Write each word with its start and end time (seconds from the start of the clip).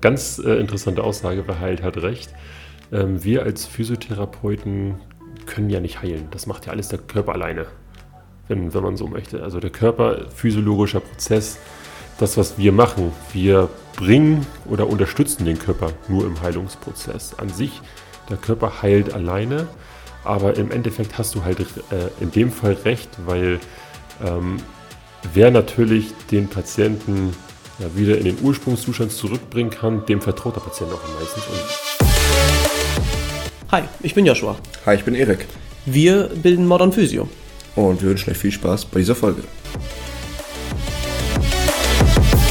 ganz 0.00 0.38
äh, 0.38 0.54
interessante 0.54 1.02
Aussage, 1.04 1.46
weil 1.46 1.60
Heilt 1.60 1.82
hat 1.82 1.96
recht. 1.98 2.30
Ähm, 2.92 3.22
wir 3.22 3.42
als 3.42 3.66
Physiotherapeuten 3.66 4.96
können 5.46 5.70
ja 5.70 5.80
nicht 5.80 6.02
heilen. 6.02 6.28
Das 6.30 6.46
macht 6.46 6.66
ja 6.66 6.72
alles 6.72 6.88
der 6.88 6.98
Körper 6.98 7.32
alleine, 7.32 7.66
wenn, 8.48 8.72
wenn 8.74 8.82
man 8.82 8.96
so 8.96 9.06
möchte. 9.06 9.42
Also 9.42 9.60
der 9.60 9.70
Körper, 9.70 10.26
physiologischer 10.34 11.00
Prozess, 11.00 11.58
das, 12.18 12.36
was 12.36 12.58
wir 12.58 12.72
machen, 12.72 13.12
wir 13.32 13.68
bringen 13.96 14.46
oder 14.66 14.86
unterstützen 14.88 15.44
den 15.44 15.58
Körper 15.58 15.92
nur 16.08 16.26
im 16.26 16.40
Heilungsprozess. 16.40 17.38
An 17.38 17.48
sich, 17.48 17.80
der 18.28 18.36
Körper 18.36 18.82
heilt 18.82 19.12
alleine, 19.14 19.68
aber 20.24 20.56
im 20.56 20.70
Endeffekt 20.70 21.18
hast 21.18 21.34
du 21.34 21.44
halt 21.44 21.60
äh, 21.60 21.64
in 22.20 22.30
dem 22.30 22.52
Fall 22.52 22.74
recht, 22.84 23.08
weil 23.24 23.58
ähm, 24.24 24.58
wer 25.32 25.50
natürlich 25.50 26.12
den 26.30 26.48
Patienten 26.48 27.34
ja, 27.80 27.86
wieder 27.96 28.18
in 28.18 28.24
den 28.24 28.36
Ursprungszustand 28.42 29.10
zurückbringen 29.10 29.70
kann, 29.70 30.04
dem 30.06 30.20
vertraut 30.20 30.56
der 30.56 30.60
Patient 30.60 30.92
auch 30.92 31.02
am 31.02 31.14
meisten. 31.14 31.40
Hi, 33.72 33.82
ich 34.02 34.14
bin 34.14 34.26
Joshua. 34.26 34.56
Hi, 34.84 34.96
ich 34.96 35.04
bin 35.04 35.14
Erik. 35.14 35.46
Wir 35.86 36.28
bilden 36.28 36.66
Modern 36.66 36.92
Physio. 36.92 37.28
Und 37.76 38.02
wir 38.02 38.10
wünschen 38.10 38.30
euch 38.30 38.36
viel 38.36 38.52
Spaß 38.52 38.84
bei 38.86 38.98
dieser 38.98 39.14
Folge. 39.14 39.42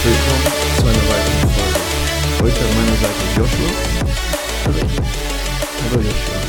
Willkommen 0.03 0.43
zu 0.77 0.83
einer 0.83 1.05
weiteren 1.09 1.49
Folge. 1.53 1.79
Heute 2.41 2.59
an 2.65 2.75
meiner 2.77 2.97
Seite 2.97 3.21
Joshua. 3.37 3.69
Hallo. 4.65 4.79
Hallo 5.91 6.01
Joshua. 6.01 6.39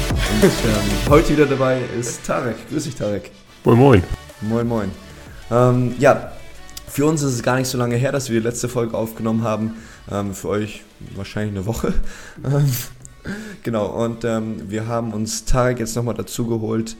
Und 0.43 0.45
ähm, 0.45 1.11
heute 1.11 1.29
wieder 1.31 1.47
dabei 1.47 1.81
ist 1.99 2.25
Tarek. 2.25 2.57
Grüß 2.71 2.85
dich, 2.85 2.95
Tarek. 2.95 3.31
Moin, 3.65 3.77
moin. 3.77 4.03
Moin, 4.41 4.67
moin. 4.67 4.91
Ähm, 5.51 5.95
ja, 5.99 6.33
für 6.91 7.07
uns 7.07 7.23
ist 7.23 7.35
es 7.35 7.43
gar 7.43 7.57
nicht 7.57 7.69
so 7.69 7.79
lange 7.79 7.95
her, 7.95 8.11
dass 8.11 8.31
wir 8.31 8.41
die 8.41 8.47
letzte 8.47 8.69
Folge 8.69 8.97
aufgenommen 8.97 9.45
haben. 9.45 9.75
Ähm, 10.11 10.35
für 10.35 10.49
euch 10.49 10.83
wahrscheinlich 11.15 11.57
eine 11.57 11.67
Woche. 11.67 11.95
Ähm, 12.45 12.67
genau, 13.63 13.87
und 13.87 14.25
ähm, 14.25 14.69
wir 14.69 14.89
haben 14.89 15.13
uns 15.13 15.45
Tarek 15.45 15.79
jetzt 15.79 15.95
nochmal 15.95 16.15
dazu 16.15 16.49
geholt, 16.49 16.97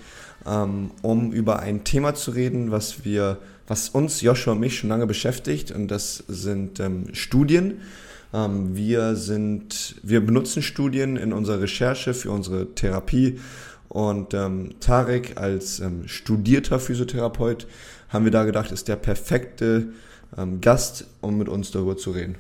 ähm, 0.47 0.93
um 1.03 1.33
über 1.33 1.59
ein 1.59 1.83
Thema 1.83 2.15
zu 2.15 2.31
reden, 2.31 2.71
was 2.71 3.05
wir, 3.05 3.39
was 3.67 3.89
uns, 3.89 4.21
Joshua 4.21 4.53
und 4.53 4.61
mich, 4.61 4.79
schon 4.79 4.91
lange 4.91 5.09
beschäftigt. 5.09 5.73
Und 5.73 5.89
das 5.89 6.23
sind 6.29 6.79
ähm, 6.79 7.07
Studien. 7.13 7.81
Ähm, 8.33 8.77
wir 8.77 9.17
sind, 9.17 9.97
wir 10.05 10.25
benutzen 10.25 10.63
Studien 10.63 11.17
in 11.17 11.33
unserer 11.33 11.63
Recherche 11.63 12.15
für 12.15 12.31
unsere 12.31 12.75
Therapie. 12.77 13.41
Und 13.89 14.37
Tarek 14.79 15.37
als 15.37 15.83
studierter 16.07 16.79
Physiotherapeut 16.79 17.67
haben 18.11 18.25
wir 18.25 18.33
da 18.33 18.45
gedacht, 18.45 18.71
ist 18.73 18.89
der 18.89 18.97
perfekte 18.97 19.89
ähm, 20.37 20.61
Gast, 20.61 21.07
um 21.21 21.39
mit 21.39 21.49
uns 21.49 21.71
darüber 21.71 21.97
zu 21.97 22.11
reden. 22.11 22.37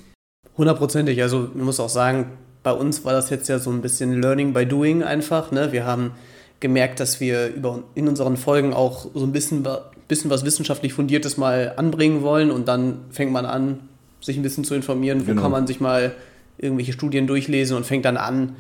Hundertprozentig. 0.59 1.23
Also 1.23 1.51
man 1.55 1.65
muss 1.65 1.81
auch 1.81 1.89
sagen, 1.89 2.33
bei 2.63 2.73
uns 2.73 3.05
war 3.05 3.13
das 3.13 3.31
jetzt 3.31 3.49
ja 3.49 3.59
so 3.59 3.71
ein 3.71 3.81
bisschen 3.81 4.21
Learning 4.21 4.53
by 4.53 4.67
Doing 4.67 5.03
einfach. 5.03 5.51
Ne? 5.53 5.73
Wir 5.73 5.87
haben 5.87 6.13
gemerkt, 6.61 7.01
dass 7.01 7.21
wir 7.21 7.49
über, 7.49 7.83
in 7.95 8.07
unseren 8.09 8.37
Folgen 8.37 8.75
auch 8.75 9.07
so 9.15 9.25
ein 9.25 9.33
bisschen, 9.33 9.67
bisschen 10.09 10.31
was 10.31 10.45
wissenschaftlich 10.45 10.93
Fundiertes 10.93 11.39
mal 11.39 11.73
anbringen 11.77 12.23
wollen 12.23 12.51
und 12.51 12.69
dann 12.69 12.99
fängt 13.11 13.33
man 13.33 13.47
an, 13.47 13.81
sich 14.21 14.37
ein 14.37 14.43
bisschen 14.43 14.65
zu 14.65 14.75
informieren, 14.75 15.23
wo 15.23 15.31
genau. 15.31 15.43
kann 15.43 15.51
man 15.51 15.67
sich 15.67 15.81
mal 15.81 16.13
irgendwelche 16.59 16.93
Studien 16.93 17.27
durchlesen 17.27 17.77
und 17.77 17.87
fängt 17.87 18.05
dann 18.05 18.19
an, 18.19 18.55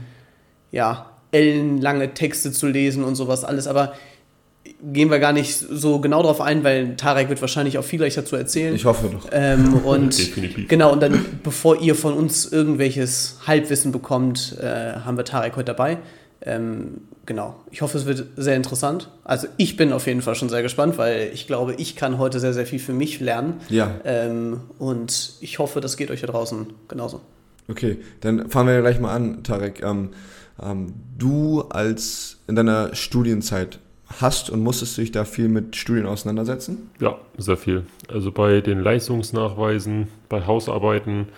ja, 0.72 1.10
ellenlange 1.32 2.14
Texte 2.14 2.50
zu 2.50 2.66
lesen 2.66 3.04
und 3.04 3.14
sowas 3.14 3.44
alles. 3.44 3.66
Aber 3.66 3.92
gehen 4.82 5.10
wir 5.10 5.18
gar 5.18 5.32
nicht 5.32 5.56
so 5.56 6.00
genau 6.00 6.22
drauf 6.22 6.40
ein, 6.40 6.64
weil 6.64 6.96
Tarek 6.96 7.28
wird 7.28 7.40
wahrscheinlich 7.40 7.78
auch 7.78 7.84
viel 7.84 7.98
gleich 7.98 8.14
dazu 8.14 8.36
erzählen. 8.36 8.74
Ich 8.74 8.84
hoffe 8.84 9.08
doch. 9.08 9.28
Ähm, 9.32 9.74
und 9.84 10.18
Definitiv. 10.18 10.68
genau, 10.68 10.92
und 10.92 11.00
dann, 11.02 11.24
bevor 11.42 11.80
ihr 11.80 11.94
von 11.94 12.14
uns 12.14 12.50
irgendwelches 12.50 13.38
Halbwissen 13.46 13.92
bekommt, 13.92 14.56
äh, 14.60 14.94
haben 15.04 15.16
wir 15.16 15.24
Tarek 15.24 15.56
heute 15.56 15.66
dabei. 15.66 15.98
Ähm, 16.42 17.02
genau, 17.26 17.56
ich 17.70 17.82
hoffe, 17.82 17.98
es 17.98 18.06
wird 18.06 18.26
sehr 18.36 18.56
interessant. 18.56 19.10
Also 19.24 19.46
ich 19.58 19.76
bin 19.76 19.92
auf 19.92 20.06
jeden 20.06 20.22
Fall 20.22 20.34
schon 20.34 20.48
sehr 20.48 20.62
gespannt, 20.62 20.96
weil 20.96 21.30
ich 21.34 21.46
glaube, 21.46 21.74
ich 21.74 21.96
kann 21.96 22.18
heute 22.18 22.40
sehr, 22.40 22.54
sehr 22.54 22.66
viel 22.66 22.78
für 22.78 22.94
mich 22.94 23.20
lernen. 23.20 23.60
Ja. 23.68 24.00
Ähm, 24.04 24.60
und 24.78 25.34
ich 25.40 25.58
hoffe, 25.58 25.80
das 25.80 25.96
geht 25.96 26.10
euch 26.10 26.22
da 26.22 26.26
draußen 26.28 26.66
genauso. 26.88 27.20
Okay, 27.68 27.98
dann 28.20 28.48
fangen 28.48 28.68
wir 28.68 28.80
gleich 28.80 28.98
mal 28.98 29.14
an, 29.14 29.42
Tarek. 29.42 29.82
Ähm, 29.82 30.10
ähm, 30.62 30.94
du 31.16 31.62
als 31.62 32.38
in 32.48 32.56
deiner 32.56 32.94
Studienzeit, 32.94 33.78
hast 34.20 34.50
und 34.50 34.60
musstest 34.62 34.96
du 34.96 35.02
dich 35.02 35.12
da 35.12 35.24
viel 35.24 35.48
mit 35.48 35.76
Studien 35.76 36.06
auseinandersetzen? 36.06 36.90
Ja, 37.00 37.16
sehr 37.38 37.56
viel. 37.56 37.84
Also 38.08 38.32
bei 38.32 38.60
den 38.60 38.80
Leistungsnachweisen, 38.80 40.08
bei 40.28 40.46
Hausarbeiten, 40.46 41.28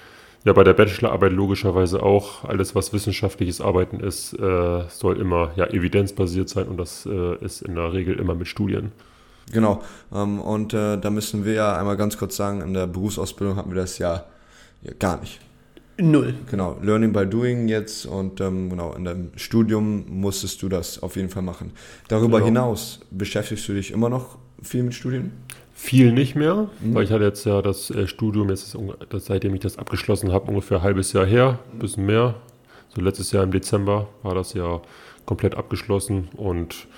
ja, 0.44 0.53
bei 0.53 0.65
der 0.65 0.72
Bachelorarbeit 0.72 1.33
logischerweise 1.33 2.03
auch. 2.03 2.44
Alles, 2.44 2.75
was 2.75 2.93
wissenschaftliches 2.93 3.60
Arbeiten 3.60 4.00
ist, 4.00 4.33
äh, 4.34 4.84
soll 4.88 5.21
immer 5.21 5.53
ja, 5.56 5.66
evidenzbasiert 5.66 6.49
sein 6.49 6.66
und 6.66 6.78
das 6.78 7.06
äh, 7.06 7.37
ist 7.44 7.62
in 7.62 7.77
der 7.77 7.93
Regel 7.93 8.19
immer 8.19 8.34
mit 8.34 8.49
Studien. 8.49 8.91
Genau. 9.53 9.83
Ähm, 10.12 10.41
und 10.41 10.75
äh, 10.75 10.99
da 10.99 11.10
müssen 11.10 11.44
wir 11.44 11.53
ja 11.53 11.77
einmal 11.77 11.97
ganz 11.97 12.19
kurz 12.19 12.37
sagen, 12.37 12.60
in 12.60 12.75
der 12.75 12.87
Berufsausbildung 12.87 13.56
hatten 13.56 13.71
wir 13.71 13.81
das 13.81 13.99
ja, 13.99 14.25
ja 14.83 14.93
gar 14.99 15.21
nicht. 15.21 15.41
Null. 16.10 16.34
Genau, 16.50 16.76
Learning 16.82 17.12
by 17.12 17.24
Doing 17.24 17.68
jetzt 17.68 18.06
und 18.06 18.40
ähm, 18.40 18.70
genau, 18.70 18.92
in 18.94 19.04
deinem 19.04 19.30
Studium 19.36 20.04
musstest 20.08 20.60
du 20.62 20.68
das 20.68 21.02
auf 21.02 21.16
jeden 21.16 21.28
Fall 21.28 21.42
machen. 21.42 21.72
Darüber 22.08 22.38
genau. 22.38 22.46
hinaus 22.46 23.00
beschäftigst 23.10 23.68
du 23.68 23.74
dich 23.74 23.92
immer 23.92 24.08
noch 24.08 24.38
viel 24.62 24.82
mit 24.82 24.94
Studien? 24.94 25.32
Viel 25.74 26.12
nicht 26.12 26.34
mehr, 26.34 26.68
mhm. 26.80 26.94
weil 26.94 27.04
ich 27.04 27.12
hatte 27.12 27.24
jetzt 27.24 27.44
ja 27.46 27.62
das 27.62 27.91
äh, 27.91 28.06
Studium, 28.06 28.50
jetzt 28.50 28.74
ist 28.74 28.78
das, 29.10 29.26
seitdem 29.26 29.54
ich 29.54 29.60
das 29.60 29.78
abgeschlossen 29.78 30.32
habe, 30.32 30.48
ungefähr 30.48 30.78
ein 30.78 30.82
halbes 30.82 31.12
Jahr 31.12 31.26
her, 31.26 31.60
ein 31.72 31.78
bisschen 31.78 32.06
mehr. 32.06 32.34
So 32.94 33.00
letztes 33.00 33.30
Jahr 33.30 33.44
im 33.44 33.52
Dezember 33.52 34.08
war 34.22 34.34
das 34.34 34.54
ja 34.54 34.82
komplett 35.24 35.54
abgeschlossen 35.54 36.28
und 36.36 36.88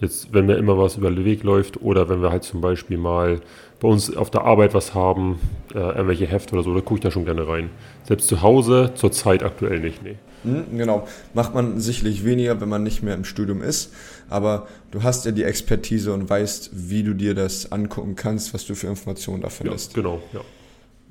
jetzt, 0.00 0.32
wenn 0.32 0.46
mir 0.46 0.56
immer 0.56 0.78
was 0.78 0.96
über 0.96 1.10
den 1.10 1.24
Weg 1.24 1.42
läuft 1.42 1.82
oder 1.82 2.08
wenn 2.08 2.22
wir 2.22 2.30
halt 2.30 2.44
zum 2.44 2.60
Beispiel 2.60 2.98
mal 2.98 3.40
bei 3.80 3.88
uns 3.88 4.16
auf 4.16 4.30
der 4.30 4.42
Arbeit 4.42 4.74
was 4.74 4.94
haben, 4.94 5.38
äh, 5.74 5.78
irgendwelche 5.78 6.26
Hefte 6.26 6.54
oder 6.54 6.62
so, 6.62 6.74
da 6.74 6.80
gucke 6.80 6.94
ich 6.96 7.00
da 7.00 7.10
schon 7.10 7.24
gerne 7.24 7.46
rein. 7.46 7.70
Selbst 8.04 8.28
zu 8.28 8.42
Hause 8.42 8.92
zurzeit 8.94 9.42
aktuell 9.42 9.80
nicht, 9.80 10.02
nee. 10.02 10.16
Mhm, 10.44 10.76
genau. 10.76 11.08
Macht 11.32 11.54
man 11.54 11.80
sicherlich 11.80 12.24
weniger, 12.24 12.60
wenn 12.60 12.68
man 12.68 12.82
nicht 12.82 13.02
mehr 13.02 13.14
im 13.14 13.24
Studium 13.24 13.62
ist. 13.62 13.92
Aber 14.28 14.68
du 14.90 15.02
hast 15.02 15.24
ja 15.24 15.32
die 15.32 15.42
Expertise 15.42 16.12
und 16.12 16.28
weißt, 16.28 16.70
wie 16.72 17.02
du 17.02 17.14
dir 17.14 17.34
das 17.34 17.72
angucken 17.72 18.14
kannst, 18.14 18.54
was 18.54 18.66
du 18.66 18.74
für 18.74 18.86
Informationen 18.86 19.42
da 19.42 19.48
findest. 19.48 19.96
Ja, 19.96 20.02
genau, 20.02 20.22
ja. 20.32 20.40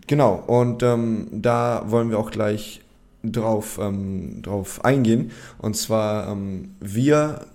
Genau, 0.05 0.43
und 0.47 0.83
ähm, 0.83 1.27
da 1.31 1.83
wollen 1.87 2.09
wir 2.09 2.19
auch 2.19 2.31
gleich 2.31 2.81
drauf, 3.23 3.79
ähm, 3.81 4.41
drauf 4.41 4.83
eingehen. 4.83 5.31
Und 5.59 5.77
zwar, 5.77 6.29
ähm, 6.29 6.75
wir 6.79 7.45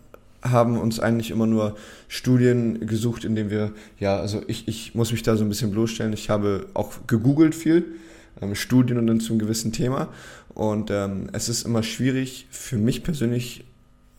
haben 0.51 0.79
uns 0.79 1.01
eigentlich 1.01 1.31
immer 1.31 1.47
nur 1.47 1.77
Studien 2.09 2.87
gesucht, 2.87 3.25
in 3.25 3.35
denen 3.35 3.51
wir, 3.51 3.73
ja, 3.99 4.19
also 4.19 4.43
ich, 4.47 4.69
ich 4.69 4.95
muss 4.95 5.13
mich 5.13 5.23
da 5.23 5.37
so 5.37 5.45
ein 5.45 5.49
bisschen 5.49 5.71
bloßstellen. 5.71 6.13
Ich 6.13 6.31
habe 6.31 6.67
auch 6.75 7.07
gegoogelt 7.07 7.55
viel, 7.55 7.85
ähm, 8.41 8.55
Studien 8.55 8.99
und 8.99 9.07
dann 9.07 9.21
zum 9.21 9.39
gewissen 9.39 9.73
Thema. 9.73 10.09
Und 10.55 10.91
ähm, 10.91 11.29
es 11.33 11.49
ist 11.49 11.65
immer 11.65 11.83
schwierig 11.83 12.47
für 12.51 12.79
mich 12.79 13.03
persönlich 13.03 13.65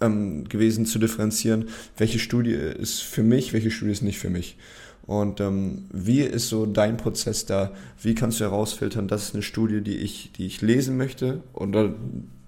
ähm, 0.01 0.47
gewesen 0.47 0.85
zu 0.85 1.00
differenzieren, 1.00 1.66
welche 1.97 2.19
Studie 2.19 2.53
ist 2.53 3.01
für 3.01 3.23
mich, 3.23 3.53
welche 3.53 3.72
Studie 3.72 3.91
ist 3.91 4.01
nicht 4.01 4.19
für 4.19 4.29
mich. 4.29 4.57
Und 5.06 5.41
ähm, 5.41 5.85
wie 5.91 6.22
ist 6.22 6.50
so 6.50 6.66
dein 6.66 6.97
Prozess 6.97 7.45
da? 7.45 7.72
Wie 8.01 8.13
kannst 8.13 8.39
du 8.39 8.44
herausfiltern, 8.44 9.07
das 9.07 9.23
ist 9.23 9.34
eine 9.34 9.41
Studie, 9.41 9.81
die 9.81 9.97
ich, 9.97 10.31
die 10.34 10.45
ich 10.45 10.62
lesen 10.62 10.97
möchte 10.97 11.41
oder 11.53 11.95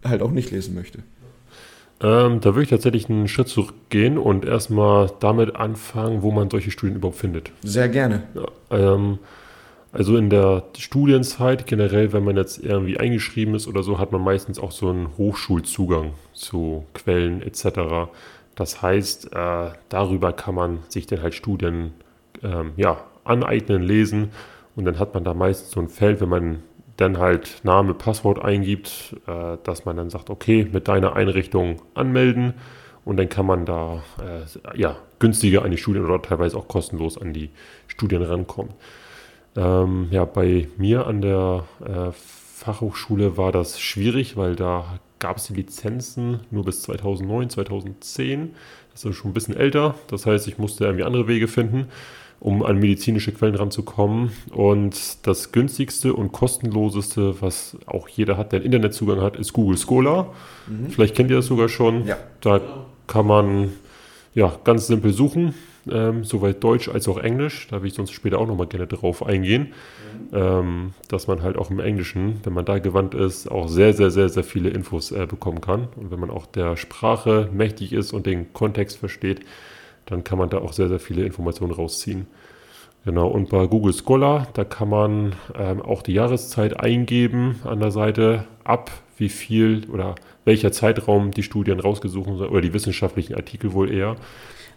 halt 0.04 0.22
auch 0.22 0.32
nicht 0.32 0.52
lesen 0.52 0.76
möchte? 0.76 1.00
Ähm, 2.02 2.42
da 2.42 2.56
würde 2.56 2.64
ich 2.64 2.70
tatsächlich 2.70 3.10
einen 3.10 3.28
Schritt 3.28 3.48
zurückgehen 3.48 4.18
und 4.18 4.46
erstmal 4.46 5.12
damit 5.20 5.56
anfangen, 5.56 6.24
wo 6.24 6.32
man 6.32 6.50
solche 6.50 6.72
Studien 6.72 6.96
überhaupt 6.98 7.18
findet. 7.18 7.52
Sehr 7.62 7.90
gerne. 7.90 8.24
Ja, 8.34 8.48
ähm, 8.72 9.20
also 9.92 10.18
in 10.18 10.30
der 10.30 10.64
Studienzeit 10.78 11.68
generell, 11.68 12.14
wenn 12.14 12.24
man 12.24 12.38
jetzt 12.38 12.64
irgendwie 12.64 12.98
eingeschrieben 12.98 13.56
ist 13.56 13.68
oder 13.68 13.84
so, 13.84 14.00
hat 14.00 14.12
man 14.12 14.24
meistens 14.24 14.58
auch 14.58 14.72
so 14.72 14.90
einen 14.90 15.10
Hochschulzugang 15.18 16.14
zu 16.34 16.86
Quellen 16.94 17.42
etc. 17.42 18.10
Das 18.56 18.82
heißt, 18.82 19.34
äh, 19.34 19.70
darüber 19.90 20.34
kann 20.34 20.56
man 20.56 20.80
sich 20.88 21.08
dann 21.08 21.22
halt 21.22 21.36
Studien 21.36 21.94
ähm, 22.42 22.72
ja, 22.78 23.04
aneignen, 23.26 23.84
lesen 23.84 24.32
und 24.76 24.86
dann 24.86 24.98
hat 24.98 25.14
man 25.14 25.24
da 25.24 25.34
meistens 25.34 25.72
so 25.72 25.80
ein 25.82 25.90
Feld, 25.90 26.22
wenn 26.22 26.30
man 26.30 26.64
dann 27.02 27.18
halt 27.18 27.62
Name, 27.64 27.94
Passwort 27.94 28.44
eingibt, 28.44 29.16
äh, 29.28 29.58
dass 29.64 29.86
man 29.86 29.98
dann 29.98 30.10
sagt, 30.10 30.30
okay, 30.30 30.68
mit 30.72 30.88
deiner 30.88 31.16
Einrichtung 31.16 31.82
anmelden 31.94 32.54
und 33.04 33.18
dann 33.18 33.30
kann 33.30 33.46
man 33.46 33.66
da 33.66 34.04
äh, 34.20 34.80
ja, 34.80 34.98
günstiger 35.20 35.64
an 35.64 35.72
die 35.72 35.78
Studien 35.78 36.06
oder 36.06 36.22
teilweise 36.22 36.58
auch 36.58 36.68
kostenlos 36.68 37.18
an 37.18 37.34
die 37.34 37.50
Studien 37.88 38.22
rankommen. 38.22 38.74
Ähm, 39.56 40.08
ja, 40.12 40.26
bei 40.26 40.68
mir 40.78 41.08
an 41.08 41.22
der 41.22 41.66
äh, 41.84 42.12
Fachhochschule 42.14 43.38
war 43.38 43.52
das 43.52 43.80
schwierig, 43.80 44.38
weil 44.38 44.56
da 44.56 45.00
gab 45.20 45.38
es 45.38 45.48
die 45.48 45.54
Lizenzen 45.54 46.42
nur 46.52 46.64
bis 46.64 46.84
2009, 46.84 47.50
2010. 47.50 48.56
Das 48.92 49.06
ist 49.06 49.16
schon 49.16 49.32
ein 49.32 49.34
bisschen 49.34 49.56
älter. 49.56 49.96
Das 50.08 50.26
heißt, 50.26 50.48
ich 50.48 50.58
musste 50.58 50.86
irgendwie 50.86 51.04
andere 51.04 51.28
Wege 51.28 51.48
finden. 51.48 51.88
Um 52.42 52.66
an 52.66 52.80
medizinische 52.80 53.32
Quellen 53.32 53.54
ranzukommen. 53.54 54.32
Und 54.52 55.26
das 55.28 55.52
günstigste 55.52 56.16
und 56.16 56.32
kostenloseste, 56.32 57.40
was 57.40 57.78
auch 57.86 58.10
jeder 58.10 58.36
hat, 58.36 58.52
der 58.52 58.58
einen 58.58 58.66
Internetzugang 58.66 59.22
hat, 59.22 59.38
ist 59.38 59.54
Google 59.54 59.78
Scholar. 59.78 60.34
Mhm. 60.68 60.90
Vielleicht 60.90 61.16
kennt 61.16 61.30
ihr 61.30 61.38
das 61.38 61.46
sogar 61.46 61.70
schon. 61.70 62.06
Ja. 62.08 62.18
Da 62.42 62.60
kann 63.06 63.28
man 63.28 63.74
ja, 64.34 64.56
ganz 64.64 64.88
simpel 64.88 65.14
suchen, 65.14 65.54
ähm, 65.88 66.24
soweit 66.24 66.64
Deutsch 66.64 66.90
als 66.90 67.08
auch 67.08 67.20
Englisch. 67.20 67.68
Da 67.70 67.84
will 67.84 67.90
ich 67.90 67.94
sonst 67.94 68.12
später 68.12 68.40
auch 68.40 68.48
nochmal 68.48 68.66
gerne 68.66 68.88
drauf 68.88 69.24
eingehen. 69.24 69.68
Mhm. 70.32 70.36
Ähm, 70.36 70.94
dass 71.10 71.28
man 71.28 71.44
halt 71.44 71.60
auch 71.60 71.70
im 71.70 71.80
Englischen, 71.80 72.40
wenn 72.44 72.54
man 72.54 72.66
da 72.66 72.80
gewandt 72.80 73.14
ist, 73.14 73.52
auch 73.52 73.68
sehr, 73.68 73.94
sehr, 73.94 74.10
sehr, 74.10 74.30
sehr 74.30 74.44
viele 74.44 74.70
Infos 74.70 75.12
äh, 75.12 75.28
bekommen 75.28 75.62
kann. 75.62 75.90
Und 75.96 76.10
wenn 76.10 76.20
man 76.20 76.32
auch 76.32 76.48
der 76.48 76.76
Sprache 76.76 77.50
mächtig 77.54 77.94
ist 77.94 78.14
und 78.14 78.26
den 78.26 78.52
Kontext 78.52 78.98
versteht, 78.98 79.42
dann 80.12 80.24
kann 80.24 80.38
man 80.38 80.50
da 80.50 80.60
auch 80.60 80.74
sehr, 80.74 80.90
sehr 80.90 81.00
viele 81.00 81.24
Informationen 81.24 81.72
rausziehen. 81.72 82.28
Genau, 83.06 83.28
und 83.28 83.50
bei 83.50 83.66
Google 83.66 83.94
Scholar, 83.94 84.48
da 84.54 84.64
kann 84.64 84.90
man 84.90 85.34
ähm, 85.58 85.82
auch 85.82 86.04
die 86.04 86.14
Jahreszeit 86.14 86.80
eingeben 86.80 87.60
an 87.64 87.80
der 87.80 87.90
Seite, 87.90 88.44
ab 88.64 88.92
wie 89.18 89.30
viel 89.30 89.90
oder 89.90 90.14
welcher 90.46 90.72
Zeitraum 90.72 91.32
die 91.32 91.42
Studien 91.44 91.80
rausgesucht 91.80 92.28
sind 92.28 92.42
oder 92.42 92.62
die 92.62 92.74
wissenschaftlichen 92.74 93.36
Artikel 93.36 93.74
wohl 93.74 93.92
eher. 93.92 94.18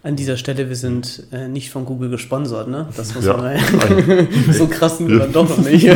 An 0.01 0.15
dieser 0.15 0.37
Stelle, 0.37 0.69
wir 0.69 0.75
sind 0.75 1.27
äh, 1.31 1.47
nicht 1.47 1.69
von 1.69 1.85
Google 1.85 2.09
gesponsert, 2.09 2.67
ne? 2.67 2.87
Das 2.95 3.13
muss 3.13 3.25
ja, 3.25 3.37
man 3.37 3.57
so 4.51 4.67
krass 4.67 4.99
sind 4.99 5.09
wir 5.09 5.19
dann 5.19 5.33
doch 5.33 5.57
nicht. 5.57 5.87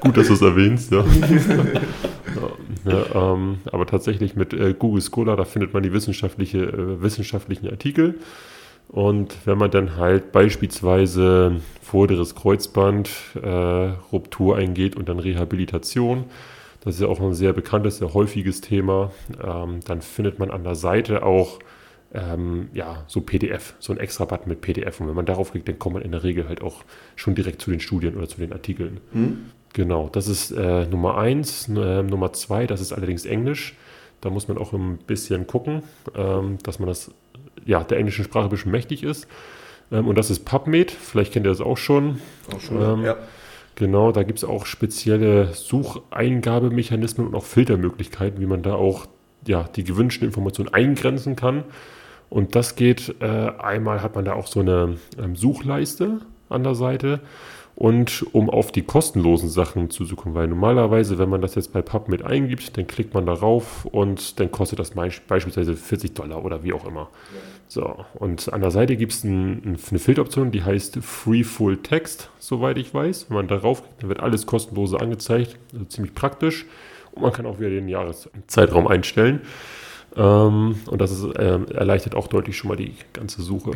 Gut, 0.00 0.16
dass 0.16 0.26
du 0.26 0.32
es 0.34 0.42
erwähnst, 0.42 0.90
ja. 0.92 1.04
Ja, 2.84 3.32
ähm, 3.34 3.58
aber 3.70 3.86
tatsächlich 3.86 4.36
mit 4.36 4.52
äh, 4.52 4.74
Google 4.78 5.02
Scholar, 5.02 5.36
da 5.36 5.44
findet 5.44 5.74
man 5.74 5.82
die 5.82 5.92
wissenschaftliche, 5.92 6.58
äh, 6.58 7.02
wissenschaftlichen 7.02 7.68
Artikel. 7.68 8.16
Und 8.88 9.36
wenn 9.44 9.56
man 9.56 9.70
dann 9.70 9.96
halt 9.96 10.32
beispielsweise 10.32 11.60
vorderes 11.80 12.34
Kreuzband, 12.34 13.10
äh, 13.40 13.48
Ruptur 14.12 14.56
eingeht 14.56 14.96
und 14.96 15.08
dann 15.08 15.20
Rehabilitation, 15.20 16.24
das 16.80 16.94
ist 16.94 17.02
ja 17.02 17.08
auch 17.08 17.20
ein 17.20 17.34
sehr 17.34 17.52
bekanntes, 17.52 17.98
sehr 17.98 18.14
häufiges 18.14 18.62
Thema, 18.62 19.12
ähm, 19.42 19.80
dann 19.86 20.00
findet 20.02 20.38
man 20.38 20.50
an 20.50 20.64
der 20.64 20.74
Seite 20.74 21.24
auch 21.24 21.60
ähm, 22.12 22.68
ja, 22.72 23.04
so 23.06 23.20
PDF, 23.20 23.74
so 23.78 23.92
ein 23.92 23.98
extra 23.98 24.24
Button 24.24 24.48
mit 24.48 24.60
PDF. 24.60 25.00
Und 25.00 25.08
wenn 25.08 25.14
man 25.14 25.26
darauf 25.26 25.52
klickt, 25.52 25.68
dann 25.68 25.78
kommt 25.78 25.94
man 25.94 26.02
in 26.02 26.10
der 26.10 26.24
Regel 26.24 26.48
halt 26.48 26.62
auch 26.62 26.82
schon 27.16 27.34
direkt 27.34 27.62
zu 27.62 27.70
den 27.70 27.80
Studien 27.80 28.16
oder 28.16 28.28
zu 28.28 28.40
den 28.40 28.52
Artikeln. 28.52 28.98
Hm. 29.12 29.52
Genau, 29.72 30.08
das 30.10 30.28
ist 30.28 30.50
äh, 30.50 30.86
Nummer 30.86 31.18
eins. 31.18 31.68
Äh, 31.68 32.02
Nummer 32.02 32.32
zwei, 32.32 32.66
das 32.66 32.80
ist 32.80 32.92
allerdings 32.92 33.24
Englisch. 33.24 33.76
Da 34.20 34.30
muss 34.30 34.48
man 34.48 34.58
auch 34.58 34.72
ein 34.72 34.98
bisschen 34.98 35.46
gucken, 35.46 35.82
ähm, 36.14 36.58
dass 36.62 36.78
man 36.78 36.88
das 36.88 37.10
ja, 37.64 37.84
der 37.84 37.98
englischen 37.98 38.24
Sprache 38.24 38.44
ein 38.44 38.50
bisschen 38.50 38.72
mächtig 38.72 39.02
ist. 39.02 39.26
Ähm, 39.92 40.08
und 40.08 40.18
das 40.18 40.30
ist 40.30 40.44
PubMed. 40.44 40.90
Vielleicht 40.90 41.32
kennt 41.32 41.46
ihr 41.46 41.50
das 41.50 41.60
auch 41.60 41.78
schon. 41.78 42.20
Auch 42.54 42.60
schon, 42.60 42.82
ähm, 42.82 43.04
ja. 43.04 43.16
Genau, 43.76 44.12
da 44.12 44.24
gibt 44.24 44.40
es 44.40 44.44
auch 44.44 44.66
spezielle 44.66 45.54
Sucheingabemechanismen 45.54 47.26
und 47.26 47.34
auch 47.34 47.44
Filtermöglichkeiten, 47.44 48.40
wie 48.40 48.46
man 48.46 48.62
da 48.62 48.74
auch 48.74 49.06
ja, 49.46 49.64
die 49.74 49.84
gewünschten 49.84 50.26
Informationen 50.26 50.68
eingrenzen 50.74 51.36
kann. 51.36 51.64
Und 52.28 52.54
das 52.54 52.76
geht, 52.76 53.14
äh, 53.20 53.24
einmal 53.26 54.02
hat 54.02 54.14
man 54.14 54.24
da 54.24 54.34
auch 54.34 54.46
so 54.46 54.60
eine 54.60 54.96
ähm, 55.18 55.34
Suchleiste 55.34 56.20
an 56.48 56.62
der 56.62 56.74
Seite 56.74 57.20
und 57.80 58.26
um 58.32 58.50
auf 58.50 58.72
die 58.72 58.82
kostenlosen 58.82 59.48
Sachen 59.48 59.88
zu 59.88 60.04
suchen, 60.04 60.34
weil 60.34 60.46
normalerweise, 60.48 61.18
wenn 61.18 61.30
man 61.30 61.40
das 61.40 61.54
jetzt 61.54 61.72
bei 61.72 61.80
PubMed 61.80 62.22
eingibt, 62.22 62.76
dann 62.76 62.86
klickt 62.86 63.14
man 63.14 63.24
darauf 63.24 63.86
und 63.86 64.38
dann 64.38 64.50
kostet 64.50 64.78
das 64.80 64.90
beispielsweise 64.90 65.74
40 65.74 66.12
Dollar 66.12 66.44
oder 66.44 66.62
wie 66.62 66.74
auch 66.74 66.86
immer. 66.86 67.08
So, 67.68 68.04
und 68.12 68.52
an 68.52 68.60
der 68.60 68.70
Seite 68.70 68.96
gibt 68.96 69.12
es 69.12 69.24
ein, 69.24 69.78
eine 69.88 69.98
Filteroption, 69.98 70.50
die 70.50 70.62
heißt 70.62 70.98
Free 71.00 71.42
Full 71.42 71.78
Text, 71.78 72.28
soweit 72.38 72.76
ich 72.76 72.92
weiß. 72.92 73.30
Wenn 73.30 73.36
man 73.36 73.48
darauf 73.48 73.82
klickt, 73.82 74.02
dann 74.02 74.08
wird 74.10 74.20
alles 74.20 74.44
kostenlose 74.44 75.00
angezeigt, 75.00 75.56
also 75.72 75.86
ziemlich 75.86 76.14
praktisch. 76.14 76.66
Und 77.12 77.22
man 77.22 77.32
kann 77.32 77.46
auch 77.46 77.60
wieder 77.60 77.70
den 77.70 77.88
Jahreszeitraum 77.88 78.88
einstellen. 78.88 79.40
Ähm, 80.16 80.80
und 80.84 81.00
das 81.00 81.12
ist, 81.12 81.24
äh, 81.34 81.58
erleichtert 81.72 82.14
auch 82.14 82.28
deutlich 82.28 82.58
schon 82.58 82.68
mal 82.68 82.76
die 82.76 82.92
ganze 83.14 83.40
Suche. 83.40 83.70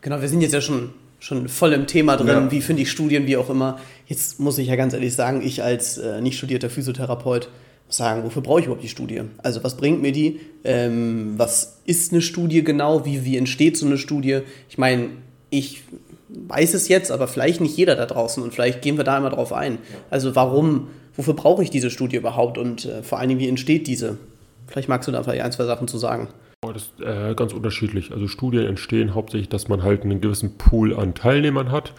Genau, 0.00 0.20
wir 0.20 0.28
sind 0.28 0.40
jetzt 0.40 0.54
ja 0.54 0.60
schon 0.60 0.90
schon 1.18 1.48
voll 1.48 1.72
im 1.72 1.86
Thema 1.86 2.16
drin, 2.16 2.28
ja. 2.28 2.50
wie 2.50 2.60
finde 2.60 2.82
ich 2.82 2.90
Studien, 2.90 3.26
wie 3.26 3.36
auch 3.36 3.50
immer. 3.50 3.78
Jetzt 4.06 4.38
muss 4.38 4.58
ich 4.58 4.68
ja 4.68 4.76
ganz 4.76 4.94
ehrlich 4.94 5.14
sagen, 5.14 5.42
ich 5.44 5.62
als 5.62 5.98
äh, 5.98 6.20
nicht 6.20 6.38
studierter 6.38 6.70
Physiotherapeut 6.70 7.48
muss 7.88 7.96
sagen, 7.96 8.22
wofür 8.22 8.42
brauche 8.42 8.60
ich 8.60 8.66
überhaupt 8.66 8.84
die 8.84 8.88
Studie? 8.88 9.22
Also 9.38 9.64
was 9.64 9.76
bringt 9.76 10.00
mir 10.02 10.12
die? 10.12 10.40
Ähm, 10.62 11.34
was 11.36 11.78
ist 11.86 12.12
eine 12.12 12.22
Studie 12.22 12.62
genau? 12.62 13.04
Wie, 13.04 13.24
wie 13.24 13.36
entsteht 13.36 13.76
so 13.76 13.86
eine 13.86 13.98
Studie? 13.98 14.40
Ich 14.68 14.78
meine, 14.78 15.08
ich 15.50 15.82
weiß 16.28 16.74
es 16.74 16.88
jetzt, 16.88 17.10
aber 17.10 17.26
vielleicht 17.26 17.60
nicht 17.60 17.76
jeder 17.76 17.96
da 17.96 18.06
draußen 18.06 18.42
und 18.42 18.52
vielleicht 18.52 18.82
gehen 18.82 18.98
wir 18.98 19.04
da 19.04 19.16
immer 19.16 19.30
drauf 19.30 19.52
ein. 19.52 19.78
Also 20.10 20.36
warum, 20.36 20.88
wofür 21.16 21.34
brauche 21.34 21.62
ich 21.62 21.70
diese 21.70 21.90
Studie 21.90 22.16
überhaupt 22.16 22.58
und 22.58 22.84
äh, 22.84 23.02
vor 23.02 23.18
allen 23.18 23.30
Dingen, 23.30 23.40
wie 23.40 23.48
entsteht 23.48 23.86
diese? 23.86 24.18
Vielleicht 24.66 24.88
magst 24.88 25.08
du 25.08 25.12
da 25.12 25.22
vielleicht 25.22 25.42
ein, 25.42 25.52
zwei 25.52 25.64
Sachen 25.64 25.88
zu 25.88 25.96
sagen. 25.96 26.28
Das 26.60 26.74
ist 26.74 27.00
äh, 27.00 27.34
ganz 27.36 27.52
unterschiedlich. 27.52 28.10
Also 28.10 28.26
Studien 28.26 28.66
entstehen 28.66 29.14
hauptsächlich, 29.14 29.48
dass 29.48 29.68
man 29.68 29.84
halt 29.84 30.02
einen 30.02 30.20
gewissen 30.20 30.58
Pool 30.58 30.92
an 30.92 31.14
Teilnehmern 31.14 31.70
hat, 31.70 31.92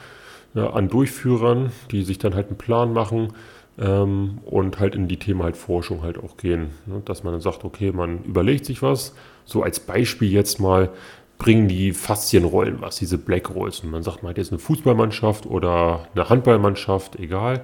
ja, 0.53 0.71
an 0.71 0.89
Durchführern, 0.89 1.71
die 1.91 2.03
sich 2.03 2.17
dann 2.17 2.35
halt 2.35 2.47
einen 2.47 2.57
Plan 2.57 2.91
machen 2.91 3.31
ähm, 3.79 4.39
und 4.43 4.79
halt 4.79 4.95
in 4.95 5.07
die 5.07 5.15
Themen 5.15 5.43
halt 5.43 5.55
Forschung 5.55 6.01
halt 6.01 6.17
auch 6.17 6.35
gehen. 6.35 6.71
Ne? 6.87 7.01
Dass 7.05 7.23
man 7.23 7.31
dann 7.31 7.41
sagt, 7.41 7.63
okay, 7.63 7.93
man 7.93 8.25
überlegt 8.25 8.65
sich 8.65 8.81
was. 8.81 9.15
So 9.45 9.63
als 9.63 9.79
Beispiel 9.79 10.29
jetzt 10.29 10.59
mal, 10.59 10.89
bringen 11.37 11.69
die 11.69 11.93
Faszienrollen 11.93 12.81
was, 12.81 12.97
diese 12.97 13.17
Black 13.17 13.55
Rolls. 13.55 13.79
Und 13.79 13.91
man 13.91 14.03
sagt, 14.03 14.23
man 14.23 14.31
hat 14.31 14.37
jetzt 14.37 14.51
eine 14.51 14.59
Fußballmannschaft 14.59 15.45
oder 15.45 16.09
eine 16.13 16.27
Handballmannschaft, 16.27 17.15
egal. 17.15 17.63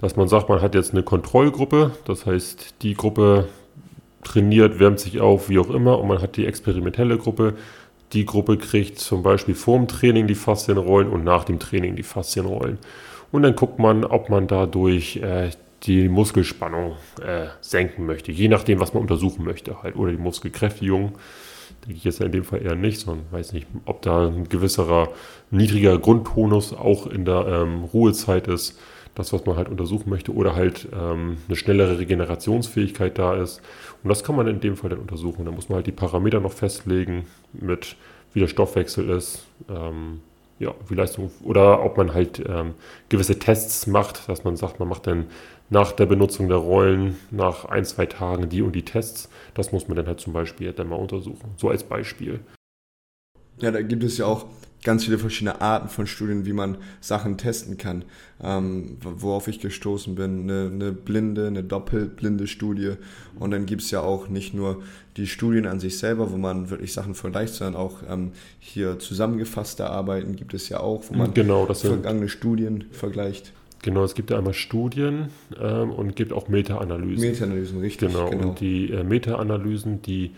Dass 0.00 0.14
man 0.14 0.28
sagt, 0.28 0.48
man 0.48 0.62
hat 0.62 0.76
jetzt 0.76 0.92
eine 0.92 1.02
Kontrollgruppe, 1.02 1.90
das 2.04 2.26
heißt, 2.26 2.76
die 2.82 2.94
Gruppe 2.94 3.48
trainiert, 4.28 4.78
wärmt 4.78 5.00
sich 5.00 5.20
auf, 5.20 5.48
wie 5.48 5.58
auch 5.58 5.70
immer, 5.70 5.98
und 5.98 6.08
man 6.08 6.20
hat 6.20 6.36
die 6.36 6.46
experimentelle 6.46 7.18
Gruppe. 7.18 7.54
Die 8.12 8.24
Gruppe 8.24 8.56
kriegt 8.56 8.98
zum 8.98 9.22
Beispiel 9.22 9.54
vor 9.54 9.76
dem 9.76 9.88
Training 9.88 10.26
die 10.26 10.34
Faszienrollen 10.34 11.08
und 11.08 11.24
nach 11.24 11.44
dem 11.44 11.58
Training 11.58 11.96
die 11.96 12.02
Faszienrollen. 12.02 12.78
Und 13.32 13.42
dann 13.42 13.54
guckt 13.54 13.78
man, 13.78 14.04
ob 14.04 14.30
man 14.30 14.46
dadurch 14.46 15.16
äh, 15.16 15.50
die 15.84 16.08
Muskelspannung 16.08 16.96
äh, 17.24 17.46
senken 17.60 18.06
möchte, 18.06 18.32
je 18.32 18.48
nachdem, 18.48 18.80
was 18.80 18.94
man 18.94 19.02
untersuchen 19.02 19.44
möchte, 19.44 19.82
halt. 19.82 19.96
Oder 19.96 20.12
die 20.12 20.18
Muskelkräftigung. 20.18 21.12
Denke 21.84 21.98
ich 21.98 22.04
jetzt 22.04 22.20
in 22.20 22.32
dem 22.32 22.44
Fall 22.44 22.62
eher 22.62 22.74
nicht, 22.74 23.00
sondern 23.00 23.26
weiß 23.30 23.52
nicht, 23.52 23.66
ob 23.84 24.02
da 24.02 24.26
ein 24.26 24.48
gewisserer 24.48 25.10
niedriger 25.50 25.98
Grundtonus 25.98 26.72
auch 26.72 27.06
in 27.06 27.24
der 27.24 27.46
ähm, 27.46 27.84
Ruhezeit 27.84 28.48
ist 28.48 28.78
das, 29.18 29.32
was 29.32 29.44
man 29.44 29.56
halt 29.56 29.68
untersuchen 29.68 30.08
möchte, 30.08 30.32
oder 30.32 30.54
halt 30.54 30.88
ähm, 30.92 31.36
eine 31.46 31.56
schnellere 31.56 31.98
Regenerationsfähigkeit 31.98 33.18
da 33.18 33.34
ist. 33.34 33.60
Und 34.02 34.08
das 34.08 34.22
kann 34.24 34.36
man 34.36 34.46
in 34.46 34.60
dem 34.60 34.76
Fall 34.76 34.90
dann 34.90 35.00
untersuchen. 35.00 35.44
Da 35.44 35.50
muss 35.50 35.68
man 35.68 35.76
halt 35.76 35.86
die 35.86 35.92
Parameter 35.92 36.40
noch 36.40 36.52
festlegen, 36.52 37.26
mit 37.52 37.96
wie 38.32 38.40
der 38.40 38.46
Stoffwechsel 38.46 39.10
ist, 39.10 39.44
ähm, 39.68 40.20
ja, 40.60 40.72
wie 40.88 40.94
Leistung, 40.94 41.30
oder 41.42 41.84
ob 41.84 41.96
man 41.96 42.14
halt 42.14 42.42
ähm, 42.48 42.74
gewisse 43.08 43.38
Tests 43.38 43.86
macht, 43.86 44.28
dass 44.28 44.44
man 44.44 44.56
sagt, 44.56 44.78
man 44.78 44.88
macht 44.88 45.06
dann 45.06 45.26
nach 45.70 45.92
der 45.92 46.06
Benutzung 46.06 46.48
der 46.48 46.58
Rollen 46.58 47.16
nach 47.30 47.64
ein, 47.64 47.84
zwei 47.84 48.06
Tagen 48.06 48.48
die 48.48 48.62
und 48.62 48.74
die 48.74 48.84
Tests. 48.84 49.28
Das 49.54 49.72
muss 49.72 49.88
man 49.88 49.96
dann 49.96 50.06
halt 50.06 50.20
zum 50.20 50.32
Beispiel 50.32 50.72
dann 50.72 50.88
mal 50.88 50.96
untersuchen. 50.96 51.50
So 51.56 51.68
als 51.68 51.82
Beispiel. 51.82 52.40
Ja, 53.60 53.72
da 53.72 53.82
gibt 53.82 54.04
es 54.04 54.18
ja 54.18 54.26
auch 54.26 54.46
ganz 54.84 55.04
viele 55.04 55.18
verschiedene 55.18 55.60
Arten 55.60 55.88
von 55.88 56.06
Studien, 56.06 56.46
wie 56.46 56.52
man 56.52 56.78
Sachen 57.00 57.36
testen 57.36 57.78
kann. 57.78 58.04
Ähm, 58.40 58.98
worauf 59.00 59.48
ich 59.48 59.60
gestoßen 59.60 60.14
bin, 60.14 60.42
eine, 60.42 60.70
eine 60.72 60.92
blinde, 60.92 61.48
eine 61.48 61.64
doppelblinde 61.64 62.46
Studie. 62.46 62.92
Und 63.38 63.50
dann 63.50 63.66
gibt 63.66 63.82
es 63.82 63.90
ja 63.90 64.00
auch 64.00 64.28
nicht 64.28 64.54
nur 64.54 64.82
die 65.16 65.26
Studien 65.26 65.66
an 65.66 65.80
sich 65.80 65.98
selber, 65.98 66.30
wo 66.30 66.36
man 66.36 66.70
wirklich 66.70 66.92
Sachen 66.92 67.14
vergleicht, 67.14 67.54
sondern 67.54 67.80
auch 67.80 67.98
ähm, 68.08 68.32
hier 68.60 68.98
zusammengefasste 69.00 69.90
Arbeiten 69.90 70.36
gibt 70.36 70.54
es 70.54 70.68
ja 70.68 70.80
auch, 70.80 71.04
wo 71.08 71.14
man 71.14 71.34
genau, 71.34 71.66
vergangene 71.66 72.28
Studien 72.28 72.84
vergleicht. 72.92 73.52
Genau, 73.82 74.04
es 74.04 74.14
gibt 74.14 74.30
ja 74.30 74.38
einmal 74.38 74.54
Studien 74.54 75.28
ähm, 75.60 75.90
und 75.90 76.16
gibt 76.16 76.32
auch 76.32 76.48
Meta-Analysen. 76.48 77.30
Meta-Analysen, 77.30 77.80
richtig. 77.80 78.08
Genau, 78.08 78.30
genau. 78.30 78.48
und 78.48 78.60
die 78.60 78.90
äh, 78.90 79.04
Meta-Analysen, 79.04 80.02
die 80.02 80.32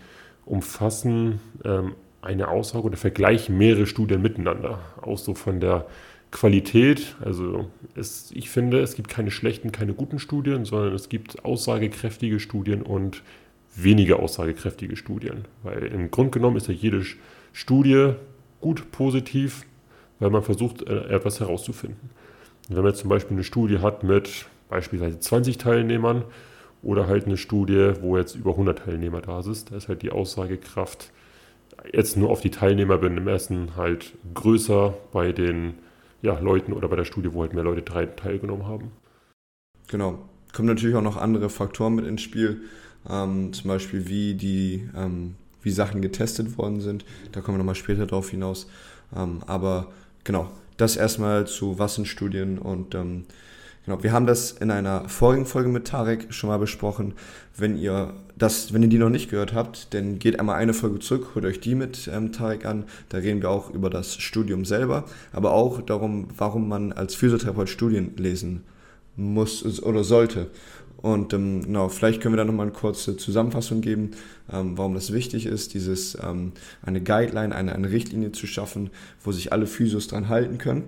umfassen 0.45 1.39
ähm, 1.63 1.93
eine 2.21 2.47
Aussage 2.47 2.85
oder 2.85 2.97
vergleichen 2.97 3.57
mehrere 3.57 3.85
Studien 3.87 4.21
miteinander. 4.21 4.79
Auch 5.01 5.17
so 5.17 5.33
von 5.33 5.59
der 5.59 5.85
Qualität. 6.31 7.15
Also 7.21 7.69
es, 7.95 8.31
ich 8.31 8.49
finde, 8.49 8.79
es 8.79 8.95
gibt 8.95 9.09
keine 9.09 9.31
schlechten, 9.31 9.71
keine 9.71 9.93
guten 9.93 10.19
Studien, 10.19 10.65
sondern 10.65 10.93
es 10.93 11.09
gibt 11.09 11.43
aussagekräftige 11.43 12.39
Studien 12.39 12.81
und 12.81 13.21
weniger 13.75 14.19
aussagekräftige 14.19 14.95
Studien. 14.95 15.45
Weil 15.63 15.83
im 15.87 16.11
Grunde 16.11 16.31
genommen 16.31 16.57
ist 16.57 16.67
ja 16.67 16.73
jede 16.73 17.03
Studie 17.53 18.13
gut 18.59 18.91
positiv, 18.91 19.65
weil 20.19 20.29
man 20.29 20.43
versucht, 20.43 20.87
äh, 20.87 21.09
etwas 21.09 21.39
herauszufinden. 21.39 22.09
Und 22.69 22.75
wenn 22.75 22.83
man 22.83 22.91
jetzt 22.91 23.01
zum 23.01 23.09
Beispiel 23.09 23.35
eine 23.35 23.43
Studie 23.43 23.79
hat 23.79 24.03
mit 24.03 24.45
beispielsweise 24.69 25.19
20 25.19 25.57
Teilnehmern 25.57 26.23
oder 26.83 27.07
halt 27.07 27.25
eine 27.25 27.37
Studie, 27.37 27.93
wo 28.01 28.17
jetzt 28.17 28.35
über 28.35 28.51
100 28.51 28.79
Teilnehmer 28.79 29.21
da 29.21 29.41
sind, 29.41 29.71
da 29.71 29.75
ist 29.75 29.87
halt 29.87 30.01
die 30.01 30.11
Aussagekraft 30.11 31.11
jetzt 31.91 32.17
nur 32.17 32.29
auf 32.29 32.41
die 32.41 32.51
Teilnehmer 32.51 33.01
ersten 33.27 33.75
halt 33.75 34.13
größer 34.33 34.93
bei 35.11 35.31
den 35.31 35.75
ja, 36.21 36.37
Leuten 36.39 36.73
oder 36.73 36.87
bei 36.87 36.95
der 36.95 37.05
Studie, 37.05 37.33
wo 37.33 37.41
halt 37.41 37.53
mehr 37.53 37.63
Leute 37.63 37.83
teilgenommen 37.83 38.67
haben. 38.67 38.91
Genau. 39.87 40.19
Kommen 40.53 40.67
natürlich 40.67 40.95
auch 40.95 41.01
noch 41.01 41.17
andere 41.17 41.49
Faktoren 41.49 41.95
mit 41.95 42.05
ins 42.05 42.21
Spiel, 42.21 42.61
ähm, 43.09 43.53
zum 43.53 43.69
Beispiel 43.69 44.07
wie 44.07 44.33
die, 44.35 44.89
ähm, 44.95 45.35
wie 45.61 45.71
Sachen 45.71 46.01
getestet 46.01 46.57
worden 46.57 46.81
sind. 46.81 47.05
Da 47.31 47.41
kommen 47.41 47.55
wir 47.55 47.59
nochmal 47.59 47.75
später 47.75 48.05
drauf 48.05 48.29
hinaus. 48.29 48.67
Ähm, 49.15 49.41
aber 49.47 49.91
genau, 50.23 50.51
das 50.77 50.97
erstmal 50.97 51.47
zu 51.47 51.79
was 51.79 51.95
sind 51.95 52.07
Studien 52.07 52.57
und 52.57 52.95
ähm, 52.95 53.25
Genau, 53.85 54.03
wir 54.03 54.11
haben 54.11 54.27
das 54.27 54.51
in 54.51 54.69
einer 54.69 55.09
vorigen 55.09 55.45
Folge 55.45 55.69
mit 55.69 55.87
Tarek 55.87 56.31
schon 56.31 56.49
mal 56.49 56.59
besprochen. 56.59 57.13
Wenn 57.57 57.77
ihr 57.77 58.13
das, 58.37 58.73
wenn 58.73 58.83
ihr 58.83 58.89
die 58.89 58.99
noch 58.99 59.09
nicht 59.09 59.31
gehört 59.31 59.53
habt, 59.53 59.93
dann 59.93 60.19
geht 60.19 60.39
einmal 60.39 60.55
eine 60.57 60.73
Folge 60.73 60.99
zurück, 60.99 61.29
holt 61.33 61.45
euch 61.45 61.59
die 61.59 61.73
mit 61.73 62.09
ähm, 62.11 62.31
Tarek 62.31 62.65
an. 62.65 62.85
Da 63.09 63.17
reden 63.17 63.41
wir 63.41 63.49
auch 63.49 63.71
über 63.71 63.89
das 63.89 64.17
Studium 64.17 64.65
selber, 64.65 65.05
aber 65.31 65.53
auch 65.53 65.81
darum, 65.81 66.27
warum 66.37 66.67
man 66.69 66.91
als 66.91 67.15
Physiotherapeut 67.15 67.69
Studien 67.69 68.11
lesen 68.17 68.63
muss 69.15 69.81
oder 69.81 70.03
sollte. 70.03 70.51
Und 70.97 71.33
ähm, 71.33 71.63
genau, 71.63 71.89
vielleicht 71.89 72.21
können 72.21 72.35
wir 72.35 72.37
da 72.37 72.45
nochmal 72.45 72.67
eine 72.67 72.75
kurze 72.75 73.17
Zusammenfassung 73.17 73.81
geben, 73.81 74.11
ähm, 74.51 74.77
warum 74.77 74.93
das 74.93 75.11
wichtig 75.11 75.47
ist, 75.47 75.73
dieses 75.73 76.15
ähm, 76.21 76.51
eine 76.83 77.01
Guideline, 77.01 77.55
eine, 77.55 77.73
eine 77.73 77.89
Richtlinie 77.89 78.31
zu 78.31 78.45
schaffen, 78.45 78.91
wo 79.23 79.31
sich 79.31 79.51
alle 79.51 79.65
Physios 79.65 80.07
dran 80.07 80.29
halten 80.29 80.59
können. 80.59 80.83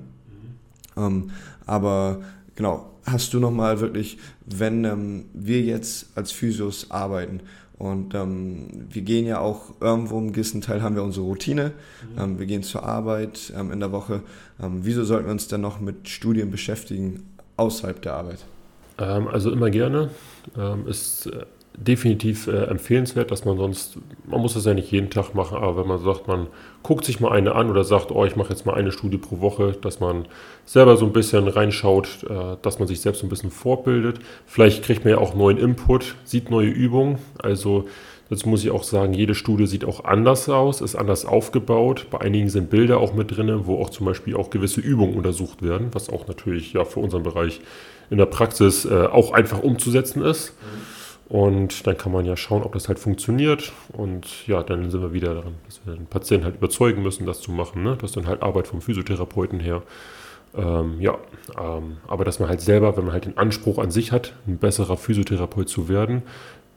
Mhm. 0.96 1.04
Ähm, 1.04 1.32
aber 1.66 2.22
genau, 2.56 2.92
hast 3.06 3.34
du 3.34 3.40
nochmal 3.40 3.80
wirklich, 3.80 4.18
wenn 4.46 4.86
ähm, 4.86 5.26
wir 5.34 5.62
jetzt 5.62 6.08
als 6.16 6.32
Physios 6.32 6.92
arbeiten 6.92 7.42
und 7.78 8.14
ähm, 8.14 8.68
wir 8.90 9.02
gehen 9.02 9.26
ja 9.26 9.40
auch 9.40 9.74
irgendwo 9.82 10.18
im 10.20 10.32
gewissen 10.32 10.62
Teil 10.62 10.82
haben 10.82 10.96
wir 10.96 11.04
unsere 11.04 11.26
Routine, 11.26 11.74
mhm. 12.16 12.22
ähm, 12.22 12.40
wir 12.40 12.46
gehen 12.46 12.64
zur 12.64 12.84
Arbeit 12.84 13.52
ähm, 13.58 13.72
in 13.72 13.80
der 13.80 13.92
Woche. 13.92 14.22
Ähm, 14.62 14.82
wieso 14.84 15.04
sollten 15.04 15.26
wir 15.26 15.32
uns 15.32 15.48
dann 15.48 15.62
noch 15.62 15.80
mit 15.80 16.08
Studien 16.08 16.52
beschäftigen 16.52 17.26
außerhalb 17.58 18.02
der 18.02 18.14
Arbeit? 18.14 18.40
Ähm, 19.00 19.28
also 19.28 19.52
immer 19.52 19.70
gerne. 19.70 20.12
ist 20.88 21.26
äh, 21.26 21.46
definitiv 21.76 22.48
äh, 22.48 22.66
empfehlenswert, 22.66 23.32
dass 23.32 23.46
man 23.46 23.58
sonst, 23.58 23.98
man 24.26 24.42
muss 24.42 24.54
das 24.54 24.66
ja 24.66 24.74
nicht 24.74 24.92
jeden 24.92 25.10
Tag 25.10 25.34
machen, 25.34 25.58
aber 25.58 25.78
wenn 25.78 25.88
man 25.88 26.00
sagt, 26.04 26.28
man 26.28 26.48
guckt 26.84 27.06
sich 27.06 27.20
mal 27.20 27.32
eine 27.32 27.56
an 27.56 27.70
oder 27.70 27.84
sagt, 27.84 28.12
oh, 28.12 28.26
ich 28.26 28.36
mache 28.36 28.50
jetzt 28.50 28.66
mal 28.66 28.74
eine 28.74 28.92
Studie 28.92 29.18
pro 29.18 29.42
Woche, 29.42 29.74
dass 29.82 30.00
man 30.00 30.26
selber 30.66 30.98
so 30.98 31.06
ein 31.06 31.14
bisschen 31.14 31.48
reinschaut, 31.48 32.26
äh, 32.30 32.58
dass 32.62 32.80
man 32.80 32.88
sich 32.88 33.02
selbst 33.02 33.22
so 33.22 33.26
ein 33.26 33.30
bisschen 33.30 33.52
fortbildet. 33.52 34.20
Vielleicht 34.46 34.84
kriegt 34.84 35.04
man 35.04 35.12
ja 35.12 35.18
auch 35.18 35.36
neuen 35.36 35.58
Input, 35.58 36.16
sieht 36.24 36.50
neue 36.50 36.70
Übungen. 36.70 37.18
Also 37.40 37.86
Jetzt 38.30 38.48
muss 38.48 38.64
ich 38.64 38.72
auch 38.72 38.84
sagen, 38.84 39.14
jede 39.14 39.36
Studie 39.36 39.68
sieht 39.68 39.86
auch 39.86 40.06
anders 40.06 40.50
aus, 40.50 40.82
ist 40.82 40.96
anders 40.96 41.24
aufgebaut. 41.24 42.08
Bei 42.10 42.22
einigen 42.22 42.50
sind 42.50 42.72
Bilder 42.72 42.98
auch 43.00 43.14
mit 43.14 43.36
drin, 43.36 43.68
wo 43.68 43.80
auch 43.80 43.92
zum 43.92 44.08
Beispiel 44.08 44.36
auch 44.36 44.50
gewisse 44.50 44.82
Übungen 44.82 45.16
untersucht 45.16 45.62
werden, 45.62 45.90
was 45.92 46.10
auch 46.10 46.26
natürlich 46.28 46.74
ja 46.74 46.84
für 46.84 47.00
unseren 47.00 47.22
Bereich 47.22 47.62
in 48.10 48.18
der 48.18 48.26
Praxis 48.26 48.86
äh, 48.86 49.06
auch 49.06 49.34
einfach 49.34 49.62
umzusetzen 49.62 50.24
ist. 50.24 50.54
Mhm. 50.54 51.03
Und 51.30 51.88
dann 51.88 51.98
kann 51.98 52.12
man 52.12 52.26
ja 52.26 52.36
schauen, 52.36 52.64
ob 52.64 52.74
das 52.74 52.88
halt 52.88 53.00
funktioniert. 53.00 53.72
Und 53.94 54.48
ja, 54.48 54.62
dann 54.62 54.92
sind 54.92 55.02
wir 55.02 55.14
wieder 55.14 55.34
daran, 55.34 55.56
dass 55.66 55.82
wir 55.86 55.96
den 55.96 56.06
Patienten 56.06 56.46
halt 56.46 56.56
überzeugen 56.56 57.02
müssen, 57.02 57.26
das 57.26 57.42
zu 57.42 57.52
machen. 57.52 57.84
Ne? 57.84 57.98
Das 58.00 58.12
ist 58.12 58.18
dann 58.18 58.28
halt 58.28 58.44
Arbeit 58.44 58.68
vom 58.68 58.82
Physiotherapeuten 58.82 59.60
her. 59.60 59.84
Ähm, 60.56 61.00
ja, 61.00 61.18
ähm, 61.60 61.98
aber 62.08 62.26
dass 62.26 62.40
man 62.40 62.50
halt 62.50 62.62
selber, 62.62 62.96
wenn 62.98 63.06
man 63.06 63.14
halt 63.14 63.26
den 63.26 63.38
Anspruch 63.38 63.80
an 63.80 63.90
sich 63.90 64.12
hat, 64.12 64.34
ein 64.48 64.58
besserer 64.58 64.98
Physiotherapeut 64.98 65.70
zu 65.70 65.90
werden, 65.90 66.24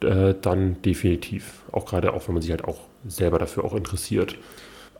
äh, 0.00 0.34
dann 0.40 0.80
definitiv. 0.82 1.62
Auch 1.72 1.84
gerade 1.84 2.12
auch, 2.14 2.26
wenn 2.28 2.34
man 2.34 2.42
sich 2.42 2.52
halt 2.52 2.64
auch 2.64 2.80
selber 3.06 3.38
dafür 3.38 3.64
auch 3.64 3.74
interessiert 3.74 4.36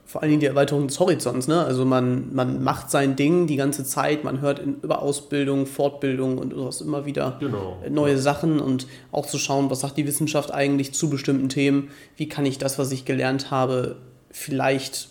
vor 0.06 0.22
allen 0.22 0.30
Dingen 0.30 0.40
die 0.40 0.46
Erweiterung 0.46 0.86
des 0.86 1.00
Horizonts. 1.00 1.48
Ne? 1.48 1.64
Also 1.64 1.84
man, 1.84 2.32
man 2.32 2.62
macht 2.62 2.90
sein 2.90 3.16
Ding 3.16 3.48
die 3.48 3.56
ganze 3.56 3.84
Zeit, 3.84 4.22
man 4.22 4.40
hört 4.40 4.60
in, 4.60 4.76
über 4.80 5.02
Ausbildung, 5.02 5.66
Fortbildung 5.66 6.38
und 6.38 6.54
sowas 6.54 6.80
immer 6.80 7.04
wieder 7.06 7.36
genau. 7.40 7.76
neue 7.90 8.16
Sachen 8.16 8.60
und 8.60 8.86
auch 9.10 9.26
zu 9.26 9.36
schauen, 9.36 9.68
was 9.68 9.80
sagt 9.80 9.96
die 9.96 10.06
Wissenschaft 10.06 10.54
eigentlich 10.54 10.94
zu 10.94 11.10
bestimmten 11.10 11.48
Themen, 11.48 11.90
wie 12.16 12.28
kann 12.28 12.46
ich 12.46 12.56
das, 12.58 12.78
was 12.78 12.92
ich 12.92 13.04
gelernt 13.04 13.50
habe, 13.50 13.96
vielleicht 14.30 15.08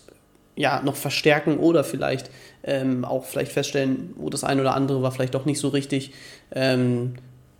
ja, 0.56 0.80
noch 0.82 0.96
verstärken 0.96 1.58
oder 1.58 1.84
vielleicht 1.84 2.30
ähm, 2.64 3.04
auch 3.04 3.26
vielleicht 3.26 3.52
feststellen, 3.52 4.14
wo 4.16 4.30
das 4.30 4.44
eine 4.44 4.62
oder 4.62 4.74
andere 4.74 5.02
war 5.02 5.12
vielleicht 5.12 5.34
doch 5.34 5.44
nicht 5.44 5.60
so 5.60 5.68
richtig 5.68 6.14
ähm, 6.52 7.16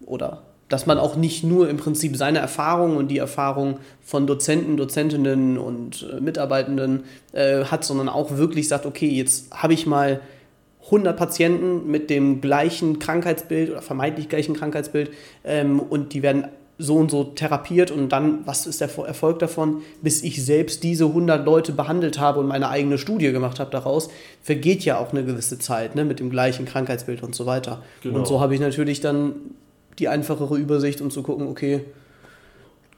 oder 0.07 0.43
dass 0.69 0.87
man 0.87 0.99
auch 0.99 1.17
nicht 1.17 1.45
nur 1.45 1.69
im 1.69 1.77
Prinzip 1.77 2.17
seine 2.17 2.39
Erfahrungen 2.39 2.97
und 2.97 3.09
die 3.09 3.19
Erfahrung 3.19 3.79
von 4.03 4.27
Dozenten, 4.27 4.77
Dozentinnen 4.77 5.59
und 5.59 6.07
äh, 6.13 6.21
Mitarbeitenden 6.21 7.05
äh, 7.33 7.65
hat, 7.65 7.85
sondern 7.85 8.09
auch 8.09 8.37
wirklich 8.37 8.69
sagt, 8.69 8.87
okay, 8.87 9.09
jetzt 9.09 9.53
habe 9.53 9.75
ich 9.75 9.87
mal 9.87 10.21
100 10.87 11.17
Patienten 11.17 11.91
mit 11.91 12.11
dem 12.11 12.41
gleichen 12.41 12.99
Krankheitsbild 12.99 13.71
oder 13.71 13.83
vermeintlich 13.83 14.29
gleichen 14.29 14.55
Krankheitsbild 14.55 15.11
ähm, 15.45 15.81
und 15.81 16.15
die 16.15 16.23
werden 16.23 16.47
so 16.79 16.97
und 16.97 17.11
so 17.11 17.25
therapiert 17.25 17.91
und 17.91 18.11
dann, 18.11 18.47
was 18.47 18.67
ist 18.67 18.81
der 18.83 18.91
Erfolg 18.99 19.39
davon, 19.39 19.83
bis 20.03 20.23
ich 20.23 20.45
selbst 20.45 20.83
diese 20.83 21.07
100 21.07 21.45
Leute 21.47 21.73
behandelt 21.73 22.21
habe 22.21 22.41
und 22.41 22.47
meine 22.47 22.69
eigene 22.69 22.99
Studie 22.99 23.33
gemacht 23.33 23.61
habe 23.61 23.71
daraus, 23.71 24.11
vergeht 24.43 24.85
ja 24.85 24.99
auch 24.99 25.13
eine 25.13 25.25
gewisse 25.25 25.59
Zeit 25.59 25.95
ne, 25.95 26.05
mit 26.05 26.21
dem 26.21 26.29
gleichen 26.29 26.67
Krankheitsbild 26.67 27.23
und 27.23 27.35
so 27.35 27.47
weiter. 27.47 27.83
Genau. 28.03 28.19
Und 28.19 28.27
so 28.27 28.41
habe 28.41 28.55
ich 28.55 28.61
natürlich 28.61 29.01
dann 29.01 29.37
die 29.99 30.09
einfachere 30.09 30.57
Übersicht 30.59 31.01
und 31.01 31.13
zu 31.13 31.23
gucken, 31.23 31.49
okay, 31.49 31.85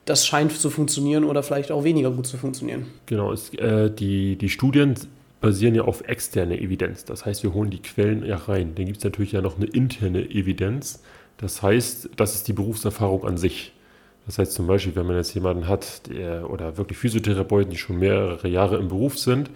das 0.04 0.26
scheint 0.26 0.52
zu 0.52 0.70
funktionieren 0.70 1.24
oder 1.24 1.42
vielleicht 1.42 1.70
auch 1.70 1.84
weniger 1.84 2.10
gut 2.10 2.26
zu 2.26 2.38
funktionieren. 2.38 2.86
Genau, 3.06 3.32
es, 3.32 3.52
äh, 3.54 3.90
die, 3.90 4.36
die 4.36 4.48
Studien 4.48 4.94
basieren 5.40 5.74
ja 5.74 5.82
auf 5.82 6.02
externe 6.08 6.60
Evidenz. 6.60 7.04
Das 7.04 7.26
heißt, 7.26 7.42
wir 7.42 7.52
holen 7.54 7.70
die 7.70 7.82
Quellen 7.82 8.24
ja 8.24 8.36
rein. 8.36 8.74
Dann 8.74 8.86
gibt 8.86 8.98
es 8.98 9.04
natürlich 9.04 9.32
ja 9.32 9.42
noch 9.42 9.56
eine 9.56 9.66
interne 9.66 10.28
Evidenz. 10.30 11.02
Das 11.36 11.62
heißt, 11.62 12.10
das 12.16 12.34
ist 12.34 12.48
die 12.48 12.52
Berufserfahrung 12.52 13.24
an 13.24 13.36
sich. 13.36 13.72
Das 14.26 14.38
heißt 14.38 14.52
zum 14.52 14.66
Beispiel, 14.66 14.96
wenn 14.96 15.06
man 15.06 15.16
jetzt 15.16 15.32
jemanden 15.34 15.68
hat, 15.68 16.08
der, 16.08 16.50
oder 16.50 16.76
wirklich 16.76 16.98
Physiotherapeuten, 16.98 17.70
die 17.70 17.78
schon 17.78 17.98
mehrere 17.98 18.48
Jahre 18.48 18.76
im 18.76 18.88
Beruf 18.88 19.18
sind 19.18 19.50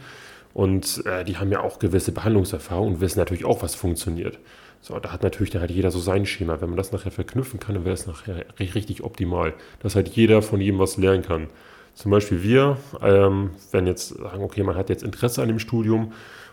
und 0.54 1.04
äh, 1.06 1.24
die 1.24 1.36
haben 1.36 1.50
ja 1.50 1.60
auch 1.60 1.78
gewisse 1.78 2.12
Behandlungserfahrung 2.12 2.94
und 2.94 3.00
wissen 3.00 3.18
natürlich 3.18 3.44
auch, 3.44 3.62
was 3.62 3.74
funktioniert. 3.74 4.38
So, 4.82 4.98
da 4.98 5.12
hat 5.12 5.22
natürlich 5.22 5.50
dann 5.50 5.60
halt 5.60 5.70
jeder 5.70 5.92
so 5.92 6.00
sein 6.00 6.26
Schema. 6.26 6.60
Wenn 6.60 6.68
man 6.68 6.76
das 6.76 6.90
nachher 6.90 7.12
verknüpfen 7.12 7.60
kann, 7.60 7.76
dann 7.76 7.84
wäre 7.84 7.94
es 7.94 8.08
nachher 8.08 8.44
richtig 8.58 9.04
optimal, 9.04 9.54
dass 9.80 9.94
halt 9.94 10.08
jeder 10.08 10.42
von 10.42 10.60
jedem 10.60 10.80
was 10.80 10.96
lernen 10.96 11.22
kann. 11.22 11.46
Zum 11.94 12.10
Beispiel 12.10 12.42
wir, 12.42 12.78
ähm, 13.00 13.50
wenn 13.70 13.86
jetzt 13.86 14.08
sagen, 14.08 14.42
okay, 14.42 14.64
man 14.64 14.76
hat 14.76 14.88
jetzt 14.88 15.04
Interesse 15.04 15.40
an 15.40 15.48
dem 15.48 15.60
Studium 15.60 16.12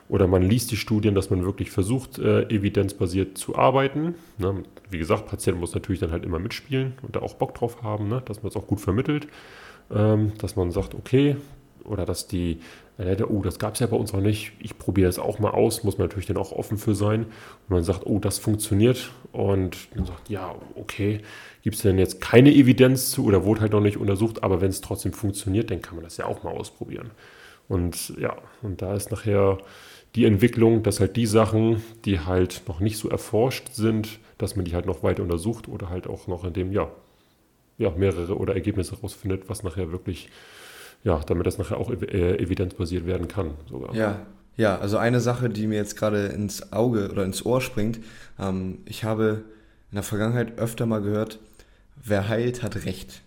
oder 0.10 0.28
man 0.28 0.44
liest 0.44 0.70
die 0.70 0.78
Studien, 0.78 1.16
dass 1.16 1.32
man 1.32 1.44
wirklich 1.44 1.72
versucht, 1.72 2.20
äh, 2.20 2.44
evidenzbasiert 2.44 3.38
zu 3.38 3.56
arbeiten. 3.56 4.16
Ne? 4.38 4.64
Wie 4.92 5.00
gesagt, 5.00 5.28
Patient 5.28 5.60
muss 5.60 5.74
natürlich 5.74 6.00
dann 6.00 6.12
halt 6.12 6.24
immer 6.24 6.40
mitspielen 6.40 6.94
und 7.02 7.16
da 7.16 7.22
auch 7.22 7.36
Bock 7.36 7.56
drauf 7.56 7.82
haben, 7.82 8.10
ne? 8.10 8.22
dass 8.26 8.44
man 8.44 8.50
es 8.50 8.56
auch 8.56 8.68
gut 8.68 8.82
vermittelt, 8.82 9.28
ähm, 9.92 10.34
dass 10.38 10.56
man 10.56 10.72
sagt, 10.72 10.94
okay, 10.94 11.38
oder 11.86 12.06
dass 12.06 12.28
die 12.28 12.60
oh, 13.30 13.42
das 13.42 13.60
gab 13.60 13.76
es 13.76 13.80
ja 13.80 13.88
bei 13.88 13.96
uns 13.96 14.12
noch 14.12 14.22
nicht, 14.22 14.52
ich 14.60 14.78
probiere 14.78 15.08
das 15.08 15.20
auch 15.20 15.40
mal 15.40 15.52
aus, 15.52 15.84
muss 15.84 15.98
man 15.98 16.08
natürlich 16.08 16.26
dann 16.26 16.38
auch 16.38 16.52
offen 16.52 16.78
für 16.78 16.96
sein. 16.96 17.24
Und 17.24 17.70
man 17.70 17.84
sagt, 17.84 18.06
oh, 18.06 18.20
das 18.20 18.40
funktioniert 18.40 19.12
und 19.32 19.96
man 19.96 20.06
sagt, 20.06 20.30
ja, 20.30 20.56
okay, 20.76 21.22
gibt 21.64 21.78
es 21.78 21.82
denn 21.82 21.98
jetzt 21.98 22.20
keine 22.20 22.54
Evidenz 22.54 23.12
zu 23.12 23.26
oder 23.26 23.46
wurde 23.46 23.62
halt 23.62 23.72
noch 23.72 23.80
nicht 23.80 23.98
untersucht, 23.98 24.44
aber 24.44 24.60
wenn 24.60 24.70
es 24.70 24.82
trotzdem 24.82 25.14
funktioniert, 25.14 25.72
dann 25.72 25.82
kann 25.82 25.96
man 25.96 26.04
das 26.04 26.18
ja 26.18 26.26
auch 26.26 26.44
mal 26.44 26.52
ausprobieren. 26.52 27.12
Und 27.70 28.14
ja, 28.20 28.36
und 28.62 28.82
da 28.82 28.96
ist 28.96 29.12
nachher 29.12 29.60
die 30.16 30.26
Entwicklung, 30.26 30.84
dass 30.84 31.00
halt 31.00 31.16
die 31.16 31.28
Sachen, 31.28 31.84
die 32.04 32.20
halt 32.20 32.64
noch 32.68 32.80
nicht 32.80 32.98
so 32.98 33.10
erforscht 33.10 33.70
sind, 33.72 34.20
dass 34.38 34.56
man 34.56 34.66
die 34.66 34.74
halt 34.74 34.88
noch 34.88 35.04
weiter 35.04 35.24
untersucht 35.24 35.70
oder 35.70 35.90
halt 35.90 36.08
auch 36.08 36.28
noch 36.28 36.44
in 36.44 36.54
dem, 36.54 36.72
ja, 36.74 36.90
ja, 37.78 37.92
mehrere 37.92 38.36
oder 38.38 38.56
Ergebnisse 38.56 39.00
rausfindet, 39.00 39.48
was 39.48 39.64
nachher 39.64 39.92
wirklich 39.92 40.30
ja, 41.04 41.20
damit 41.26 41.48
das 41.48 41.58
nachher 41.58 41.78
auch 41.78 41.90
äh, 41.92 42.38
evidenzbasiert 42.38 43.06
werden 43.06 43.28
kann 43.28 43.52
sogar. 43.70 43.96
Ja, 43.96 44.26
ja, 44.58 44.78
also 44.78 44.98
eine 44.98 45.22
Sache, 45.22 45.50
die 45.50 45.68
mir 45.68 45.78
jetzt 45.78 45.96
gerade 45.96 46.28
ins 46.28 46.74
Auge 46.74 47.10
oder 47.12 47.24
ins 47.24 47.46
Ohr 47.46 47.62
springt, 47.62 48.00
ähm, 48.38 48.80
ich 48.86 49.06
habe 49.06 49.44
in 49.92 49.96
der 49.96 50.04
Vergangenheit 50.04 50.60
öfter 50.60 50.86
mal 50.86 51.02
gehört, 51.02 51.40
wer 51.96 52.28
heilt, 52.28 52.62
hat 52.62 52.86
Recht. 52.86 53.22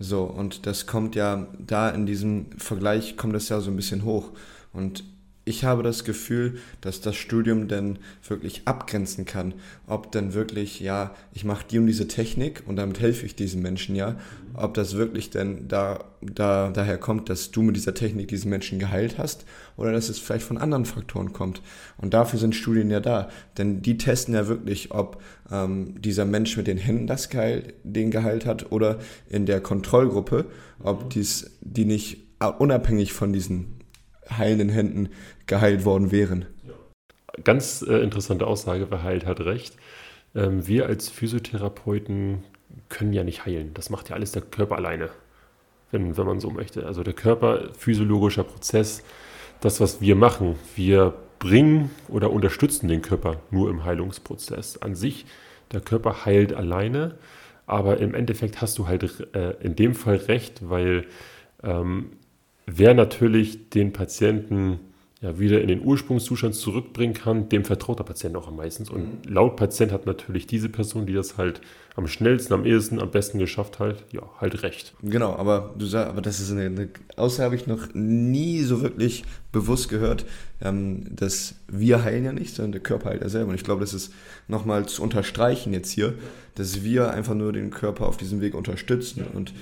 So, 0.00 0.24
und 0.24 0.66
das 0.66 0.86
kommt 0.86 1.14
ja 1.14 1.46
da 1.58 1.90
in 1.90 2.06
diesem 2.06 2.46
Vergleich, 2.56 3.16
kommt 3.16 3.34
das 3.34 3.48
ja 3.48 3.60
so 3.60 3.70
ein 3.70 3.76
bisschen 3.76 4.04
hoch. 4.04 4.30
Und 4.72 5.04
ich 5.48 5.64
habe 5.64 5.82
das 5.82 6.04
Gefühl, 6.04 6.58
dass 6.82 7.00
das 7.00 7.16
Studium 7.16 7.68
dann 7.68 7.98
wirklich 8.26 8.62
abgrenzen 8.66 9.24
kann, 9.24 9.54
ob 9.86 10.12
dann 10.12 10.34
wirklich, 10.34 10.80
ja, 10.80 11.14
ich 11.32 11.44
mache 11.44 11.64
die 11.68 11.78
und 11.78 11.86
diese 11.86 12.06
Technik 12.06 12.62
und 12.66 12.76
damit 12.76 13.00
helfe 13.00 13.24
ich 13.24 13.34
diesen 13.34 13.62
Menschen, 13.62 13.96
ja, 13.96 14.16
ob 14.54 14.74
das 14.74 14.94
wirklich 14.94 15.30
denn 15.30 15.66
da, 15.66 16.04
da 16.20 16.70
daher 16.70 16.98
kommt, 16.98 17.30
dass 17.30 17.50
du 17.50 17.62
mit 17.62 17.76
dieser 17.76 17.94
Technik 17.94 18.28
diesen 18.28 18.50
Menschen 18.50 18.78
geheilt 18.78 19.16
hast 19.16 19.46
oder 19.76 19.90
dass 19.92 20.10
es 20.10 20.18
vielleicht 20.18 20.44
von 20.44 20.58
anderen 20.58 20.84
Faktoren 20.84 21.32
kommt. 21.32 21.62
Und 21.96 22.12
dafür 22.12 22.38
sind 22.38 22.54
Studien 22.54 22.90
ja 22.90 23.00
da, 23.00 23.30
denn 23.56 23.80
die 23.80 23.96
testen 23.96 24.34
ja 24.34 24.48
wirklich, 24.48 24.90
ob 24.90 25.22
ähm, 25.50 25.94
dieser 26.00 26.26
Mensch 26.26 26.56
mit 26.58 26.66
den 26.66 26.78
Händen 26.78 27.06
das 27.06 27.30
geheilt, 27.30 27.74
den 27.84 28.10
geheilt 28.10 28.44
hat 28.44 28.70
oder 28.70 28.98
in 29.30 29.46
der 29.46 29.62
Kontrollgruppe, 29.62 30.44
ob 30.80 31.08
dies, 31.08 31.52
die 31.62 31.86
nicht 31.86 32.24
unabhängig 32.58 33.14
von 33.14 33.32
diesen 33.32 33.77
heilenden 34.36 34.68
Händen 34.68 35.08
geheilt 35.46 35.84
worden 35.84 36.10
wären. 36.10 36.46
Ganz 37.44 37.82
äh, 37.82 37.98
interessante 37.98 38.46
Aussage, 38.46 38.90
weil 38.90 39.02
Heilt 39.02 39.26
hat 39.26 39.40
recht. 39.40 39.76
Ähm, 40.34 40.66
wir 40.66 40.86
als 40.86 41.08
Physiotherapeuten 41.08 42.44
können 42.88 43.12
ja 43.12 43.24
nicht 43.24 43.46
heilen. 43.46 43.72
Das 43.74 43.90
macht 43.90 44.08
ja 44.08 44.16
alles 44.16 44.32
der 44.32 44.42
Körper 44.42 44.76
alleine, 44.76 45.10
wenn, 45.90 46.16
wenn 46.16 46.26
man 46.26 46.40
so 46.40 46.50
möchte. 46.50 46.86
Also 46.86 47.02
der 47.02 47.14
Körper, 47.14 47.70
physiologischer 47.76 48.44
Prozess, 48.44 49.02
das, 49.60 49.80
was 49.80 50.00
wir 50.00 50.16
machen, 50.16 50.56
wir 50.76 51.14
bringen 51.38 51.90
oder 52.08 52.30
unterstützen 52.30 52.88
den 52.88 53.02
Körper 53.02 53.40
nur 53.50 53.70
im 53.70 53.84
Heilungsprozess. 53.84 54.78
An 54.78 54.94
sich, 54.94 55.26
der 55.72 55.80
Körper 55.80 56.24
heilt 56.24 56.52
alleine, 56.52 57.16
aber 57.66 57.98
im 57.98 58.14
Endeffekt 58.14 58.60
hast 58.60 58.78
du 58.78 58.86
halt 58.86 59.34
äh, 59.34 59.54
in 59.60 59.76
dem 59.76 59.94
Fall 59.94 60.16
recht, 60.16 60.68
weil 60.68 61.06
ähm, 61.62 62.12
wer 62.68 62.94
natürlich 62.94 63.70
den 63.70 63.92
Patienten 63.92 64.80
ja, 65.20 65.36
wieder 65.40 65.60
in 65.60 65.66
den 65.66 65.84
Ursprungszustand 65.84 66.54
zurückbringen 66.54 67.12
kann, 67.12 67.48
dem 67.48 67.64
vertraut 67.64 67.98
der 67.98 68.04
Patient 68.04 68.36
auch 68.36 68.46
am 68.46 68.56
meisten. 68.56 68.86
Und 68.88 69.26
mhm. 69.26 69.32
laut 69.32 69.56
Patient 69.56 69.90
hat 69.90 70.06
natürlich 70.06 70.46
diese 70.46 70.68
Person, 70.68 71.06
die 71.06 71.12
das 71.12 71.36
halt 71.36 71.60
am 71.96 72.06
schnellsten, 72.06 72.54
am 72.54 72.64
ehesten, 72.64 73.00
am 73.00 73.10
besten 73.10 73.40
geschafft 73.40 73.80
hat, 73.80 74.04
ja, 74.12 74.22
halt 74.40 74.62
recht. 74.62 74.94
Genau, 75.02 75.34
aber 75.34 75.74
du 75.76 75.86
sagst, 75.86 76.10
aber 76.10 76.20
das 76.20 76.38
ist 76.38 76.52
eine, 76.52 76.66
eine 76.66 76.88
Aussage, 77.16 77.46
habe 77.46 77.56
ich 77.56 77.66
noch 77.66 77.92
nie 77.94 78.60
so 78.60 78.80
wirklich 78.80 79.24
bewusst 79.50 79.88
gehört, 79.88 80.24
ähm, 80.62 81.04
dass 81.10 81.56
wir 81.66 82.04
heilen 82.04 82.24
ja 82.24 82.32
nicht, 82.32 82.54
sondern 82.54 82.72
der 82.72 82.82
Körper 82.82 83.10
heilt 83.10 83.22
ja 83.22 83.28
selber. 83.28 83.48
Und 83.48 83.56
ich 83.56 83.64
glaube, 83.64 83.80
das 83.80 83.94
ist 83.94 84.14
nochmal 84.46 84.86
zu 84.86 85.02
unterstreichen 85.02 85.72
jetzt 85.72 85.90
hier, 85.90 86.14
dass 86.54 86.84
wir 86.84 87.10
einfach 87.10 87.34
nur 87.34 87.52
den 87.52 87.70
Körper 87.70 88.06
auf 88.06 88.18
diesem 88.18 88.40
Weg 88.40 88.54
unterstützen 88.54 89.26
und 89.34 89.52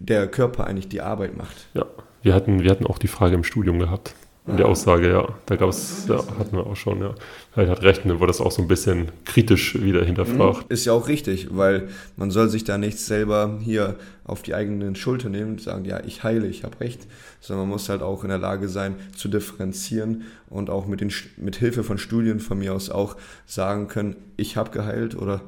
der 0.00 0.26
Körper 0.26 0.66
eigentlich 0.66 0.88
die 0.88 1.00
Arbeit 1.00 1.36
macht. 1.36 1.68
Ja, 1.74 1.86
wir 2.26 2.34
hatten, 2.34 2.64
wir 2.64 2.70
hatten 2.72 2.86
auch 2.86 2.98
die 2.98 3.06
Frage 3.06 3.36
im 3.36 3.44
Studium 3.44 3.78
gehabt. 3.78 4.14
In 4.48 4.56
der 4.56 4.68
Aussage, 4.68 5.10
ja. 5.10 5.28
Da 5.46 5.56
gab 5.56 5.70
es, 5.70 6.06
ja, 6.08 6.18
hatten 6.38 6.56
wir 6.56 6.66
auch 6.66 6.76
schon, 6.76 7.00
ja. 7.00 7.14
Er 7.56 7.68
hat 7.68 7.82
recht, 7.82 8.04
dann 8.04 8.20
wurde 8.20 8.28
das 8.28 8.40
auch 8.40 8.52
so 8.52 8.62
ein 8.62 8.68
bisschen 8.68 9.10
kritisch 9.24 9.80
wieder 9.80 10.04
hinterfragt. 10.04 10.58
Mhm. 10.58 10.66
Ist 10.68 10.84
ja 10.84 10.92
auch 10.92 11.08
richtig, 11.08 11.48
weil 11.50 11.88
man 12.16 12.30
soll 12.30 12.48
sich 12.48 12.62
da 12.62 12.78
nicht 12.78 12.98
selber 12.98 13.58
hier 13.60 13.96
auf 14.24 14.42
die 14.42 14.54
eigenen 14.54 14.94
Schulter 14.94 15.28
nehmen 15.28 15.52
und 15.52 15.60
sagen, 15.60 15.84
ja, 15.84 16.00
ich 16.04 16.22
heile, 16.22 16.46
ich 16.46 16.62
habe 16.62 16.78
recht, 16.78 17.06
sondern 17.40 17.66
man 17.66 17.74
muss 17.74 17.88
halt 17.88 18.02
auch 18.02 18.22
in 18.22 18.28
der 18.28 18.38
Lage 18.38 18.68
sein, 18.68 18.94
zu 19.16 19.28
differenzieren 19.28 20.22
und 20.48 20.70
auch 20.70 20.86
mit, 20.86 21.00
den, 21.00 21.12
mit 21.36 21.56
Hilfe 21.56 21.82
von 21.82 21.98
Studien 21.98 22.38
von 22.38 22.58
mir 22.58 22.72
aus 22.72 22.88
auch 22.88 23.16
sagen 23.46 23.88
können, 23.88 24.16
ich 24.36 24.56
habe 24.56 24.70
geheilt 24.70 25.16
oder 25.16 25.42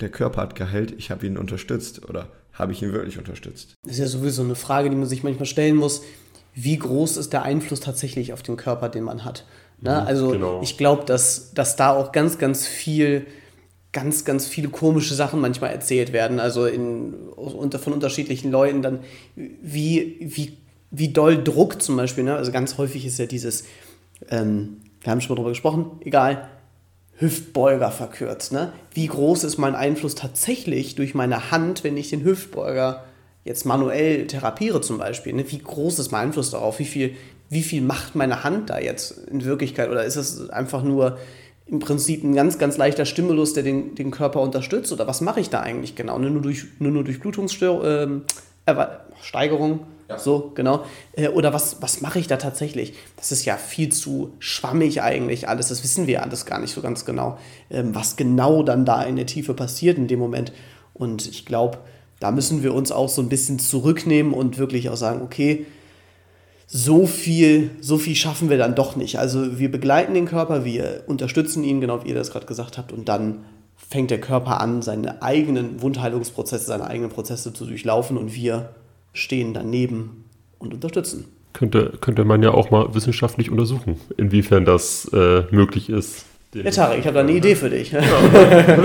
der 0.00 0.08
Körper 0.08 0.42
hat 0.42 0.54
geheilt, 0.54 0.94
ich 0.96 1.10
habe 1.10 1.26
ihn 1.26 1.36
unterstützt 1.36 2.08
oder 2.08 2.28
habe 2.52 2.72
ich 2.72 2.82
ihn 2.82 2.92
wirklich 2.92 3.18
unterstützt. 3.18 3.74
Das 3.82 3.92
ist 3.92 3.98
ja 3.98 4.06
sowieso 4.06 4.42
eine 4.42 4.54
Frage, 4.54 4.90
die 4.90 4.96
man 4.96 5.06
sich 5.06 5.22
manchmal 5.22 5.46
stellen 5.46 5.76
muss 5.76 6.02
wie 6.54 6.76
groß 6.76 7.16
ist 7.16 7.32
der 7.32 7.42
Einfluss 7.42 7.80
tatsächlich 7.80 8.32
auf 8.32 8.42
den 8.42 8.56
Körper, 8.56 8.88
den 8.88 9.04
man 9.04 9.24
hat. 9.24 9.44
Ne? 9.80 10.00
Mhm, 10.00 10.06
also 10.06 10.28
genau. 10.30 10.60
ich 10.62 10.76
glaube, 10.76 11.04
dass, 11.04 11.54
dass 11.54 11.76
da 11.76 11.92
auch 11.92 12.12
ganz, 12.12 12.38
ganz 12.38 12.66
viel, 12.66 13.26
ganz, 13.92 14.24
ganz 14.24 14.46
viele 14.46 14.68
komische 14.68 15.14
Sachen 15.14 15.40
manchmal 15.40 15.70
erzählt 15.70 16.12
werden. 16.12 16.40
Also 16.40 16.66
in, 16.66 17.14
unter, 17.36 17.78
von 17.78 17.92
unterschiedlichen 17.92 18.50
Leuten 18.50 18.82
dann, 18.82 19.00
wie, 19.34 20.16
wie, 20.20 20.58
wie 20.90 21.08
doll 21.08 21.42
Druck 21.42 21.80
zum 21.80 21.96
Beispiel. 21.96 22.24
Ne? 22.24 22.36
Also 22.36 22.52
ganz 22.52 22.76
häufig 22.76 23.06
ist 23.06 23.18
ja 23.18 23.26
dieses, 23.26 23.64
ähm, 24.30 24.76
wir 25.00 25.10
haben 25.10 25.20
schon 25.20 25.30
mal 25.30 25.36
drüber 25.36 25.50
gesprochen, 25.50 25.92
egal, 26.04 26.48
Hüftbeuger 27.16 27.90
verkürzt. 27.90 28.52
Ne? 28.52 28.72
Wie 28.92 29.06
groß 29.06 29.44
ist 29.44 29.58
mein 29.58 29.74
Einfluss 29.74 30.14
tatsächlich 30.14 30.94
durch 30.94 31.14
meine 31.14 31.50
Hand, 31.50 31.84
wenn 31.84 31.96
ich 31.96 32.10
den 32.10 32.24
Hüftbeuger 32.24 33.04
jetzt 33.44 33.64
manuell 33.64 34.26
therapiere 34.26 34.80
zum 34.80 34.98
Beispiel, 34.98 35.32
ne, 35.32 35.44
wie 35.50 35.58
groß 35.58 35.98
ist 35.98 36.12
mein 36.12 36.28
Einfluss 36.28 36.50
darauf? 36.50 36.78
Wie 36.78 36.84
viel, 36.84 37.16
wie 37.48 37.62
viel 37.62 37.82
macht 37.82 38.14
meine 38.14 38.44
Hand 38.44 38.70
da 38.70 38.78
jetzt 38.78 39.18
in 39.30 39.44
Wirklichkeit? 39.44 39.90
Oder 39.90 40.04
ist 40.04 40.16
es 40.16 40.48
einfach 40.50 40.82
nur 40.82 41.18
im 41.66 41.80
Prinzip 41.80 42.22
ein 42.22 42.34
ganz, 42.34 42.58
ganz 42.58 42.76
leichter 42.76 43.04
Stimulus, 43.04 43.52
der 43.54 43.62
den, 43.62 43.94
den 43.94 44.10
Körper 44.10 44.40
unterstützt? 44.40 44.92
Oder 44.92 45.06
was 45.06 45.20
mache 45.20 45.40
ich 45.40 45.50
da 45.50 45.60
eigentlich 45.60 45.96
genau? 45.96 46.18
Ne, 46.18 46.30
nur 46.30 46.42
durch, 46.42 46.64
nur, 46.78 46.92
nur 46.92 47.04
durch 47.04 47.20
Blutungssteigerung? 47.20 48.24
Ähm, 48.66 49.86
So, 50.18 50.52
genau. 50.54 50.84
Äh, 51.12 51.28
oder 51.28 51.52
was, 51.52 51.80
was 51.80 52.00
mache 52.00 52.18
ich 52.18 52.26
da 52.26 52.36
tatsächlich? 52.36 52.94
Das 53.16 53.32
ist 53.32 53.44
ja 53.44 53.56
viel 53.56 53.90
zu 53.90 54.32
schwammig 54.38 55.02
eigentlich 55.02 55.48
alles. 55.48 55.68
Das 55.68 55.82
wissen 55.82 56.06
wir 56.06 56.22
alles 56.22 56.46
gar 56.46 56.58
nicht 56.58 56.72
so 56.72 56.80
ganz 56.80 57.04
genau, 57.04 57.38
ähm, 57.70 57.94
was 57.94 58.16
genau 58.16 58.62
dann 58.62 58.84
da 58.84 59.02
in 59.02 59.16
der 59.16 59.26
Tiefe 59.26 59.54
passiert 59.54 59.98
in 59.98 60.08
dem 60.08 60.18
Moment. 60.18 60.52
Und 60.94 61.26
ich 61.26 61.46
glaube, 61.46 61.78
da 62.20 62.30
müssen 62.30 62.62
wir 62.62 62.74
uns 62.74 62.92
auch 62.92 63.08
so 63.08 63.20
ein 63.20 63.28
bisschen 63.28 63.58
zurücknehmen 63.58 64.32
und 64.32 64.58
wirklich 64.58 64.88
auch 64.90 64.96
sagen, 64.96 65.22
okay, 65.22 65.66
so 66.68 67.06
viel, 67.06 67.70
so 67.80 67.98
viel 67.98 68.14
schaffen 68.14 68.48
wir 68.48 68.56
dann 68.56 68.74
doch 68.74 68.96
nicht. 68.96 69.18
Also 69.18 69.58
wir 69.58 69.70
begleiten 69.70 70.14
den 70.14 70.26
Körper, 70.26 70.64
wir 70.64 71.02
unterstützen 71.06 71.64
ihn, 71.64 71.80
genau 71.80 72.04
wie 72.04 72.08
ihr 72.08 72.14
das 72.14 72.30
gerade 72.30 72.46
gesagt 72.46 72.78
habt, 72.78 72.92
und 72.92 73.08
dann 73.08 73.44
fängt 73.76 74.10
der 74.10 74.20
Körper 74.20 74.60
an, 74.60 74.80
seine 74.80 75.20
eigenen 75.20 75.82
Wundheilungsprozesse, 75.82 76.64
seine 76.64 76.86
eigenen 76.86 77.10
Prozesse 77.10 77.52
zu 77.52 77.66
durchlaufen 77.66 78.16
und 78.16 78.34
wir 78.34 78.70
stehen 79.12 79.54
daneben 79.54 80.24
und 80.58 80.74
unterstützen. 80.74 81.26
Könnte, 81.52 81.98
könnte 82.00 82.24
man 82.24 82.42
ja 82.42 82.52
auch 82.52 82.70
mal 82.70 82.94
wissenschaftlich 82.94 83.50
untersuchen, 83.50 84.00
inwiefern 84.16 84.64
das 84.64 85.10
äh, 85.12 85.42
möglich 85.50 85.90
ist. 85.90 86.24
Ja, 86.54 86.70
Tarek, 86.70 87.00
ich 87.00 87.06
habe 87.06 87.14
da 87.14 87.20
eine 87.20 87.32
Idee 87.32 87.54
für 87.54 87.70
dich. 87.70 87.92
Ja. 87.92 88.02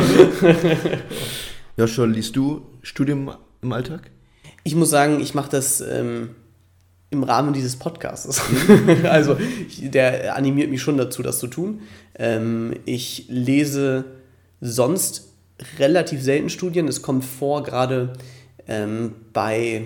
Joshua, 1.77 2.05
liest 2.05 2.35
du 2.35 2.65
Studium 2.81 3.31
im 3.61 3.71
Alltag? 3.71 4.11
Ich 4.63 4.75
muss 4.75 4.89
sagen, 4.89 5.19
ich 5.19 5.33
mache 5.33 5.49
das 5.51 5.81
ähm, 5.81 6.31
im 7.09 7.23
Rahmen 7.23 7.53
dieses 7.53 7.77
Podcasts. 7.77 8.41
also 9.03 9.37
der 9.79 10.35
animiert 10.35 10.69
mich 10.69 10.81
schon 10.81 10.97
dazu, 10.97 11.23
das 11.23 11.39
zu 11.39 11.47
tun. 11.47 11.81
Ähm, 12.15 12.73
ich 12.85 13.25
lese 13.29 14.05
sonst 14.59 15.33
relativ 15.79 16.21
selten 16.21 16.49
Studien. 16.49 16.87
Es 16.87 17.01
kommt 17.01 17.23
vor, 17.23 17.63
gerade 17.63 18.13
ähm, 18.67 19.13
bei, 19.33 19.83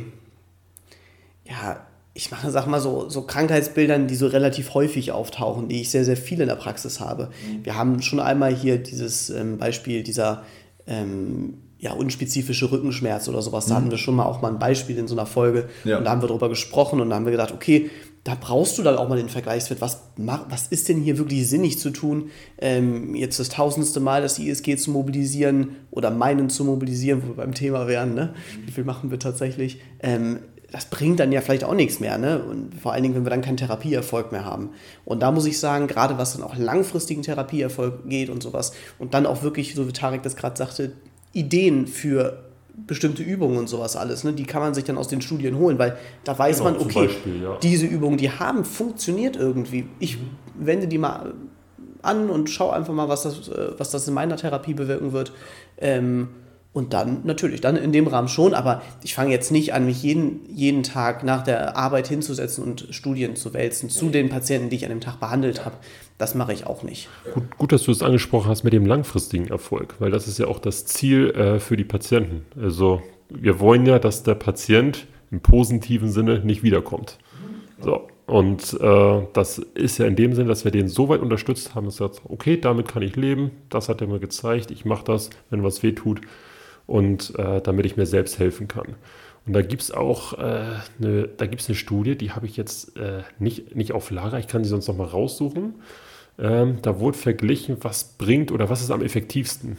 ja, 1.51 1.85
ich 2.13 2.31
mache, 2.31 2.49
sag 2.51 2.67
mal, 2.67 2.81
so, 2.81 3.09
so 3.09 3.21
Krankheitsbildern, 3.23 4.07
die 4.07 4.15
so 4.15 4.27
relativ 4.27 4.73
häufig 4.73 5.11
auftauchen, 5.11 5.69
die 5.69 5.81
ich 5.81 5.89
sehr, 5.89 6.03
sehr 6.03 6.17
viel 6.17 6.41
in 6.41 6.47
der 6.47 6.55
Praxis 6.55 6.99
habe. 6.99 7.29
Mhm. 7.47 7.65
Wir 7.65 7.75
haben 7.75 8.01
schon 8.01 8.19
einmal 8.19 8.53
hier 8.53 8.77
dieses 8.77 9.29
ähm, 9.29 9.57
Beispiel 9.57 10.03
dieser 10.03 10.43
ähm, 10.87 11.59
ja, 11.77 11.93
unspezifische 11.93 12.71
Rückenschmerz 12.71 13.27
oder 13.27 13.41
sowas. 13.41 13.65
Da 13.65 13.73
mhm. 13.73 13.77
hatten 13.77 13.91
wir 13.91 13.97
schon 13.97 14.15
mal 14.15 14.25
auch 14.25 14.41
mal 14.41 14.51
ein 14.51 14.59
Beispiel 14.59 14.97
in 14.97 15.07
so 15.07 15.15
einer 15.15 15.25
Folge. 15.25 15.69
Ja. 15.83 15.97
Und 15.97 16.05
da 16.05 16.11
haben 16.11 16.21
wir 16.21 16.27
darüber 16.27 16.49
gesprochen 16.49 16.99
und 16.99 17.09
da 17.09 17.15
haben 17.15 17.25
wir 17.25 17.31
gedacht, 17.31 17.53
okay, 17.53 17.89
da 18.23 18.35
brauchst 18.39 18.77
du 18.77 18.83
dann 18.83 18.97
auch 18.97 19.09
mal 19.09 19.17
den 19.17 19.29
Vergleichswert. 19.29 19.81
Was, 19.81 20.03
was 20.17 20.67
ist 20.67 20.89
denn 20.89 21.01
hier 21.01 21.17
wirklich 21.17 21.49
sinnig 21.49 21.79
zu 21.79 21.89
tun, 21.89 22.29
ähm, 22.59 23.15
jetzt 23.15 23.39
das 23.39 23.49
tausendste 23.49 23.99
Mal 23.99 24.21
das 24.21 24.37
ISG 24.37 24.75
zu 24.77 24.91
mobilisieren 24.91 25.77
oder 25.89 26.11
meinen 26.11 26.49
zu 26.49 26.63
mobilisieren, 26.63 27.23
wo 27.23 27.29
wir 27.29 27.35
beim 27.37 27.55
Thema 27.55 27.87
wären, 27.87 28.13
ne? 28.13 28.35
Mhm. 28.35 28.67
Wie 28.67 28.71
viel 28.71 28.83
machen 28.83 29.09
wir 29.09 29.17
tatsächlich? 29.17 29.79
Ähm, 30.01 30.39
das 30.71 30.85
bringt 30.85 31.19
dann 31.19 31.31
ja 31.31 31.41
vielleicht 31.41 31.65
auch 31.65 31.73
nichts 31.73 31.99
mehr, 31.99 32.17
ne? 32.17 32.41
Und 32.43 32.75
vor 32.75 32.93
allen 32.93 33.03
Dingen, 33.03 33.13
wenn 33.15 33.25
wir 33.25 33.29
dann 33.29 33.41
keinen 33.41 33.57
Therapieerfolg 33.57 34.31
mehr 34.31 34.45
haben. 34.45 34.69
Und 35.03 35.21
da 35.21 35.31
muss 35.31 35.45
ich 35.45 35.59
sagen, 35.59 35.87
gerade 35.87 36.17
was 36.17 36.33
dann 36.33 36.43
auch 36.43 36.55
langfristigen 36.55 37.21
Therapieerfolg 37.21 38.07
geht 38.07 38.29
und 38.29 38.41
sowas, 38.41 38.71
und 38.97 39.13
dann 39.13 39.25
auch 39.25 39.43
wirklich, 39.43 39.75
so 39.75 39.87
wie 39.87 39.91
Tarek 39.91 40.23
das 40.23 40.35
gerade 40.35 40.57
sagte, 40.57 40.93
Ideen 41.33 41.87
für 41.87 42.45
bestimmte 42.87 43.21
Übungen 43.21 43.57
und 43.57 43.67
sowas 43.67 43.97
alles, 43.97 44.23
ne? 44.23 44.31
die 44.31 44.45
kann 44.45 44.61
man 44.61 44.73
sich 44.73 44.85
dann 44.85 44.97
aus 44.97 45.09
den 45.09 45.21
Studien 45.21 45.57
holen, 45.57 45.77
weil 45.77 45.97
da 46.23 46.39
weiß 46.39 46.59
genau, 46.59 46.71
man, 46.71 46.79
okay, 46.79 47.07
Beispiel, 47.07 47.43
ja. 47.43 47.57
diese 47.61 47.85
Übungen, 47.85 48.17
die 48.17 48.31
haben, 48.31 48.63
funktioniert 48.63 49.35
irgendwie. 49.35 49.87
Ich 49.99 50.17
mhm. 50.17 50.29
wende 50.55 50.87
die 50.87 50.97
mal 50.97 51.33
an 52.01 52.29
und 52.29 52.49
schaue 52.49 52.73
einfach 52.73 52.93
mal, 52.93 53.09
was 53.09 53.23
das, 53.23 53.49
äh, 53.49 53.71
was 53.77 53.91
das 53.91 54.07
in 54.07 54.13
meiner 54.13 54.37
Therapie 54.37 54.73
bewirken 54.73 55.11
wird. 55.11 55.33
Ähm, 55.77 56.29
und 56.73 56.93
dann 56.93 57.21
natürlich, 57.25 57.59
dann 57.59 57.75
in 57.75 57.91
dem 57.91 58.07
Rahmen 58.07 58.29
schon, 58.29 58.53
aber 58.53 58.81
ich 59.03 59.13
fange 59.13 59.31
jetzt 59.31 59.51
nicht 59.51 59.73
an, 59.73 59.85
mich 59.85 60.03
jeden, 60.03 60.39
jeden 60.47 60.83
Tag 60.83 61.23
nach 61.23 61.43
der 61.43 61.75
Arbeit 61.75 62.07
hinzusetzen 62.07 62.63
und 62.63 62.87
Studien 62.91 63.35
zu 63.35 63.53
wälzen 63.53 63.89
zu 63.89 64.09
den 64.09 64.29
Patienten, 64.29 64.69
die 64.69 64.77
ich 64.77 64.85
an 64.85 64.91
dem 64.91 65.01
Tag 65.01 65.19
behandelt 65.19 65.65
habe. 65.65 65.75
Das 66.17 66.33
mache 66.33 66.53
ich 66.53 66.67
auch 66.67 66.83
nicht. 66.83 67.09
Gut, 67.33 67.57
gut, 67.57 67.71
dass 67.73 67.83
du 67.83 67.91
es 67.91 68.01
angesprochen 68.01 68.49
hast 68.49 68.63
mit 68.63 68.71
dem 68.71 68.85
langfristigen 68.85 69.47
Erfolg, 69.47 69.95
weil 69.99 70.11
das 70.11 70.29
ist 70.29 70.39
ja 70.39 70.47
auch 70.47 70.59
das 70.59 70.85
Ziel 70.85 71.31
äh, 71.31 71.59
für 71.59 71.75
die 71.75 71.83
Patienten. 71.83 72.45
Also 72.61 73.01
wir 73.29 73.59
wollen 73.59 73.85
ja, 73.85 73.99
dass 73.99 74.23
der 74.23 74.35
Patient 74.35 75.07
im 75.29 75.41
positiven 75.41 76.09
Sinne 76.09 76.39
nicht 76.39 76.63
wiederkommt. 76.63 77.17
So, 77.81 78.07
und 78.27 78.77
äh, 78.79 79.21
das 79.33 79.57
ist 79.57 79.97
ja 79.97 80.05
in 80.05 80.15
dem 80.15 80.35
Sinne, 80.35 80.47
dass 80.47 80.63
wir 80.63 80.71
den 80.71 80.87
so 80.87 81.09
weit 81.09 81.19
unterstützt 81.19 81.75
haben, 81.75 81.85
dass 81.85 81.99
er 81.99 82.13
sagt, 82.13 82.21
okay, 82.29 82.55
damit 82.55 82.87
kann 82.87 83.01
ich 83.01 83.17
leben, 83.17 83.51
das 83.69 83.89
hat 83.89 83.99
er 83.99 84.07
mir 84.07 84.19
gezeigt, 84.19 84.71
ich 84.71 84.85
mache 84.85 85.03
das, 85.03 85.31
wenn 85.49 85.63
was 85.63 85.83
weh 85.83 85.91
tut 85.91 86.21
und 86.91 87.39
äh, 87.39 87.61
damit 87.61 87.85
ich 87.85 87.95
mir 87.95 88.05
selbst 88.05 88.37
helfen 88.37 88.67
kann. 88.67 88.95
Und 89.45 89.53
da 89.53 89.61
gibt 89.61 89.81
es 89.81 89.91
auch 89.91 90.33
äh, 90.33 90.65
eine, 90.99 91.27
da 91.37 91.45
gibt's 91.45 91.69
eine 91.69 91.75
Studie, 91.75 92.17
die 92.17 92.31
habe 92.31 92.45
ich 92.45 92.57
jetzt 92.57 92.97
äh, 92.97 93.23
nicht, 93.39 93.75
nicht 93.77 93.93
auf 93.93 94.11
Lager, 94.11 94.37
ich 94.37 94.47
kann 94.47 94.65
sie 94.65 94.69
sonst 94.69 94.89
nochmal 94.89 95.07
raussuchen. 95.07 95.75
Ähm, 96.37 96.79
da 96.81 96.99
wurde 96.99 97.17
verglichen, 97.17 97.77
was 97.79 98.03
bringt 98.03 98.51
oder 98.51 98.69
was 98.69 98.81
ist 98.81 98.91
am 98.91 99.01
effektivsten 99.01 99.77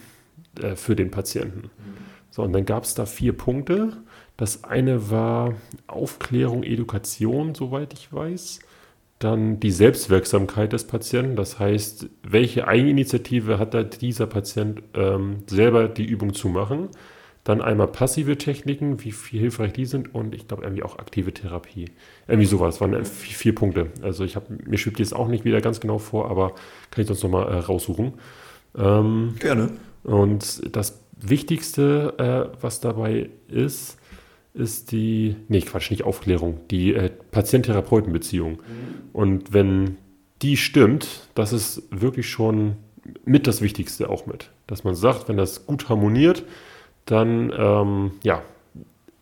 äh, 0.61 0.75
für 0.75 0.97
den 0.97 1.11
Patienten. 1.11 1.71
So, 2.31 2.43
und 2.43 2.55
dann 2.55 2.65
gab 2.65 2.85
es 2.85 2.95
da 2.95 3.05
vier 3.05 3.35
Punkte. 3.35 3.99
Das 4.39 4.65
eine 4.65 5.11
war 5.11 5.55
Aufklärung, 5.89 6.63
Education, 6.63 7.55
soweit 7.55 7.93
ich 7.93 8.11
weiß. 8.11 8.61
Dann 9.23 9.61
die 9.61 9.71
Selbstwirksamkeit 9.71 10.73
des 10.73 10.89
Patienten, 10.89 11.37
das 11.37 11.61
heißt, 11.61 12.09
welche 12.25 12.67
Eigeninitiative 12.67 13.61
hat 13.61 13.73
da 13.73 13.85
dieser 13.85 14.27
Patient 14.27 14.83
ähm, 14.95 15.45
selber 15.47 15.87
die 15.87 16.05
Übung 16.05 16.35
zu 16.35 16.49
machen. 16.49 16.89
Dann 17.45 17.63
einmal 17.63 17.87
passive 17.87 18.37
Techniken, 18.37 19.05
wie 19.05 19.13
viel 19.13 19.39
hilfreich 19.39 19.75
die 19.75 19.85
sind 19.85 20.13
und 20.13 20.35
ich 20.35 20.49
glaube 20.49 20.65
irgendwie 20.65 20.83
auch 20.83 20.99
aktive 20.99 21.33
Therapie. 21.33 21.93
Irgendwie 22.27 22.49
sowas, 22.49 22.81
waren 22.81 23.05
vier, 23.05 23.37
vier 23.37 23.55
Punkte. 23.55 23.91
Also 24.03 24.25
ich 24.25 24.35
habe 24.35 24.47
mir 24.65 24.77
schwebt 24.77 24.99
jetzt 24.99 25.15
auch 25.15 25.29
nicht 25.29 25.45
wieder 25.45 25.61
ganz 25.61 25.79
genau 25.79 25.99
vor, 25.99 26.29
aber 26.29 26.57
kann 26.91 27.03
ich 27.03 27.07
sonst 27.07 27.23
nochmal 27.23 27.47
äh, 27.47 27.59
raussuchen. 27.59 28.15
Ähm, 28.77 29.37
Gerne. 29.39 29.71
Und 30.03 30.75
das 30.75 31.01
Wichtigste, 31.17 32.15
äh, 32.19 32.57
was 32.61 32.81
dabei 32.81 33.31
ist, 33.47 33.99
ist 34.55 34.93
die, 34.93 35.37
nee, 35.49 35.61
Quatsch, 35.61 35.91
nicht 35.91 36.05
Aufklärung, 36.05 36.61
die 36.71 36.95
äh, 36.95 37.11
Patient-Therapeuten-Beziehung. 37.31 38.53
Mhm. 38.53 38.59
Und 39.13 39.53
wenn 39.53 39.97
die 40.43 40.57
stimmt, 40.57 41.29
das 41.35 41.53
ist 41.53 41.83
wirklich 41.91 42.29
schon 42.29 42.77
mit 43.25 43.47
das 43.47 43.63
Wichtigste 43.63 44.11
auch 44.11 44.27
mit. 44.27 44.51
Dass 44.67 44.85
man 44.85 44.95
sagt, 44.95 45.29
wenn 45.29 45.37
das 45.37 45.67
gut 45.67 45.89
harmoniert, 45.89 46.45
dann 47.07 47.53
ähm, 47.57 48.13
ja, 48.23 48.43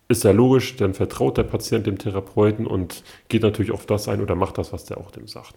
ist 0.07 0.23
ja 0.23 0.31
logisch, 0.31 0.75
dann 0.75 0.93
vertraut 0.93 1.37
der 1.37 1.43
Patient 1.43 1.87
dem 1.87 1.97
Therapeuten 1.97 2.67
und 2.67 3.03
geht 3.29 3.43
natürlich 3.43 3.71
auf 3.71 3.85
das 3.85 4.07
ein 4.07 4.21
oder 4.21 4.35
macht 4.35 4.57
das, 4.57 4.73
was 4.73 4.85
der 4.85 4.97
auch 4.97 5.11
dem 5.11 5.27
sagt. 5.27 5.55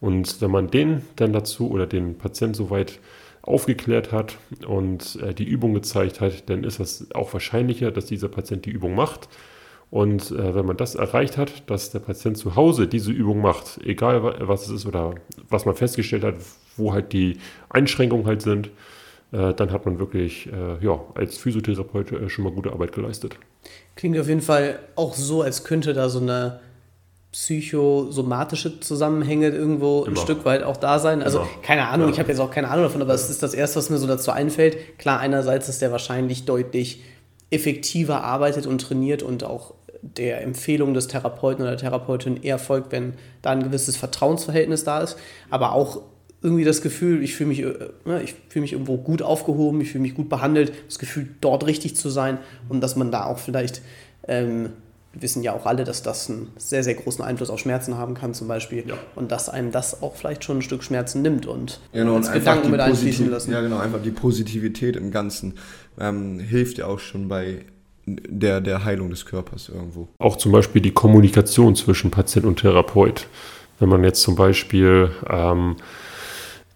Und 0.00 0.40
wenn 0.40 0.50
man 0.50 0.70
den 0.70 1.02
dann 1.16 1.32
dazu 1.32 1.70
oder 1.70 1.86
den 1.86 2.16
Patient 2.16 2.56
soweit 2.56 2.98
aufgeklärt 3.42 4.12
hat 4.12 4.38
und 4.66 5.18
äh, 5.22 5.34
die 5.34 5.44
Übung 5.44 5.74
gezeigt 5.74 6.20
hat, 6.20 6.48
dann 6.50 6.64
ist 6.64 6.80
es 6.80 7.08
auch 7.14 7.32
wahrscheinlicher, 7.32 7.90
dass 7.90 8.06
dieser 8.06 8.28
Patient 8.28 8.66
die 8.66 8.70
Übung 8.70 8.94
macht. 8.94 9.28
Und 9.90 10.30
äh, 10.30 10.54
wenn 10.54 10.66
man 10.66 10.76
das 10.76 10.94
erreicht 10.94 11.36
hat, 11.36 11.68
dass 11.68 11.90
der 11.90 11.98
Patient 11.98 12.38
zu 12.38 12.54
Hause 12.54 12.86
diese 12.86 13.10
Übung 13.10 13.40
macht, 13.40 13.80
egal 13.84 14.22
was 14.46 14.66
es 14.66 14.70
ist 14.70 14.86
oder 14.86 15.14
was 15.48 15.64
man 15.64 15.74
festgestellt 15.74 16.22
hat, 16.22 16.36
wo 16.76 16.92
halt 16.92 17.12
die 17.12 17.38
Einschränkungen 17.70 18.26
halt 18.26 18.42
sind, 18.42 18.70
äh, 19.32 19.52
dann 19.54 19.72
hat 19.72 19.86
man 19.86 19.98
wirklich 19.98 20.48
äh, 20.52 20.84
ja, 20.84 21.00
als 21.14 21.38
Physiotherapeut 21.38 22.12
äh, 22.12 22.28
schon 22.28 22.44
mal 22.44 22.52
gute 22.52 22.72
Arbeit 22.72 22.92
geleistet. 22.92 23.36
Klingt 23.96 24.18
auf 24.18 24.28
jeden 24.28 24.42
Fall 24.42 24.78
auch 24.96 25.14
so, 25.14 25.42
als 25.42 25.64
könnte 25.64 25.92
da 25.92 26.08
so 26.08 26.20
eine 26.20 26.60
psychosomatische 27.32 28.80
Zusammenhänge 28.80 29.48
irgendwo 29.48 30.02
Immer. 30.02 30.16
ein 30.16 30.16
Stück 30.16 30.44
weit 30.44 30.64
auch 30.64 30.76
da 30.76 30.98
sein. 30.98 31.22
Also 31.22 31.40
Immer. 31.40 31.48
keine 31.62 31.88
Ahnung, 31.88 32.08
ja. 32.08 32.14
ich 32.14 32.18
habe 32.18 32.28
jetzt 32.28 32.40
auch 32.40 32.50
keine 32.50 32.68
Ahnung 32.68 32.84
davon, 32.84 33.02
aber 33.02 33.14
es 33.14 33.30
ist 33.30 33.42
das 33.42 33.54
Erste, 33.54 33.78
was 33.78 33.88
mir 33.88 33.98
so 33.98 34.06
dazu 34.06 34.32
einfällt. 34.32 34.98
Klar, 34.98 35.20
einerseits 35.20 35.68
ist 35.68 35.80
der 35.80 35.92
wahrscheinlich 35.92 36.44
deutlich 36.44 37.02
effektiver 37.50 38.24
arbeitet 38.24 38.66
und 38.66 38.80
trainiert 38.80 39.22
und 39.22 39.44
auch 39.44 39.74
der 40.02 40.42
Empfehlung 40.42 40.94
des 40.94 41.08
Therapeuten 41.08 41.62
oder 41.62 41.72
der 41.72 41.80
Therapeutin 41.80 42.42
eher 42.42 42.58
folgt, 42.58 42.90
wenn 42.90 43.14
da 43.42 43.50
ein 43.50 43.62
gewisses 43.62 43.96
Vertrauensverhältnis 43.96 44.84
da 44.84 45.00
ist. 45.00 45.16
Aber 45.50 45.72
auch 45.72 46.00
irgendwie 46.42 46.64
das 46.64 46.80
Gefühl, 46.80 47.22
ich 47.22 47.34
fühle 47.34 47.48
mich, 47.48 47.60
äh, 47.60 47.74
ne, 48.04 48.22
ich 48.22 48.34
fühle 48.48 48.62
mich 48.62 48.72
irgendwo 48.72 48.96
gut 48.96 49.22
aufgehoben, 49.22 49.80
ich 49.80 49.90
fühle 49.90 50.02
mich 50.02 50.14
gut 50.14 50.28
behandelt, 50.28 50.72
das 50.86 50.98
Gefühl, 50.98 51.28
dort 51.40 51.66
richtig 51.66 51.96
zu 51.96 52.08
sein 52.08 52.38
und 52.68 52.80
dass 52.80 52.96
man 52.96 53.12
da 53.12 53.26
auch 53.26 53.38
vielleicht 53.38 53.82
ähm, 54.26 54.70
wir 55.12 55.22
wissen 55.22 55.42
ja 55.42 55.52
auch 55.52 55.66
alle, 55.66 55.84
dass 55.84 56.02
das 56.02 56.30
einen 56.30 56.48
sehr, 56.56 56.84
sehr 56.84 56.94
großen 56.94 57.24
Einfluss 57.24 57.50
auf 57.50 57.58
Schmerzen 57.58 57.98
haben 57.98 58.14
kann, 58.14 58.32
zum 58.32 58.46
Beispiel. 58.46 58.84
Ja. 58.86 58.94
Und 59.16 59.32
dass 59.32 59.48
einem 59.48 59.72
das 59.72 60.02
auch 60.02 60.14
vielleicht 60.14 60.44
schon 60.44 60.58
ein 60.58 60.62
Stück 60.62 60.84
Schmerzen 60.84 61.22
nimmt 61.22 61.46
und 61.46 61.80
genau, 61.92 62.14
und 62.14 62.32
Gedanken 62.32 62.70
mit 62.70 62.80
einfließen 62.80 63.28
lassen. 63.28 63.52
Ja, 63.52 63.60
genau, 63.60 63.78
einfach 63.78 64.02
die 64.02 64.12
Positivität 64.12 64.96
im 64.96 65.10
Ganzen 65.10 65.54
ähm, 65.98 66.38
hilft 66.38 66.78
ja 66.78 66.86
auch 66.86 67.00
schon 67.00 67.28
bei 67.28 67.64
der, 68.06 68.60
der 68.60 68.84
Heilung 68.84 69.10
des 69.10 69.26
Körpers 69.26 69.68
irgendwo. 69.68 70.08
Auch 70.18 70.36
zum 70.36 70.52
Beispiel 70.52 70.80
die 70.80 70.92
Kommunikation 70.92 71.74
zwischen 71.74 72.10
Patient 72.10 72.46
und 72.46 72.60
Therapeut. 72.60 73.26
Wenn 73.78 73.88
man 73.88 74.04
jetzt 74.04 74.22
zum 74.22 74.36
Beispiel 74.36 75.10
ähm, 75.28 75.76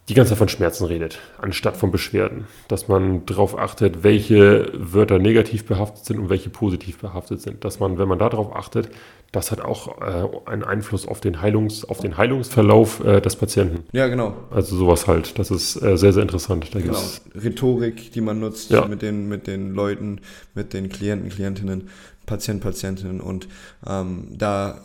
die 0.09 0.15
ganze 0.15 0.31
Zeit 0.31 0.39
von 0.39 0.49
Schmerzen 0.49 0.85
redet, 0.85 1.19
anstatt 1.39 1.77
von 1.77 1.91
Beschwerden. 1.91 2.47
Dass 2.69 2.89
man 2.89 3.25
darauf 3.25 3.59
achtet, 3.59 4.05
welche 4.05 4.71
Wörter 4.75 5.19
negativ 5.19 5.65
behaftet 5.65 6.05
sind 6.05 6.19
und 6.19 6.29
welche 6.29 6.51
positiv 6.51 6.99
behaftet 6.99 7.41
sind. 7.41 7.65
Dass 7.65 7.81
man, 7.81 7.99
wenn 7.99 8.09
man 8.09 8.19
darauf 8.19 8.55
achtet, 8.55 8.91
das 9.33 9.51
hat 9.51 9.61
auch 9.61 10.01
äh, 10.01 10.51
einen 10.51 10.63
Einfluss 10.63 11.09
auf 11.09 11.21
den, 11.21 11.41
Heilungs-, 11.41 11.85
auf 11.85 11.99
den 11.99 12.17
Heilungsverlauf 12.17 13.05
äh, 13.05 13.21
des 13.21 13.35
Patienten. 13.35 13.85
Ja, 13.93 14.07
genau. 14.07 14.35
Also 14.51 14.77
sowas 14.77 15.09
halt. 15.09 15.39
Das 15.39 15.51
ist 15.51 15.83
äh, 15.83 15.97
sehr, 15.97 16.13
sehr 16.13 16.23
interessant. 16.23 16.73
Da 16.73 16.81
genau. 16.81 16.99
Rhetorik, 17.35 18.13
die 18.13 18.21
man 18.21 18.39
nutzt 18.39 18.71
ja. 18.71 18.87
mit, 18.87 19.03
den, 19.03 19.29
mit 19.29 19.47
den 19.47 19.75
Leuten, 19.75 20.21
mit 20.55 20.73
den 20.73 20.89
Klienten, 20.89 21.31
Klientinnen. 21.31 21.89
Patient, 22.27 22.61
Patientinnen 22.61 23.21
und 23.21 23.49
ähm, 23.87 24.29
da 24.31 24.81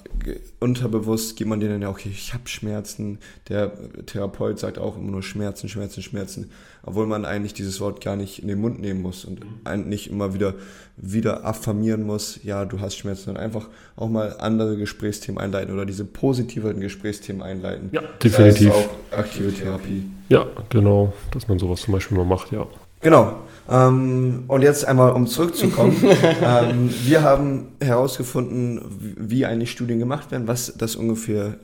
unterbewusst 0.59 1.37
gibt 1.37 1.49
man 1.49 1.59
denen 1.59 1.81
ja 1.81 1.89
auch, 1.89 1.93
okay, 1.93 2.09
ich 2.11 2.33
habe 2.33 2.47
Schmerzen. 2.47 3.19
Der 3.47 3.71
Therapeut 4.05 4.59
sagt 4.59 4.77
auch 4.77 4.97
immer 4.97 5.11
nur 5.11 5.23
Schmerzen, 5.23 5.69
Schmerzen, 5.69 6.01
Schmerzen, 6.01 6.51
obwohl 6.83 7.07
man 7.07 7.25
eigentlich 7.25 7.53
dieses 7.53 7.79
Wort 7.79 8.03
gar 8.03 8.15
nicht 8.15 8.41
in 8.41 8.47
den 8.47 8.59
Mund 8.59 8.79
nehmen 8.79 9.01
muss 9.01 9.25
und 9.25 9.45
nicht 9.87 10.09
immer 10.09 10.33
wieder 10.33 10.55
wieder 11.01 11.45
affirmieren 11.45 12.03
muss, 12.03 12.39
ja, 12.43 12.65
du 12.65 12.79
hast 12.81 12.97
Schmerzen, 12.97 13.25
sondern 13.25 13.43
einfach 13.43 13.69
auch 13.95 14.09
mal 14.09 14.35
andere 14.39 14.75
Gesprächsthemen 14.77 15.39
einleiten 15.39 15.73
oder 15.73 15.85
diese 15.85 16.03
positiveren 16.03 16.79
Gesprächsthemen 16.81 17.41
einleiten. 17.41 17.89
Ja, 17.91 18.01
definitiv. 18.21 18.69
Das 18.69 18.77
ist 18.77 18.85
auch 18.85 19.17
aktive 19.17 19.53
Therapie. 19.53 20.03
Ja, 20.27 20.45
genau, 20.69 21.13
dass 21.31 21.47
man 21.47 21.57
sowas 21.57 21.81
zum 21.81 21.93
Beispiel 21.93 22.17
mal 22.17 22.25
macht, 22.25 22.51
ja. 22.51 22.67
Genau. 23.01 23.43
Ähm, 23.69 24.45
und 24.47 24.61
jetzt 24.61 24.85
einmal, 24.85 25.11
um 25.11 25.27
zurückzukommen. 25.27 25.95
ähm, 26.43 26.89
wir 27.03 27.21
haben 27.21 27.67
herausgefunden, 27.79 28.81
wie 29.17 29.45
eigentlich 29.45 29.71
Studien 29.71 29.99
gemacht 29.99 30.31
werden, 30.31 30.47
was 30.47 30.73
das 30.77 30.95
ungefähr 30.95 31.57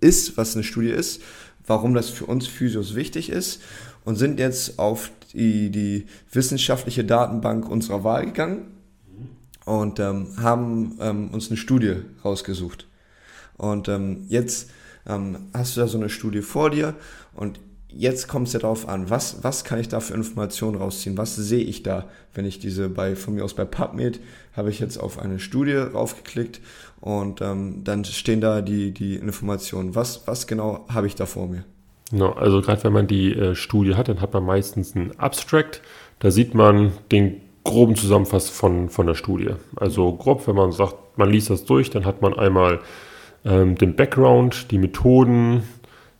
ist, 0.00 0.36
was 0.36 0.54
eine 0.54 0.64
Studie 0.64 0.90
ist, 0.90 1.22
warum 1.66 1.94
das 1.94 2.08
für 2.08 2.26
uns 2.26 2.46
Physios 2.46 2.94
wichtig 2.94 3.28
ist 3.28 3.60
und 4.04 4.16
sind 4.16 4.38
jetzt 4.38 4.78
auf 4.78 5.10
die, 5.32 5.70
die 5.70 6.06
wissenschaftliche 6.32 7.04
Datenbank 7.04 7.68
unserer 7.68 8.02
Wahl 8.04 8.24
gegangen 8.26 8.72
und 9.64 10.00
ähm, 10.00 10.28
haben 10.40 10.96
ähm, 11.00 11.28
uns 11.30 11.48
eine 11.48 11.56
Studie 11.56 11.96
rausgesucht. 12.24 12.86
Und 13.56 13.88
ähm, 13.88 14.24
jetzt 14.28 14.70
ähm, 15.06 15.48
hast 15.52 15.76
du 15.76 15.80
da 15.80 15.86
so 15.86 15.98
eine 15.98 16.08
Studie 16.08 16.42
vor 16.42 16.70
dir 16.70 16.94
und 17.34 17.60
jetzt 17.96 18.28
kommt 18.28 18.48
es 18.48 18.52
ja 18.52 18.60
darauf 18.60 18.88
an, 18.88 19.10
was, 19.10 19.42
was 19.42 19.64
kann 19.64 19.80
ich 19.80 19.88
da 19.88 20.00
für 20.00 20.14
Informationen 20.14 20.76
rausziehen? 20.76 21.16
Was 21.16 21.36
sehe 21.36 21.64
ich 21.64 21.82
da, 21.82 22.04
wenn 22.34 22.44
ich 22.44 22.58
diese 22.58 22.88
bei, 22.88 23.16
von 23.16 23.34
mir 23.34 23.44
aus 23.44 23.54
bei 23.54 23.64
PubMed, 23.64 24.20
habe 24.54 24.70
ich 24.70 24.80
jetzt 24.80 24.98
auf 24.98 25.18
eine 25.18 25.38
Studie 25.38 25.74
raufgeklickt 25.74 26.60
und 27.00 27.40
ähm, 27.40 27.82
dann 27.84 28.04
stehen 28.04 28.40
da 28.40 28.60
die, 28.60 28.92
die 28.92 29.16
Informationen. 29.16 29.94
Was, 29.94 30.26
was 30.26 30.46
genau 30.46 30.86
habe 30.88 31.06
ich 31.06 31.14
da 31.14 31.26
vor 31.26 31.48
mir? 31.48 31.64
Genau, 32.10 32.32
also 32.32 32.60
gerade 32.60 32.84
wenn 32.84 32.92
man 32.92 33.06
die 33.06 33.32
äh, 33.32 33.54
Studie 33.54 33.94
hat, 33.94 34.08
dann 34.08 34.20
hat 34.20 34.32
man 34.32 34.44
meistens 34.44 34.94
einen 34.94 35.18
Abstract. 35.18 35.82
Da 36.20 36.30
sieht 36.30 36.54
man 36.54 36.92
den 37.10 37.40
groben 37.64 37.96
Zusammenfass 37.96 38.48
von, 38.48 38.88
von 38.90 39.06
der 39.06 39.14
Studie. 39.14 39.50
Also 39.74 40.12
grob, 40.12 40.46
wenn 40.46 40.54
man 40.54 40.70
sagt, 40.70 40.94
man 41.16 41.30
liest 41.30 41.50
das 41.50 41.64
durch, 41.64 41.90
dann 41.90 42.04
hat 42.04 42.22
man 42.22 42.32
einmal 42.34 42.80
ähm, 43.44 43.76
den 43.76 43.96
Background, 43.96 44.70
die 44.70 44.78
Methoden, 44.78 45.64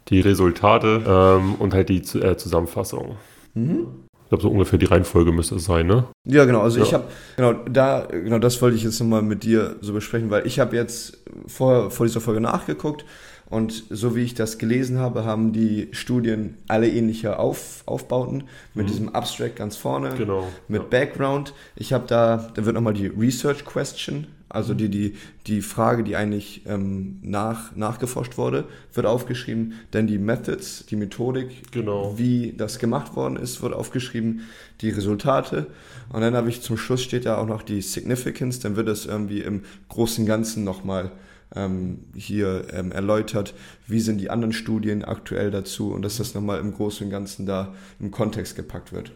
die 0.08 0.20
Resultate 0.20 1.02
ähm, 1.06 1.54
und 1.56 1.74
halt 1.74 1.88
die 1.88 1.98
äh, 2.18 2.36
Zusammenfassung. 2.36 3.16
Mhm. 3.54 3.86
Ich 4.24 4.28
glaube, 4.30 4.42
so 4.42 4.50
ungefähr 4.50 4.78
die 4.78 4.86
Reihenfolge 4.86 5.30
müsste 5.30 5.54
es 5.54 5.66
sein, 5.66 5.86
ne? 5.86 6.04
Ja, 6.24 6.44
genau. 6.46 6.60
Also 6.60 6.78
ja. 6.78 6.84
ich 6.84 6.94
habe, 6.94 7.04
genau, 7.36 7.52
da, 7.52 8.06
genau 8.10 8.40
das 8.40 8.60
wollte 8.60 8.76
ich 8.76 8.82
jetzt 8.82 8.98
nochmal 8.98 9.22
mit 9.22 9.44
dir 9.44 9.76
so 9.80 9.92
besprechen, 9.92 10.30
weil 10.30 10.46
ich 10.48 10.58
habe 10.58 10.74
jetzt 10.74 11.18
vor, 11.46 11.92
vor 11.92 12.06
dieser 12.06 12.20
Folge 12.20 12.40
nachgeguckt 12.40 13.04
und 13.48 13.84
so 13.88 14.16
wie 14.16 14.22
ich 14.22 14.34
das 14.34 14.58
gelesen 14.58 14.98
habe, 14.98 15.24
haben 15.24 15.52
die 15.52 15.88
Studien 15.92 16.56
alle 16.66 16.88
ähnliche 16.88 17.38
Auf, 17.38 17.84
Aufbauten 17.86 18.44
mit 18.74 18.86
mhm. 18.86 18.90
diesem 18.90 19.08
Abstract 19.10 19.56
ganz 19.56 19.76
vorne, 19.76 20.14
genau. 20.18 20.48
mit 20.66 20.82
ja. 20.82 20.88
Background. 20.88 21.54
Ich 21.76 21.92
habe 21.92 22.04
da, 22.08 22.50
da 22.54 22.64
wird 22.64 22.74
nochmal 22.74 22.94
die 22.94 23.06
Research 23.06 23.64
Question 23.64 24.26
also 24.56 24.74
die, 24.74 24.88
die, 24.88 25.14
die 25.46 25.60
Frage, 25.60 26.02
die 26.02 26.16
eigentlich 26.16 26.62
ähm, 26.66 27.18
nach, 27.22 27.76
nachgeforscht 27.76 28.38
wurde, 28.38 28.64
wird 28.94 29.06
aufgeschrieben, 29.06 29.74
denn 29.92 30.06
die 30.06 30.18
Methods, 30.18 30.86
die 30.86 30.96
Methodik, 30.96 31.70
genau. 31.70 32.18
wie 32.18 32.54
das 32.56 32.78
gemacht 32.78 33.14
worden 33.14 33.36
ist, 33.36 33.62
wird 33.62 33.74
aufgeschrieben, 33.74 34.40
die 34.80 34.90
Resultate. 34.90 35.66
Und 36.12 36.22
dann 36.22 36.34
habe 36.34 36.48
ich 36.48 36.62
zum 36.62 36.76
Schluss 36.76 37.02
steht 37.02 37.26
da 37.26 37.36
auch 37.36 37.46
noch 37.46 37.62
die 37.62 37.82
Significance, 37.82 38.58
dann 38.58 38.76
wird 38.76 38.88
es 38.88 39.06
irgendwie 39.06 39.40
im 39.40 39.62
großen 39.88 40.26
Ganzen 40.26 40.64
nochmal 40.64 41.12
ähm, 41.54 42.00
hier 42.14 42.66
ähm, 42.72 42.92
erläutert, 42.92 43.54
wie 43.86 44.00
sind 44.00 44.18
die 44.18 44.30
anderen 44.30 44.52
Studien 44.52 45.04
aktuell 45.04 45.50
dazu 45.50 45.92
und 45.92 46.02
dass 46.02 46.16
das 46.16 46.34
nochmal 46.34 46.60
im 46.60 46.72
Großen 46.72 47.06
und 47.06 47.10
Ganzen 47.10 47.46
da 47.46 47.74
im 48.00 48.10
Kontext 48.10 48.56
gepackt 48.56 48.92
wird. 48.92 49.12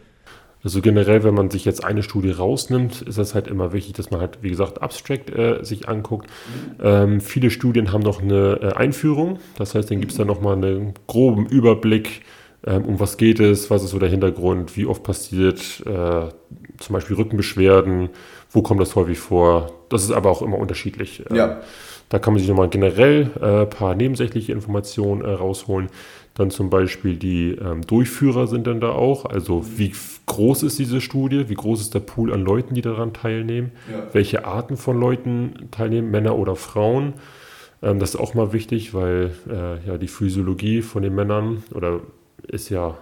Also 0.63 0.81
generell, 0.81 1.23
wenn 1.23 1.33
man 1.33 1.49
sich 1.49 1.65
jetzt 1.65 1.83
eine 1.83 2.03
Studie 2.03 2.31
rausnimmt, 2.31 3.01
ist 3.01 3.17
das 3.17 3.33
halt 3.33 3.47
immer 3.47 3.73
wichtig, 3.73 3.93
dass 3.93 4.11
man 4.11 4.21
halt, 4.21 4.39
wie 4.41 4.49
gesagt, 4.49 4.81
Abstract 4.81 5.29
äh, 5.31 5.63
sich 5.63 5.89
anguckt. 5.89 6.29
Ähm, 6.81 7.19
viele 7.19 7.49
Studien 7.49 7.91
haben 7.91 8.03
noch 8.03 8.21
eine 8.21 8.59
äh, 8.61 8.73
Einführung, 8.73 9.39
das 9.57 9.73
heißt, 9.73 9.89
dann 9.89 9.99
gibt 9.99 10.11
es 10.11 10.17
da 10.17 10.25
nochmal 10.25 10.55
einen 10.55 10.93
groben 11.07 11.47
Überblick, 11.47 12.21
ähm, 12.65 12.85
um 12.85 12.99
was 12.99 13.17
geht 13.17 13.39
es, 13.39 13.71
was 13.71 13.83
ist 13.83 13.89
so 13.89 13.99
der 13.99 14.09
Hintergrund, 14.09 14.77
wie 14.77 14.85
oft 14.85 15.01
passiert 15.01 15.83
äh, 15.85 16.29
zum 16.77 16.93
Beispiel 16.93 17.15
Rückenbeschwerden, 17.15 18.09
wo 18.51 18.61
kommt 18.61 18.81
das 18.81 18.95
häufig 18.95 19.17
vor? 19.17 19.71
Das 19.89 20.03
ist 20.03 20.11
aber 20.11 20.29
auch 20.29 20.41
immer 20.41 20.59
unterschiedlich. 20.59 21.23
Ja. 21.33 21.53
Ähm, 21.53 21.57
da 22.09 22.19
kann 22.19 22.33
man 22.33 22.39
sich 22.39 22.49
nochmal 22.49 22.67
generell 22.67 23.31
ein 23.41 23.61
äh, 23.61 23.65
paar 23.65 23.95
nebensächliche 23.95 24.51
Informationen 24.51 25.21
äh, 25.21 25.31
rausholen. 25.31 25.87
Dann 26.33 26.51
zum 26.51 26.69
Beispiel 26.69 27.15
die 27.15 27.51
ähm, 27.51 27.87
Durchführer 27.87 28.47
sind 28.47 28.67
dann 28.67 28.81
da 28.81 28.89
auch. 28.89 29.25
Also 29.25 29.65
wie 29.77 29.93
groß 30.31 30.63
ist 30.63 30.79
diese 30.79 31.01
Studie? 31.01 31.49
Wie 31.49 31.55
groß 31.55 31.81
ist 31.81 31.93
der 31.93 31.99
Pool 31.99 32.33
an 32.33 32.41
Leuten, 32.41 32.73
die 32.73 32.81
daran 32.81 33.13
teilnehmen? 33.13 33.71
Ja. 33.91 34.07
Welche 34.13 34.45
Arten 34.45 34.77
von 34.77 34.97
Leuten 34.99 35.67
teilnehmen, 35.71 36.09
Männer 36.09 36.37
oder 36.37 36.55
Frauen? 36.55 37.15
Ähm, 37.81 37.99
das 37.99 38.11
ist 38.11 38.19
auch 38.19 38.33
mal 38.33 38.53
wichtig, 38.53 38.93
weil 38.93 39.31
äh, 39.49 39.85
ja 39.85 39.97
die 39.97 40.07
Physiologie 40.07 40.81
von 40.81 41.03
den 41.03 41.13
Männern 41.13 41.63
oder 41.73 41.99
ist 42.47 42.69
ja 42.69 42.97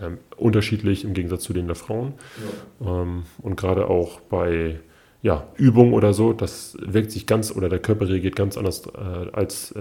ähm, 0.00 0.18
unterschiedlich 0.36 1.04
im 1.04 1.14
Gegensatz 1.14 1.42
zu 1.42 1.52
den 1.52 1.66
der 1.66 1.76
Frauen. 1.76 2.14
Ähm, 2.80 3.24
und 3.42 3.56
gerade 3.56 3.88
auch 3.88 4.20
bei 4.20 4.78
ja, 5.26 5.42
Übung 5.56 5.92
oder 5.92 6.12
so, 6.12 6.32
das 6.32 6.76
wirkt 6.80 7.10
sich 7.10 7.26
ganz, 7.26 7.50
oder 7.50 7.68
der 7.68 7.80
Körper 7.80 8.08
reagiert 8.08 8.36
ganz 8.36 8.56
anders 8.56 8.84
äh, 8.86 9.28
als 9.32 9.72
äh, 9.72 9.80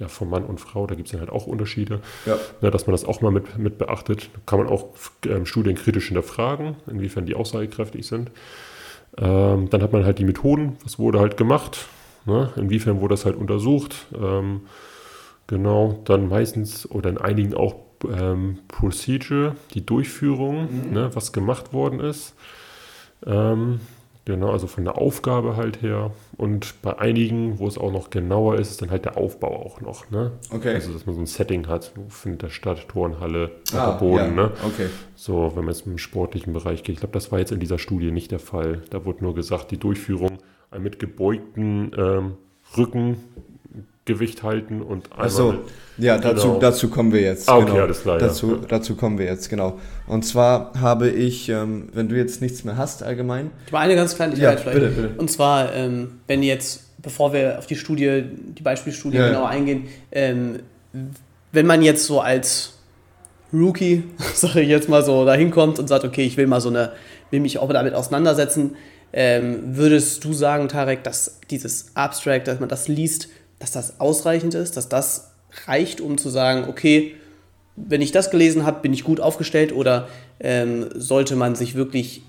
ja, 0.00 0.08
von 0.08 0.28
Mann 0.28 0.44
und 0.44 0.58
Frau. 0.60 0.84
Da 0.88 0.96
gibt 0.96 1.06
es 1.06 1.12
dann 1.12 1.20
halt 1.20 1.30
auch 1.30 1.46
Unterschiede, 1.46 2.00
Ja. 2.26 2.36
ne, 2.60 2.72
dass 2.72 2.88
man 2.88 2.92
das 2.92 3.04
auch 3.04 3.20
mal 3.20 3.30
mit, 3.30 3.56
mit 3.56 3.78
beachtet. 3.78 4.30
Da 4.34 4.40
kann 4.46 4.58
man 4.58 4.66
auch 4.68 4.86
ähm, 5.28 5.46
Studien 5.46 5.76
kritisch 5.76 6.08
hinterfragen, 6.08 6.74
inwiefern 6.90 7.24
die 7.24 7.36
aussagekräftig 7.36 8.04
sind. 8.04 8.32
Ähm, 9.16 9.70
dann 9.70 9.80
hat 9.80 9.92
man 9.92 10.04
halt 10.04 10.18
die 10.18 10.24
Methoden, 10.24 10.76
was 10.82 10.98
wurde 10.98 11.20
halt 11.20 11.36
gemacht, 11.36 11.86
ne, 12.26 12.50
inwiefern 12.56 13.00
wurde 13.00 13.12
das 13.12 13.24
halt 13.24 13.36
untersucht. 13.36 13.94
Ähm, 14.20 14.62
genau, 15.46 16.00
dann 16.04 16.28
meistens 16.28 16.90
oder 16.90 17.10
in 17.10 17.18
einigen 17.18 17.54
auch 17.54 17.76
ähm, 18.12 18.58
Procedure, 18.66 19.54
die 19.72 19.86
Durchführung, 19.86 20.92
ne, 20.92 21.10
was 21.14 21.32
gemacht 21.32 21.72
worden 21.72 22.00
ist. 22.00 22.34
Ähm, 23.24 23.78
genau, 24.30 24.50
also 24.50 24.66
von 24.66 24.84
der 24.84 24.96
Aufgabe 24.98 25.56
halt 25.56 25.82
her. 25.82 26.12
Und 26.36 26.80
bei 26.82 26.98
einigen, 26.98 27.58
wo 27.58 27.66
es 27.66 27.76
auch 27.76 27.92
noch 27.92 28.10
genauer 28.10 28.58
ist, 28.58 28.70
ist 28.70 28.82
dann 28.82 28.90
halt 28.90 29.04
der 29.04 29.16
Aufbau 29.18 29.64
auch 29.64 29.80
noch. 29.80 30.10
Ne? 30.10 30.32
Okay. 30.50 30.74
Also, 30.74 30.92
dass 30.92 31.06
man 31.06 31.14
so 31.14 31.20
ein 31.20 31.26
Setting 31.26 31.66
hat, 31.68 31.92
wo 31.96 32.08
findet 32.08 32.42
der 32.42 32.48
statt, 32.50 32.86
Turnhalle, 32.88 33.50
Ah, 33.74 33.92
Boden. 33.92 34.16
ja. 34.16 34.30
Ne? 34.30 34.50
Okay. 34.66 34.86
So, 35.14 35.52
wenn 35.54 35.64
man 35.64 35.74
jetzt 35.74 35.86
im 35.86 35.98
sportlichen 35.98 36.52
Bereich 36.52 36.82
geht. 36.82 36.94
Ich 36.94 37.00
glaube, 37.00 37.12
das 37.12 37.30
war 37.30 37.38
jetzt 37.38 37.52
in 37.52 37.60
dieser 37.60 37.78
Studie 37.78 38.10
nicht 38.10 38.30
der 38.30 38.38
Fall. 38.40 38.82
Da 38.90 39.04
wurde 39.04 39.22
nur 39.24 39.34
gesagt, 39.34 39.70
die 39.70 39.78
Durchführung 39.78 40.38
mit 40.78 40.98
gebeugten 40.98 41.92
ähm, 41.98 42.32
Rücken 42.76 43.16
Gewicht 44.12 44.42
halten 44.42 44.82
und 44.82 45.10
einmal 45.12 45.26
Achso, 45.26 45.54
ja, 45.98 46.18
dazu, 46.18 46.48
Genau. 46.48 46.58
dazu 46.60 46.88
kommen 46.88 47.12
wir 47.12 47.20
jetzt. 47.20 47.48
Ah, 47.48 47.58
okay, 47.58 47.78
alles 47.80 48.02
klar, 48.02 48.20
ja. 48.20 48.26
Dazu, 48.26 48.56
dazu 48.68 48.96
kommen 48.96 49.18
wir 49.18 49.26
jetzt, 49.26 49.48
genau. 49.50 49.78
Und 50.06 50.24
zwar 50.24 50.72
habe 50.80 51.08
ich, 51.10 51.48
ähm, 51.48 51.88
wenn 51.92 52.08
du 52.08 52.16
jetzt 52.16 52.40
nichts 52.42 52.64
mehr 52.64 52.76
hast 52.76 53.02
allgemein. 53.02 53.50
Ich 53.66 53.72
mal 53.72 53.80
eine 53.80 53.94
ganz 53.96 54.14
Kleinigkeit 54.14 54.42
Ja, 54.42 54.56
vielleicht. 54.56 54.78
bitte, 54.78 54.90
bitte. 55.08 55.20
Und 55.20 55.30
zwar, 55.30 55.74
ähm, 55.74 56.20
wenn 56.26 56.42
jetzt, 56.42 56.84
bevor 57.02 57.32
wir 57.32 57.58
auf 57.58 57.66
die 57.66 57.76
Studie, 57.76 58.24
die 58.58 58.62
Beispielstudie 58.62 59.16
Ja, 59.16 59.24
ja. 59.24 59.28
genau 59.30 59.44
eingehen, 59.44 59.88
ähm, 60.12 60.60
wenn 61.52 61.66
man 61.66 61.82
jetzt 61.82 62.04
so 62.06 62.20
als 62.20 62.74
Rookie, 63.52 64.04
sage 64.34 64.60
ich 64.62 64.68
jetzt 64.68 64.88
mal 64.88 65.04
so, 65.04 65.24
da 65.24 65.34
hinkommt 65.34 65.78
und 65.78 65.88
sagt, 65.88 66.04
okay, 66.04 66.24
ich 66.24 66.36
will 66.36 66.46
mal 66.46 66.60
so 66.60 66.68
eine, 66.70 66.92
will 67.30 67.40
mich 67.40 67.58
auch 67.58 67.70
damit 67.72 67.94
auseinandersetzen, 67.94 68.76
ähm, 69.12 69.58
würdest 69.76 70.24
du 70.24 70.32
sagen, 70.32 70.68
Tarek, 70.68 71.02
dass 71.02 71.40
dieses 71.50 71.90
Abstract, 71.94 72.46
dass 72.46 72.60
man 72.60 72.68
das 72.68 72.86
liest, 72.88 73.28
dass 73.60 73.70
das 73.70 74.00
ausreichend 74.00 74.54
ist, 74.54 74.76
dass 74.76 74.88
das 74.88 75.30
reicht, 75.66 76.00
um 76.00 76.18
zu 76.18 76.28
sagen, 76.28 76.68
okay, 76.68 77.14
wenn 77.76 78.02
ich 78.02 78.10
das 78.10 78.30
gelesen 78.30 78.66
habe, 78.66 78.80
bin 78.80 78.92
ich 78.92 79.04
gut 79.04 79.20
aufgestellt 79.20 79.72
oder 79.72 80.08
ähm, 80.40 80.88
sollte 80.94 81.36
man 81.36 81.54
sich 81.54 81.76
wirklich 81.76 82.22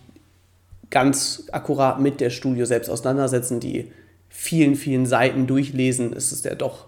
ganz 0.91 1.45
akkurat 1.51 1.99
mit 1.99 2.19
der 2.19 2.29
Studie 2.29 2.65
selbst 2.65 2.89
auseinandersetzen, 2.89 3.59
die 3.59 3.91
vielen, 4.29 4.75
vielen 4.75 5.05
Seiten 5.05 5.47
durchlesen, 5.47 6.13
ist 6.13 6.31
es 6.31 6.43
ja 6.43 6.53
doch 6.53 6.85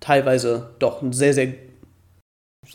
teilweise 0.00 0.70
doch 0.78 1.00
ein 1.00 1.12
sehr, 1.12 1.32
sehr 1.32 1.54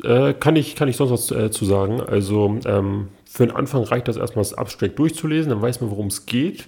Äh, 0.03 0.33
kann, 0.33 0.55
ich, 0.55 0.75
kann 0.75 0.87
ich 0.87 0.97
sonst 0.97 1.11
was 1.11 1.31
äh, 1.31 1.51
zu 1.51 1.65
sagen? 1.65 2.01
Also 2.01 2.59
ähm, 2.65 3.09
für 3.25 3.45
den 3.45 3.55
Anfang 3.55 3.83
reicht 3.83 4.07
das 4.07 4.17
erstmal, 4.17 4.43
das 4.43 4.53
Abstract 4.53 4.97
durchzulesen, 4.97 5.49
dann 5.49 5.61
weiß 5.61 5.81
man, 5.81 5.91
worum 5.91 6.07
es 6.07 6.25
geht. 6.25 6.67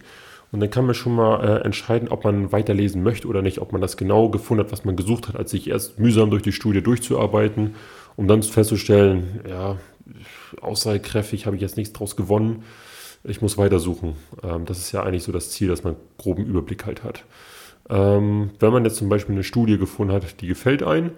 Und 0.52 0.60
dann 0.60 0.70
kann 0.70 0.86
man 0.86 0.96
schon 0.96 1.16
mal 1.16 1.44
äh, 1.44 1.64
entscheiden, 1.64 2.10
ob 2.10 2.26
man 2.26 2.52
weiterlesen 2.52 3.04
möchte 3.04 3.28
oder 3.28 3.42
nicht, 3.42 3.60
ob 3.60 3.72
man 3.72 3.82
das 3.82 3.96
genau 3.96 4.30
gefunden 4.30 4.66
hat, 4.66 4.72
was 4.72 4.84
man 4.84 4.98
gesucht 4.98 5.28
hat, 5.30 5.38
als 5.38 5.52
sich 5.52 5.70
erst 5.70 5.98
mühsam 6.00 6.30
durch 6.30 6.44
die 6.44 6.52
Studie 6.52 6.82
durchzuarbeiten, 6.82 7.76
um 8.18 8.28
dann 8.28 8.44
festzustellen, 8.44 9.42
ja, 9.48 9.78
aussagekräftig 10.60 11.46
habe 11.46 11.56
ich 11.56 11.62
jetzt 11.62 11.78
nichts 11.78 11.94
draus 11.94 12.18
gewonnen, 12.18 12.64
ich 13.24 13.42
muss 13.42 13.58
weitersuchen. 13.58 14.16
Ähm, 14.44 14.66
das 14.66 14.80
ist 14.80 14.92
ja 14.92 15.04
eigentlich 15.04 15.24
so 15.24 15.32
das 15.32 15.52
Ziel, 15.52 15.70
dass 15.70 15.84
man 15.84 15.94
einen 15.94 16.04
groben 16.18 16.46
Überblick 16.46 16.86
halt 16.86 17.04
hat. 17.04 17.24
Ähm, 17.90 18.52
wenn 18.60 18.74
man 18.74 18.84
jetzt 18.84 18.98
zum 18.98 19.08
Beispiel 19.08 19.36
eine 19.36 19.44
Studie 19.44 19.78
gefunden 19.78 20.14
hat, 20.14 20.42
die 20.42 20.48
gefällt 20.48 20.84
ein, 20.84 21.12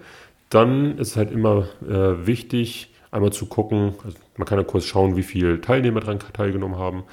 dann 0.48 0.98
ist 0.98 1.16
halt 1.16 1.32
immer 1.32 1.68
äh, 1.82 2.26
wichtig, 2.26 2.90
einmal 3.10 3.32
zu 3.32 3.46
gucken, 3.46 3.94
also 4.04 4.16
man 4.36 4.46
kann 4.46 4.58
ja 4.58 4.64
kurz 4.64 4.84
schauen, 4.84 5.16
wie 5.16 5.22
viele 5.22 5.60
Teilnehmer 5.60 6.00
daran 6.00 6.20
teilgenommen 6.32 6.78
haben 6.78 7.04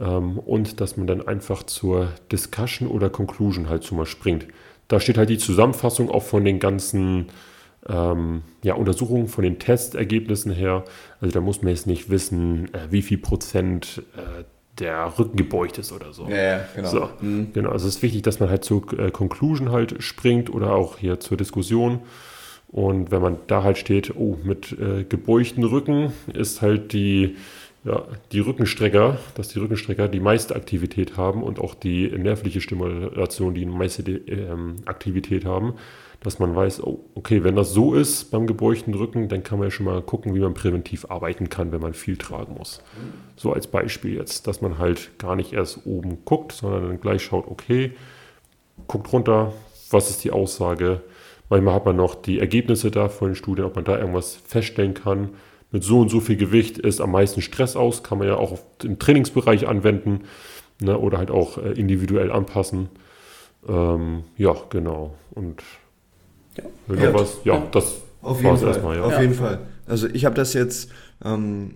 ähm, 0.00 0.38
und 0.38 0.80
dass 0.80 0.96
man 0.96 1.06
dann 1.06 1.26
einfach 1.26 1.62
zur 1.62 2.08
Discussion 2.32 2.88
oder 2.88 3.10
Conclusion 3.10 3.68
halt 3.68 3.84
so 3.84 3.94
mal 3.94 4.06
springt. 4.06 4.46
Da 4.88 4.98
steht 4.98 5.18
halt 5.18 5.28
die 5.28 5.38
Zusammenfassung 5.38 6.10
auch 6.10 6.22
von 6.22 6.44
den 6.44 6.58
ganzen 6.58 7.26
ähm, 7.88 8.42
ja, 8.62 8.74
Untersuchungen, 8.74 9.28
von 9.28 9.44
den 9.44 9.58
Testergebnissen 9.58 10.52
her. 10.52 10.84
Also 11.20 11.32
da 11.32 11.40
muss 11.40 11.62
man 11.62 11.70
jetzt 11.70 11.86
nicht 11.86 12.10
wissen, 12.10 12.72
äh, 12.74 12.90
wie 12.90 13.02
viel 13.02 13.18
Prozent 13.18 14.02
äh, 14.16 14.44
der 14.78 15.18
Rücken 15.18 15.36
gebeugt 15.36 15.78
ist 15.78 15.92
oder 15.92 16.12
so. 16.12 16.28
Ja, 16.28 16.36
ja, 16.36 16.60
genau. 16.74 16.88
So, 16.88 17.08
genau. 17.20 17.70
Also 17.70 17.86
es 17.86 17.96
ist 17.96 18.02
wichtig, 18.02 18.22
dass 18.22 18.40
man 18.40 18.48
halt 18.48 18.64
zur 18.64 18.98
äh, 18.98 19.10
Conclusion 19.10 19.70
halt 19.70 20.02
springt 20.02 20.52
oder 20.52 20.74
auch 20.74 20.98
hier 20.98 21.20
zur 21.20 21.36
Diskussion. 21.36 22.00
Und 22.68 23.10
wenn 23.10 23.20
man 23.20 23.38
da 23.48 23.62
halt 23.64 23.78
steht, 23.78 24.14
oh, 24.16 24.38
mit 24.42 24.72
äh, 24.78 25.04
gebeugten 25.04 25.64
Rücken 25.64 26.12
ist 26.32 26.62
halt 26.62 26.92
die, 26.92 27.36
ja, 27.84 28.04
die 28.32 28.40
Rückenstrecker, 28.40 29.18
dass 29.34 29.48
die 29.48 29.58
Rückenstrecker 29.58 30.08
die 30.08 30.20
meiste 30.20 30.54
Aktivität 30.54 31.16
haben 31.16 31.42
und 31.42 31.58
auch 31.58 31.74
die 31.74 32.08
nervliche 32.08 32.60
Stimulation 32.60 33.54
die 33.54 33.64
meiste 33.64 34.02
ähm, 34.02 34.76
Aktivität 34.84 35.46
haben, 35.46 35.74
dass 36.22 36.38
man 36.38 36.54
weiß, 36.54 36.82
oh, 36.82 37.02
okay, 37.14 37.42
wenn 37.42 37.56
das 37.56 37.72
so 37.72 37.94
ist 37.94 38.30
beim 38.30 38.46
gebeugten 38.46 38.92
Rücken, 38.92 39.28
dann 39.28 39.42
kann 39.42 39.58
man 39.58 39.68
ja 39.68 39.70
schon 39.70 39.86
mal 39.86 40.02
gucken, 40.02 40.34
wie 40.34 40.40
man 40.40 40.52
präventiv 40.52 41.06
arbeiten 41.08 41.48
kann, 41.48 41.72
wenn 41.72 41.80
man 41.80 41.94
viel 41.94 42.18
tragen 42.18 42.54
muss. 42.58 42.82
So 43.36 43.54
als 43.54 43.66
Beispiel 43.66 44.14
jetzt, 44.14 44.46
dass 44.46 44.60
man 44.60 44.78
halt 44.78 45.18
gar 45.18 45.34
nicht 45.34 45.54
erst 45.54 45.86
oben 45.86 46.18
guckt, 46.26 46.52
sondern 46.52 46.88
dann 46.88 47.00
gleich 47.00 47.22
schaut, 47.22 47.46
okay, 47.48 47.92
guckt 48.86 49.10
runter, 49.12 49.54
was 49.90 50.10
ist 50.10 50.22
die 50.22 50.30
Aussage. 50.30 51.00
Manchmal 51.48 51.74
hat 51.74 51.86
man 51.86 51.96
noch 51.96 52.14
die 52.14 52.38
Ergebnisse 52.38 52.90
da 52.90 53.08
von 53.08 53.30
den 53.30 53.34
Studien, 53.34 53.64
ob 53.64 53.74
man 53.74 53.84
da 53.84 53.98
irgendwas 53.98 54.36
feststellen 54.36 54.92
kann. 54.92 55.30
Mit 55.72 55.84
so 55.84 56.00
und 56.00 56.08
so 56.10 56.20
viel 56.20 56.36
Gewicht 56.36 56.78
ist 56.78 57.00
am 57.00 57.12
meisten 57.12 57.42
Stress 57.42 57.76
aus, 57.76 58.02
kann 58.02 58.18
man 58.18 58.26
ja 58.26 58.36
auch 58.36 58.58
im 58.82 58.98
Trainingsbereich 58.98 59.68
anwenden 59.68 60.22
ne, 60.80 60.98
oder 60.98 61.18
halt 61.18 61.30
auch 61.30 61.58
äh, 61.58 61.72
individuell 61.72 62.32
anpassen. 62.32 62.88
Ähm, 63.68 64.24
ja, 64.36 64.54
genau. 64.70 65.14
Und 65.30 65.62
Ja. 66.56 66.64
wenn 66.88 67.00
Ja. 67.00 67.14
was, 67.14 67.38
ja, 67.44 67.54
Ja. 67.54 67.66
das 67.70 68.00
Auf 68.22 68.38
jeden 68.38 68.50
war's 68.50 68.60
Fall. 68.60 68.68
erstmal, 68.68 68.96
ja. 68.96 69.02
Auf 69.04 69.12
Ja. 69.12 69.20
jeden 69.20 69.34
Fall. 69.34 69.60
Also 69.86 70.08
ich 70.08 70.24
habe 70.24 70.34
das 70.34 70.54
jetzt 70.54 70.90
ähm, 71.24 71.74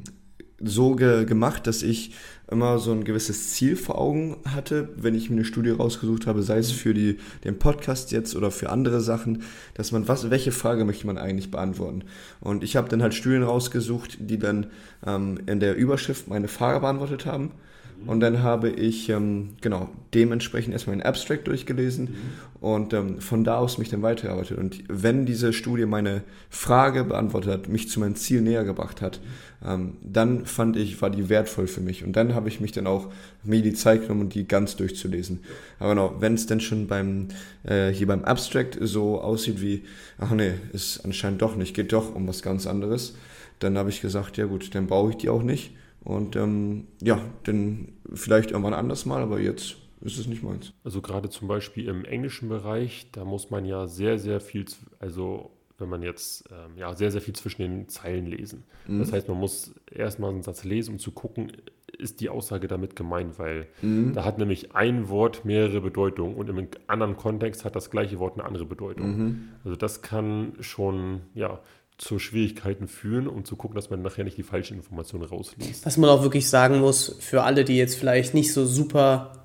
so 0.61 0.95
ge 0.97 1.25
gemacht, 1.25 1.67
dass 1.67 1.83
ich 1.83 2.15
immer 2.51 2.79
so 2.79 2.93
ein 2.93 3.05
gewisses 3.05 3.53
Ziel 3.55 3.77
vor 3.77 3.99
Augen 3.99 4.37
hatte, 4.45 4.91
wenn 4.97 5.15
ich 5.15 5.31
mir 5.31 5.37
eine 5.37 5.45
Studie 5.45 5.71
rausgesucht 5.71 6.27
habe, 6.27 6.43
sei 6.43 6.59
es 6.59 6.71
Mhm. 6.73 6.77
für 6.77 6.95
die, 6.95 7.19
den 7.45 7.59
Podcast 7.59 8.13
jetzt 8.13 8.37
oder 8.37 8.51
für 8.51 8.71
andere 8.71 9.01
Sachen, 9.01 9.43
dass 9.75 9.93
man, 9.93 10.07
was, 10.09 10.31
welche 10.31 10.53
Frage 10.53 10.85
möchte 10.85 11.07
man 11.07 11.19
eigentlich 11.19 11.51
beantworten? 11.51 12.03
Und 12.41 12.63
ich 12.63 12.77
habe 12.77 12.89
dann 12.89 13.03
halt 13.03 13.15
Studien 13.15 13.43
rausgesucht, 13.43 14.19
die 14.21 14.39
dann 14.39 14.67
ähm, 15.07 15.39
in 15.47 15.61
der 15.61 15.77
Überschrift 15.77 16.29
meine 16.29 16.49
Frage 16.49 16.81
beantwortet 16.81 17.27
haben. 17.27 17.53
Und 18.07 18.21
dann 18.21 18.43
habe 18.43 18.71
ich, 18.71 19.09
ähm, 19.09 19.51
genau, 19.61 19.89
dementsprechend 20.13 20.73
erstmal 20.73 20.97
den 20.97 21.05
Abstract 21.05 21.47
durchgelesen 21.49 22.15
und 22.61 22.93
ähm, 22.93 23.21
von 23.21 23.45
da 23.45 23.59
aus 23.59 23.79
mich 23.79 23.89
dann 23.89 24.03
weitergearbeitet. 24.03 24.59
Und 24.59 24.85
wenn 24.89 25.27
diese 25.27 25.53
Studie 25.53 25.87
meine 25.87 26.23
Frage 26.51 27.05
beantwortet 27.05 27.51
hat, 27.51 27.69
mich 27.69 27.89
zu 27.89 28.01
meinem 28.01 28.15
Ziel 28.15 28.41
näher 28.41 28.65
gebracht 28.65 29.03
hat, 29.03 29.21
ähm, 29.65 29.97
dann 30.03 30.47
fand 30.47 30.77
ich, 30.77 31.01
war 31.01 31.11
die 31.11 31.29
wertvoll 31.29 31.67
für 31.67 31.81
mich. 31.81 32.05
Und 32.05 32.15
dann 32.15 32.35
habe 32.35 32.49
ich 32.49 32.61
mich 32.61 32.73
dann 32.73 32.87
auch 32.87 33.11
mir 33.43 33.63
die 33.63 33.75
Zeit 33.75 34.03
genommen, 34.03 34.29
die 34.29 34.47
ganz 34.47 34.77
durchzulesen. 34.77 35.41
Aber 35.79 35.91
genau, 35.91 36.17
wenn 36.21 36.35
es 36.35 36.47
denn 36.47 36.61
schon 36.61 36.87
beim, 36.87 37.29
äh, 37.65 37.91
hier 37.91 38.07
beim 38.07 38.25
Abstract 38.25 38.79
so 38.81 39.21
aussieht 39.21 39.61
wie, 39.61 39.83
ach 40.19 40.31
nee, 40.31 40.53
ist 40.73 41.05
anscheinend 41.05 41.43
doch 41.43 41.57
nicht, 41.57 41.75
geht 41.75 41.93
doch 41.93 42.15
um 42.15 42.29
was 42.29 42.43
ganz 42.43 42.67
anderes, 42.67 43.15
dann 43.59 43.79
habe 43.79 43.91
ich 43.91 44.01
gesagt, 44.01 44.37
ja 44.37 44.47
gut, 44.47 44.75
dann 44.75 44.87
brauche 44.87 45.11
ich 45.11 45.17
die 45.17 45.29
auch 45.29 45.43
nicht. 45.43 45.73
Und 46.05 46.37
ähm, 46.37 46.87
ja, 47.03 47.19
dann 47.45 47.95
vielleicht 48.13 48.51
irgendwann 48.51 48.75
anders 48.75 49.07
mal, 49.07 49.23
aber 49.23 49.41
jetzt 49.41 49.77
ist 50.03 50.19
es 50.19 50.27
nicht 50.27 50.43
meins. 50.43 50.73
Also 50.85 51.01
gerade 51.01 51.31
zum 51.31 51.49
Beispiel 51.49 51.89
im 51.89 52.05
englischen 52.05 52.49
Bereich, 52.49 53.09
da 53.13 53.25
muss 53.25 53.51
man 53.51 53.65
ja 53.65 53.87
sehr, 53.87 54.19
sehr 54.19 54.41
viel, 54.41 54.67
also 54.99 55.51
wenn 55.79 55.89
man 55.89 56.03
jetzt, 56.03 56.45
ähm, 56.53 56.77
ja, 56.77 56.95
sehr, 56.95 57.11
sehr 57.11 57.21
viel 57.21 57.35
zwischen 57.35 57.63
den 57.63 57.89
Zeilen 57.89 58.27
lesen. 58.27 58.65
Das 58.87 59.13
heißt, 59.13 59.29
man 59.29 59.39
muss 59.39 59.75
erstmal 59.91 60.31
einen 60.31 60.43
Satz 60.43 60.63
lesen, 60.63 60.93
um 60.93 60.99
zu 60.99 61.11
gucken, 61.11 61.51
ist 61.99 62.21
die 62.21 62.29
Aussage 62.29 62.69
damit 62.69 62.97
gemeint, 62.97 63.39
weil 63.39 63.67
mhm. 63.83 64.13
da 64.13 64.25
hat 64.25 64.39
nämlich 64.39 64.75
ein 64.75 65.09
Wort 65.09 65.45
mehrere 65.45 65.81
Bedeutungen 65.81 66.35
und 66.35 66.49
im 66.49 66.69
anderen 66.87 67.17
Kontext 67.17 67.65
hat 67.65 67.77
das 67.77 67.91
gleiche 67.91 68.19
Wort 68.19 68.35
eine 68.35 68.45
andere 68.45 68.67
Bedeutung. 68.67 69.17
Mhm. 69.17 69.49
Also 69.65 69.77
das 69.77 70.03
kann 70.03 70.55
schon, 70.61 71.23
ja, 71.35 71.61
zu 71.97 72.19
Schwierigkeiten 72.19 72.89
führen, 72.89 73.29
um 73.29 73.45
zu 73.45 73.57
gucken, 73.57 73.77
dass 73.77 73.89
man 73.89 74.03
nachher 74.03 74.25
nicht 74.25 74.37
die 74.37 74.43
falschen 74.43 74.77
Informationen 74.77 75.25
rausliest. 75.25 75.87
Was 75.87 75.97
man 75.97 76.11
auch 76.11 76.23
wirklich 76.23 76.49
sagen 76.49 76.81
muss, 76.81 77.17
für 77.21 77.45
alle, 77.45 77.65
die 77.65 77.77
jetzt 77.77 77.97
vielleicht 77.97 78.35
nicht 78.35 78.53
so 78.53 78.67
super 78.67 79.45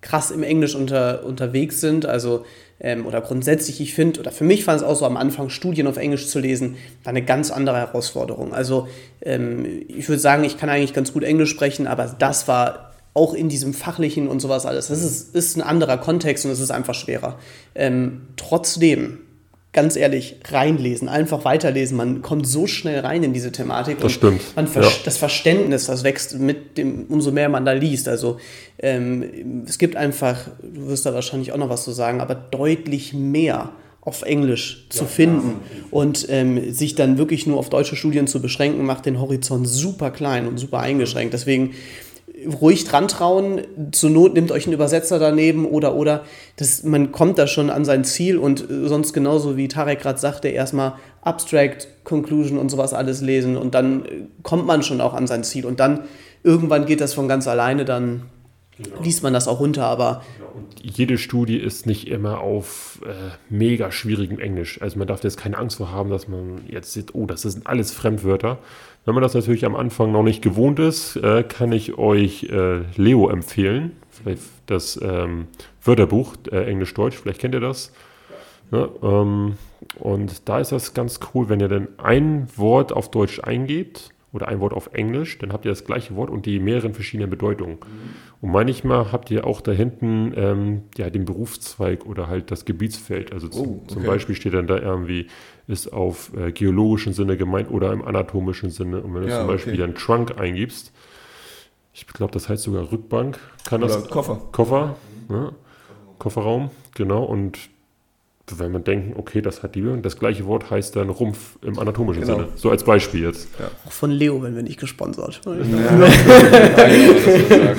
krass 0.00 0.30
im 0.30 0.42
Englisch 0.42 0.74
unter, 0.74 1.24
unterwegs 1.24 1.80
sind, 1.80 2.06
also 2.06 2.44
ähm, 2.80 3.06
oder 3.06 3.20
grundsätzlich, 3.20 3.80
ich 3.80 3.92
finde, 3.92 4.20
oder 4.20 4.30
für 4.30 4.44
mich 4.44 4.64
fand 4.64 4.80
es 4.80 4.86
auch 4.86 4.96
so 4.96 5.04
am 5.04 5.16
Anfang, 5.16 5.50
Studien 5.50 5.86
auf 5.86 5.98
Englisch 5.98 6.28
zu 6.28 6.38
lesen, 6.38 6.76
war 7.04 7.10
eine 7.10 7.22
ganz 7.22 7.50
andere 7.50 7.76
Herausforderung. 7.76 8.54
Also 8.54 8.88
ähm, 9.20 9.66
ich 9.88 10.08
würde 10.08 10.20
sagen, 10.20 10.44
ich 10.44 10.56
kann 10.56 10.70
eigentlich 10.70 10.94
ganz 10.94 11.12
gut 11.12 11.24
Englisch 11.24 11.50
sprechen, 11.50 11.86
aber 11.86 12.06
das 12.18 12.48
war 12.48 12.92
auch 13.12 13.34
in 13.34 13.48
diesem 13.48 13.74
fachlichen 13.74 14.28
und 14.28 14.40
sowas 14.40 14.64
alles, 14.64 14.86
das 14.86 15.02
ist, 15.02 15.34
ist 15.34 15.56
ein 15.56 15.62
anderer 15.62 15.98
Kontext 15.98 16.44
und 16.46 16.52
es 16.52 16.60
ist 16.60 16.70
einfach 16.70 16.94
schwerer. 16.94 17.38
Ähm, 17.74 18.28
trotzdem 18.36 19.18
ganz 19.72 19.94
ehrlich, 19.94 20.36
reinlesen, 20.48 21.08
einfach 21.08 21.44
weiterlesen. 21.44 21.96
Man 21.96 22.22
kommt 22.22 22.46
so 22.46 22.66
schnell 22.66 23.00
rein 23.00 23.22
in 23.22 23.32
diese 23.32 23.52
Thematik. 23.52 24.00
Das 24.00 24.12
stimmt. 24.12 24.42
Man 24.56 24.68
ja. 24.74 24.82
Das 25.04 25.16
Verständnis, 25.16 25.86
das 25.86 26.02
wächst 26.02 26.38
mit 26.38 26.76
dem, 26.76 27.06
umso 27.08 27.30
mehr 27.30 27.48
man 27.48 27.64
da 27.64 27.72
liest. 27.72 28.08
Also 28.08 28.38
ähm, 28.78 29.64
es 29.66 29.78
gibt 29.78 29.94
einfach, 29.94 30.48
du 30.62 30.88
wirst 30.88 31.06
da 31.06 31.14
wahrscheinlich 31.14 31.52
auch 31.52 31.56
noch 31.56 31.68
was 31.68 31.84
zu 31.84 31.92
sagen, 31.92 32.20
aber 32.20 32.34
deutlich 32.34 33.12
mehr 33.12 33.70
auf 34.02 34.22
Englisch 34.22 34.86
zu 34.88 35.04
ja, 35.04 35.06
finden 35.06 35.60
ja. 35.62 35.84
und 35.90 36.26
ähm, 36.30 36.72
sich 36.72 36.94
dann 36.94 37.18
wirklich 37.18 37.46
nur 37.46 37.58
auf 37.58 37.68
deutsche 37.68 37.96
Studien 37.96 38.26
zu 38.26 38.40
beschränken, 38.40 38.84
macht 38.84 39.04
den 39.06 39.20
Horizont 39.20 39.68
super 39.68 40.10
klein 40.10 40.48
und 40.48 40.58
super 40.58 40.80
eingeschränkt. 40.80 41.34
Deswegen 41.34 41.74
ruhig 42.46 42.84
dran 42.84 43.08
trauen. 43.08 43.62
Zur 43.92 44.10
Not 44.10 44.34
nimmt 44.34 44.52
euch 44.52 44.66
einen 44.66 44.74
Übersetzer 44.74 45.18
daneben 45.18 45.66
oder 45.66 45.94
oder. 45.94 46.24
Das, 46.56 46.82
man 46.82 47.12
kommt 47.12 47.38
da 47.38 47.46
schon 47.46 47.70
an 47.70 47.84
sein 47.84 48.04
Ziel 48.04 48.38
und 48.38 48.70
äh, 48.70 48.88
sonst 48.88 49.12
genauso 49.12 49.56
wie 49.56 49.68
Tarek 49.68 50.00
gerade 50.00 50.18
sagte, 50.18 50.48
erstmal 50.48 50.94
Abstract, 51.22 51.88
Conclusion 52.04 52.58
und 52.58 52.70
sowas 52.70 52.94
alles 52.94 53.20
lesen 53.20 53.56
und 53.56 53.74
dann 53.74 54.04
äh, 54.04 54.08
kommt 54.42 54.66
man 54.66 54.82
schon 54.82 55.00
auch 55.00 55.14
an 55.14 55.26
sein 55.26 55.44
Ziel 55.44 55.66
und 55.66 55.80
dann 55.80 56.04
irgendwann 56.42 56.86
geht 56.86 57.00
das 57.00 57.14
von 57.14 57.28
ganz 57.28 57.46
alleine, 57.46 57.84
dann 57.84 58.22
genau. 58.76 59.02
liest 59.02 59.22
man 59.22 59.32
das 59.32 59.48
auch 59.48 59.60
runter, 59.60 59.84
aber. 59.84 60.22
Und 60.54 60.82
jede 60.82 61.16
Studie 61.16 61.56
ist 61.56 61.86
nicht 61.86 62.08
immer 62.08 62.40
auf 62.40 63.00
äh, 63.06 63.30
mega 63.48 63.92
schwierigem 63.92 64.40
Englisch. 64.40 64.82
Also 64.82 64.98
man 64.98 65.06
darf 65.06 65.22
jetzt 65.22 65.36
keine 65.36 65.56
Angst 65.58 65.76
vor 65.76 65.92
haben, 65.92 66.10
dass 66.10 66.26
man 66.26 66.62
jetzt 66.68 66.92
sieht, 66.92 67.14
oh, 67.14 67.26
das 67.26 67.42
sind 67.42 67.66
alles 67.66 67.92
Fremdwörter. 67.92 68.58
Wenn 69.04 69.14
man 69.14 69.22
das 69.22 69.34
natürlich 69.34 69.64
am 69.64 69.76
Anfang 69.76 70.12
noch 70.12 70.22
nicht 70.22 70.42
gewohnt 70.42 70.78
ist, 70.78 71.16
äh, 71.16 71.42
kann 71.42 71.72
ich 71.72 71.96
euch 71.98 72.44
äh, 72.44 72.80
Leo 72.96 73.28
empfehlen. 73.28 73.92
Vielleicht 74.10 74.42
das 74.66 75.00
ähm, 75.02 75.46
Wörterbuch, 75.82 76.34
äh, 76.52 76.64
Englisch-Deutsch, 76.64 77.16
vielleicht 77.16 77.40
kennt 77.40 77.54
ihr 77.54 77.60
das. 77.60 77.92
Ja, 78.70 78.88
ähm, 79.02 79.54
und 79.98 80.48
da 80.48 80.60
ist 80.60 80.72
das 80.72 80.94
ganz 80.94 81.18
cool, 81.34 81.48
wenn 81.48 81.60
ihr 81.60 81.68
dann 81.68 81.88
ein 81.98 82.46
Wort 82.56 82.92
auf 82.92 83.10
Deutsch 83.10 83.40
eingebt 83.42 84.10
oder 84.32 84.46
ein 84.46 84.60
Wort 84.60 84.72
auf 84.72 84.90
Englisch, 84.92 85.38
dann 85.38 85.52
habt 85.52 85.64
ihr 85.64 85.72
das 85.72 85.84
gleiche 85.84 86.14
Wort 86.14 86.30
und 86.30 86.46
die 86.46 86.60
mehreren 86.60 86.94
verschiedenen 86.94 87.30
Bedeutungen. 87.30 87.76
Mhm. 87.76 88.40
Und 88.42 88.52
manchmal 88.52 89.10
habt 89.10 89.30
ihr 89.30 89.46
auch 89.46 89.60
da 89.60 89.72
hinten 89.72 90.32
ähm, 90.36 90.82
ja, 90.96 91.10
den 91.10 91.24
Berufszweig 91.24 92.06
oder 92.06 92.28
halt 92.28 92.50
das 92.50 92.64
Gebietsfeld. 92.64 93.32
Also 93.32 93.48
oh, 93.52 93.80
okay. 93.82 93.94
zum 93.94 94.04
Beispiel 94.04 94.34
steht 94.36 94.54
dann 94.54 94.66
da 94.66 94.78
irgendwie, 94.78 95.26
ist 95.70 95.92
auf 95.92 96.32
äh, 96.36 96.52
geologischen 96.52 97.12
Sinne 97.12 97.36
gemeint 97.36 97.70
oder 97.70 97.92
im 97.92 98.04
anatomischen 98.04 98.70
Sinne. 98.70 99.00
Und 99.00 99.14
wenn 99.14 99.22
du 99.22 99.28
ja, 99.28 99.38
zum 99.38 99.46
Beispiel 99.46 99.74
okay. 99.74 99.82
dann 99.82 99.94
Trunk 99.94 100.38
eingibst, 100.38 100.92
ich 101.92 102.06
glaube, 102.06 102.32
das 102.32 102.48
heißt 102.48 102.62
sogar 102.62 102.90
Rückbank, 102.90 103.38
kann 103.64 103.82
oder 103.82 103.94
das. 103.94 104.08
Koffer. 104.08 104.40
Koffer, 104.52 104.96
ne? 105.28 105.52
Kofferraum, 106.18 106.70
genau. 106.94 107.24
Und 107.24 107.70
wenn 108.58 108.72
man 108.72 108.84
denken, 108.84 109.14
okay, 109.16 109.40
das 109.40 109.62
hat 109.62 109.74
die 109.74 109.84
Das 110.02 110.18
gleiche 110.18 110.46
Wort 110.46 110.70
heißt 110.70 110.96
dann 110.96 111.10
Rumpf 111.10 111.58
im 111.62 111.78
anatomischen 111.78 112.22
genau. 112.22 112.36
Sinne. 112.36 112.48
So 112.56 112.70
als 112.70 112.84
Beispiel 112.84 113.22
jetzt. 113.22 113.48
Ja. 113.58 113.70
Auch 113.86 113.92
von 113.92 114.10
Leo, 114.10 114.42
wenn 114.42 114.56
wir 114.56 114.62
nicht 114.62 114.80
gesponsert. 114.80 115.40
Ja. 115.44 115.52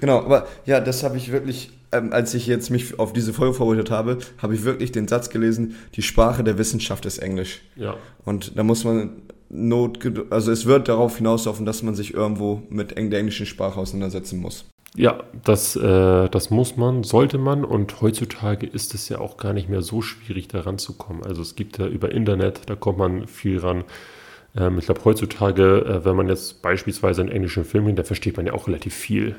genau, 0.00 0.18
aber 0.18 0.46
ja, 0.66 0.80
das 0.80 1.02
habe 1.02 1.16
ich 1.16 1.32
wirklich, 1.32 1.70
ähm, 1.92 2.12
als 2.12 2.34
ich 2.34 2.46
jetzt 2.46 2.70
mich 2.70 2.98
auf 2.98 3.12
diese 3.12 3.32
Folge 3.32 3.54
vorbereitet 3.54 3.90
habe, 3.90 4.18
habe 4.38 4.54
ich 4.54 4.64
wirklich 4.64 4.92
den 4.92 5.08
Satz 5.08 5.30
gelesen, 5.30 5.76
die 5.94 6.02
Sprache 6.02 6.44
der 6.44 6.58
Wissenschaft 6.58 7.06
ist 7.06 7.18
Englisch. 7.18 7.62
Ja. 7.76 7.96
Und 8.24 8.58
da 8.58 8.62
muss 8.62 8.84
man 8.84 9.22
Not, 9.50 9.98
also 10.30 10.52
es 10.52 10.66
wird 10.66 10.88
darauf 10.88 11.16
hinauslaufen, 11.16 11.64
dass 11.64 11.82
man 11.82 11.94
sich 11.94 12.12
irgendwo 12.12 12.62
mit 12.68 12.90
der 12.90 12.98
englischen 12.98 13.46
Sprache 13.46 13.80
auseinandersetzen 13.80 14.40
muss. 14.40 14.66
Ja, 14.96 15.22
das, 15.44 15.76
äh, 15.76 16.28
das 16.28 16.50
muss 16.50 16.76
man, 16.76 17.04
sollte 17.04 17.38
man 17.38 17.64
und 17.64 18.00
heutzutage 18.00 18.66
ist 18.66 18.94
es 18.94 19.08
ja 19.08 19.18
auch 19.18 19.36
gar 19.36 19.52
nicht 19.52 19.68
mehr 19.68 19.82
so 19.82 20.02
schwierig, 20.02 20.48
da 20.48 20.60
ranzukommen. 20.60 21.24
Also 21.24 21.42
es 21.42 21.56
gibt 21.56 21.78
ja 21.78 21.86
über 21.86 22.10
Internet, 22.10 22.62
da 22.66 22.74
kommt 22.74 22.98
man 22.98 23.26
viel 23.26 23.58
ran. 23.58 23.84
Ähm, 24.56 24.78
ich 24.78 24.86
glaube, 24.86 25.04
heutzutage, 25.04 25.84
äh, 25.84 26.04
wenn 26.04 26.16
man 26.16 26.28
jetzt 26.28 26.62
beispielsweise 26.62 27.20
einen 27.20 27.30
englischen 27.30 27.64
Film 27.64 27.86
hin, 27.86 27.96
da 27.96 28.02
versteht 28.02 28.36
man 28.36 28.46
ja 28.46 28.54
auch 28.54 28.66
relativ 28.66 28.94
viel. 28.94 29.36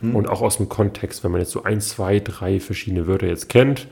Hm. 0.00 0.14
Und 0.14 0.28
auch 0.28 0.40
aus 0.40 0.56
dem 0.56 0.68
Kontext, 0.68 1.24
wenn 1.24 1.32
man 1.32 1.40
jetzt 1.40 1.52
so 1.52 1.64
ein, 1.64 1.80
zwei, 1.80 2.20
drei 2.20 2.60
verschiedene 2.60 3.06
Wörter 3.06 3.26
jetzt 3.26 3.48
kennt, 3.48 3.88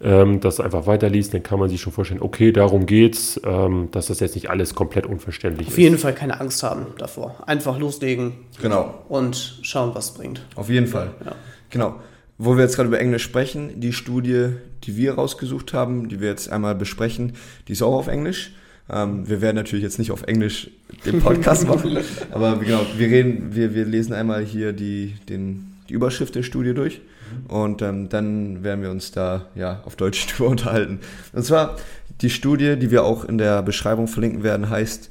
ähm, 0.00 0.40
das 0.40 0.60
einfach 0.60 0.86
weiterliest, 0.86 1.34
dann 1.34 1.42
kann 1.42 1.58
man 1.58 1.68
sich 1.68 1.80
schon 1.80 1.92
vorstellen, 1.92 2.22
okay, 2.22 2.52
darum 2.52 2.86
geht's, 2.86 3.40
ähm, 3.44 3.88
dass 3.92 4.06
das 4.06 4.20
jetzt 4.20 4.34
nicht 4.34 4.50
alles 4.50 4.74
komplett 4.74 5.06
unverständlich 5.06 5.68
Auf 5.68 5.72
ist. 5.72 5.78
Auf 5.78 5.82
jeden 5.82 5.98
Fall 5.98 6.14
keine 6.14 6.40
Angst 6.40 6.62
haben 6.62 6.86
davor. 6.98 7.36
Einfach 7.46 7.78
loslegen. 7.78 8.32
Genau. 8.60 9.02
Und 9.08 9.58
schauen, 9.62 9.94
was 9.94 10.06
es 10.06 10.14
bringt. 10.14 10.44
Auf 10.56 10.68
jeden 10.68 10.86
Fall. 10.86 11.12
Ja. 11.24 11.34
Genau. 11.70 12.00
Wo 12.36 12.56
wir 12.56 12.64
jetzt 12.64 12.76
gerade 12.76 12.88
über 12.88 13.00
Englisch 13.00 13.22
sprechen, 13.22 13.80
die 13.80 13.92
Studie, 13.92 14.50
die 14.82 14.96
wir 14.96 15.14
rausgesucht 15.14 15.72
haben, 15.72 16.08
die 16.08 16.20
wir 16.20 16.28
jetzt 16.28 16.50
einmal 16.50 16.74
besprechen, 16.74 17.34
die 17.68 17.72
ist 17.72 17.82
auch 17.82 17.94
auf 17.94 18.08
Englisch. 18.08 18.52
Ähm, 18.90 19.28
wir 19.28 19.40
werden 19.40 19.56
natürlich 19.56 19.82
jetzt 19.82 19.98
nicht 19.98 20.10
auf 20.10 20.24
Englisch 20.24 20.70
den 21.06 21.20
Podcast 21.20 21.66
machen, 21.68 21.96
aber 22.32 22.56
genau, 22.56 22.84
wir 22.96 23.08
reden, 23.08 23.54
wir, 23.54 23.74
wir 23.74 23.86
lesen 23.86 24.12
einmal 24.12 24.44
hier 24.44 24.72
die, 24.72 25.14
den, 25.28 25.76
die 25.88 25.94
Überschrift 25.94 26.34
der 26.34 26.42
Studie 26.42 26.74
durch. 26.74 27.00
Und 27.48 27.82
ähm, 27.82 28.08
dann 28.08 28.62
werden 28.62 28.82
wir 28.82 28.90
uns 28.90 29.12
da 29.12 29.46
ja 29.54 29.82
auf 29.84 29.96
Deutsch 29.96 30.26
drüber 30.36 30.50
unterhalten. 30.50 31.00
Und 31.32 31.44
zwar 31.44 31.76
die 32.20 32.30
Studie, 32.30 32.76
die 32.76 32.90
wir 32.90 33.04
auch 33.04 33.24
in 33.24 33.38
der 33.38 33.62
Beschreibung 33.62 34.08
verlinken 34.08 34.42
werden, 34.42 34.70
heißt 34.70 35.10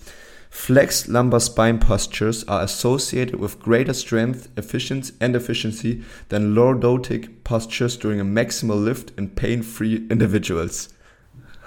Flexed 0.56 1.08
lumbar 1.08 1.40
spine 1.40 1.80
postures 1.80 2.48
are 2.48 2.62
associated 2.62 3.42
with 3.42 3.60
greater 3.60 3.94
strength, 3.94 4.50
efficiency 4.56 5.12
and 5.20 5.36
efficiency 5.36 6.04
than 6.30 6.54
lordotic 6.54 7.44
postures 7.44 7.98
during 7.98 8.22
a 8.22 8.24
maximal 8.24 8.80
lift 8.80 9.12
in 9.18 9.34
pain-free 9.34 10.04
individuals. 10.10 10.90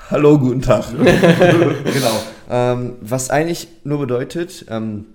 Hallo, 0.09 0.39
guten 0.39 0.63
Tag. 0.63 0.85
genau. 0.95 2.23
Ähm, 2.49 2.93
was 3.01 3.29
eigentlich 3.29 3.67
nur 3.83 3.99
bedeutet, 3.99 4.65
ähm, 4.71 5.07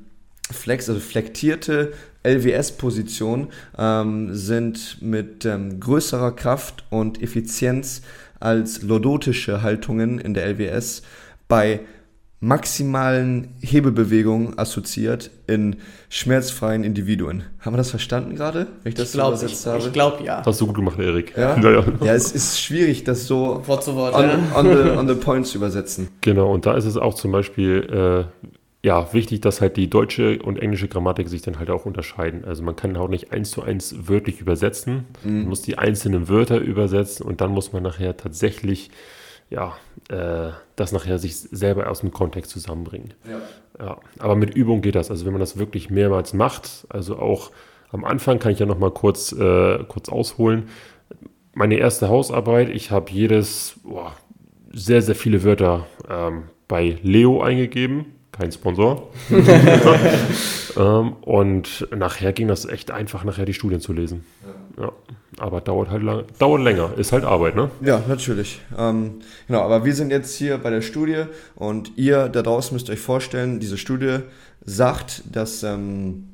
Flex, 0.52 0.90
also 0.90 1.00
flektierte 1.00 1.94
LWS-Positionen 2.24 3.48
ähm, 3.78 4.36
sind 4.36 5.02
mit 5.02 5.46
ähm, 5.46 5.80
größerer 5.80 6.32
Kraft 6.32 6.84
und 6.90 7.22
Effizienz 7.22 8.02
als 8.40 8.82
lordotische 8.82 9.62
Haltungen 9.62 10.20
in 10.20 10.34
der 10.34 10.46
LWS 10.48 11.04
bei 11.48 11.82
maximalen 12.44 13.54
Hebelbewegungen 13.62 14.58
assoziiert 14.58 15.30
in 15.46 15.76
schmerzfreien 16.10 16.84
Individuen. 16.84 17.44
Haben 17.60 17.74
wir 17.74 17.78
das 17.78 17.92
verstanden 17.92 18.36
gerade, 18.36 18.66
wenn 18.82 18.90
ich 18.90 18.96
das 18.96 19.10
ich 19.10 19.14
glaub, 19.14 19.30
übersetzt 19.30 19.62
ich, 19.62 19.68
habe? 19.68 19.84
Ich 19.84 19.94
glaube 19.94 20.24
ja. 20.24 20.42
Hast 20.44 20.60
du 20.60 20.66
gut 20.66 20.76
gemacht, 20.76 21.00
Erik. 21.00 21.38
Ja? 21.38 21.56
Ja, 21.62 21.72
ja. 21.72 21.84
ja, 22.04 22.14
es 22.14 22.32
ist 22.32 22.60
schwierig, 22.60 23.04
das 23.04 23.28
so 23.28 23.62
Wort 23.68 23.84
zu 23.84 23.96
Wort, 23.96 24.16
on, 24.16 24.24
ja. 24.24 24.40
on, 24.56 24.66
the, 24.66 24.90
on 24.98 25.08
the 25.08 25.14
point 25.14 25.46
zu 25.46 25.60
übersetzen. 25.60 26.08
Genau, 26.22 26.52
und 26.52 26.66
da 26.66 26.74
ist 26.74 26.86
es 26.86 26.98
auch 26.98 27.14
zum 27.14 27.32
Beispiel 27.32 28.28
äh, 28.42 28.48
ja, 28.84 29.14
wichtig, 29.14 29.42
dass 29.42 29.62
halt 29.62 29.78
die 29.78 29.90
deutsche 29.90 30.42
und 30.42 30.58
englische 30.58 30.88
Grammatik 30.88 31.30
sich 31.30 31.44
dann 31.44 31.60
halt 31.60 31.70
auch 31.70 31.86
unterscheiden. 31.86 32.46
Also 32.46 32.64
man 32.64 32.76
kann 32.76 32.98
auch 32.98 33.10
nicht 33.10 33.32
eins 33.32 33.52
zu 33.52 33.62
eins 33.62 33.96
wörtlich 34.08 34.42
übersetzen. 34.42 35.06
Mhm. 35.24 35.40
Man 35.42 35.50
muss 35.50 35.62
die 35.62 35.78
einzelnen 35.78 36.30
Wörter 36.30 36.58
übersetzen 36.58 37.26
und 37.26 37.42
dann 37.42 37.52
muss 37.52 37.74
man 37.74 37.84
nachher 37.84 38.18
tatsächlich, 38.18 38.90
ja, 39.52 39.76
äh, 40.10 40.52
das 40.76 40.94
nachher 40.94 41.20
sich 41.20 41.38
selber 41.38 41.92
aus 41.92 42.00
dem 42.00 42.12
Kontext 42.12 42.50
zusammenbringen. 42.50 43.14
Ja. 43.30 43.86
ja. 43.86 43.98
Aber 44.18 44.36
mit 44.36 44.56
Übung 44.56 44.82
geht 44.82 44.96
das. 44.96 45.12
Also 45.12 45.26
wenn 45.26 45.34
man 45.34 45.42
das 45.42 45.60
wirklich 45.60 45.92
mehrmals 45.92 46.34
macht, 46.34 46.88
also 46.90 47.20
auch 47.20 47.52
am 47.92 48.04
Anfang 48.04 48.40
kann 48.40 48.52
ich 48.52 48.60
ja 48.60 48.66
nochmal 48.66 48.92
kurz, 48.92 49.32
äh, 49.32 49.84
kurz 49.88 50.10
ausholen. 50.10 50.70
Meine 51.54 51.76
erste 51.76 52.10
Hausarbeit, 52.10 52.70
ich 52.70 52.90
habe 52.90 53.12
jedes, 53.12 53.76
boah, 53.84 54.16
sehr, 54.74 55.04
sehr 55.04 55.16
viele 55.16 55.44
Wörter 55.44 55.86
ähm, 56.10 56.44
bei 56.68 56.98
Leo 57.04 57.44
eingegeben 57.44 58.06
kein 58.32 58.52
Sponsor. 58.52 59.10
ähm, 60.78 61.14
und 61.22 61.88
nachher 61.96 62.34
ging 62.34 62.48
das 62.48 62.66
echt 62.66 62.92
einfach, 62.92 63.24
nachher 63.24 63.46
die 63.46 63.54
Studien 63.54 63.82
zu 63.82 63.94
lesen. 63.94 64.24
Ja. 64.78 64.84
ja. 64.84 64.92
Aber 65.38 65.62
dauert 65.62 65.90
halt 65.90 66.04
lang, 66.04 66.24
dauert 66.40 66.62
länger, 66.62 66.92
ist 66.98 67.14
halt 67.14 67.24
Arbeit, 67.24 67.56
ne? 67.56 67.72
Ja, 67.82 68.04
natürlich. 68.08 68.62
Ähm, 68.78 69.22
genau, 69.48 69.62
aber 69.62 69.86
wir 69.86 69.96
sind 69.96 70.12
jetzt 70.12 70.36
hier 70.36 70.58
bei 70.58 70.70
der 70.70 70.82
Studie 70.82 71.24
und 71.56 71.98
ihr 71.98 72.28
da 72.28 72.42
draußen 72.42 72.76
müsst 72.76 72.90
euch 72.90 73.00
vorstellen, 73.00 73.60
diese 73.60 73.78
Studie 73.78 74.20
sagt, 74.66 75.24
dass 75.32 75.64
ähm, 75.64 76.28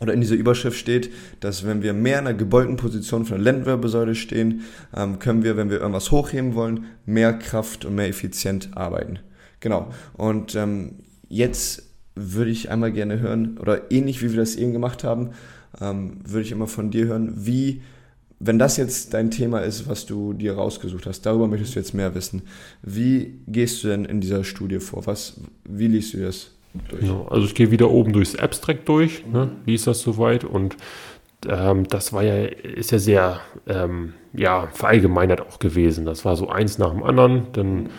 oder 0.00 0.12
in 0.12 0.20
dieser 0.20 0.34
Überschrift 0.34 0.76
steht, 0.76 1.12
dass 1.40 1.64
wenn 1.64 1.82
wir 1.82 1.92
mehr 1.92 2.18
in 2.18 2.26
einer 2.26 2.36
gebeugten 2.36 2.76
Position 2.76 3.24
von 3.24 3.36
der 3.36 3.44
Lendenwirbelsäule 3.44 4.16
stehen, 4.16 4.62
ähm, 4.94 5.18
können 5.18 5.44
wir, 5.44 5.56
wenn 5.56 5.70
wir 5.70 5.78
irgendwas 5.78 6.10
hochheben 6.10 6.54
wollen, 6.54 6.86
mehr 7.06 7.32
Kraft 7.34 7.84
und 7.84 7.94
mehr 7.94 8.08
effizient 8.08 8.70
arbeiten. 8.74 9.20
Genau. 9.60 9.92
Und 10.14 10.56
ähm, 10.56 10.96
jetzt 11.32 11.84
würde 12.14 12.50
ich 12.50 12.70
einmal 12.70 12.92
gerne 12.92 13.18
hören, 13.18 13.56
oder 13.58 13.90
ähnlich 13.90 14.22
wie 14.22 14.30
wir 14.30 14.38
das 14.38 14.54
eben 14.54 14.72
gemacht 14.72 15.02
haben, 15.02 15.30
ähm, 15.80 16.18
würde 16.24 16.42
ich 16.42 16.52
immer 16.52 16.66
von 16.66 16.90
dir 16.90 17.06
hören, 17.06 17.32
wie, 17.36 17.80
wenn 18.38 18.58
das 18.58 18.76
jetzt 18.76 19.14
dein 19.14 19.30
Thema 19.30 19.60
ist, 19.60 19.88
was 19.88 20.04
du 20.04 20.34
dir 20.34 20.54
rausgesucht 20.54 21.06
hast, 21.06 21.22
darüber 21.22 21.48
möchtest 21.48 21.74
du 21.74 21.78
jetzt 21.78 21.94
mehr 21.94 22.14
wissen. 22.14 22.42
Wie 22.82 23.38
gehst 23.46 23.82
du 23.82 23.88
denn 23.88 24.04
in 24.04 24.20
dieser 24.20 24.44
Studie 24.44 24.78
vor? 24.78 25.06
Was, 25.06 25.40
wie 25.64 25.88
liest 25.88 26.12
du 26.12 26.18
das? 26.18 26.50
durch? 26.88 27.02
Ja, 27.02 27.26
also 27.28 27.46
ich 27.46 27.54
gehe 27.54 27.70
wieder 27.70 27.90
oben 27.90 28.12
durchs 28.12 28.36
Abstract 28.36 28.88
durch, 28.88 29.24
ne, 29.26 29.50
liest 29.66 29.86
das 29.86 30.00
soweit 30.00 30.44
und 30.44 30.76
ähm, 31.48 31.86
das 31.88 32.12
war 32.12 32.22
ja, 32.22 32.44
ist 32.44 32.92
ja 32.92 32.98
sehr 32.98 33.40
ähm, 33.66 34.14
ja, 34.32 34.68
verallgemeinert 34.72 35.40
auch 35.40 35.58
gewesen. 35.58 36.04
Das 36.04 36.24
war 36.24 36.36
so 36.36 36.48
eins 36.48 36.78
nach 36.78 36.90
dem 36.90 37.02
anderen. 37.02 37.46
Dann 37.52 37.90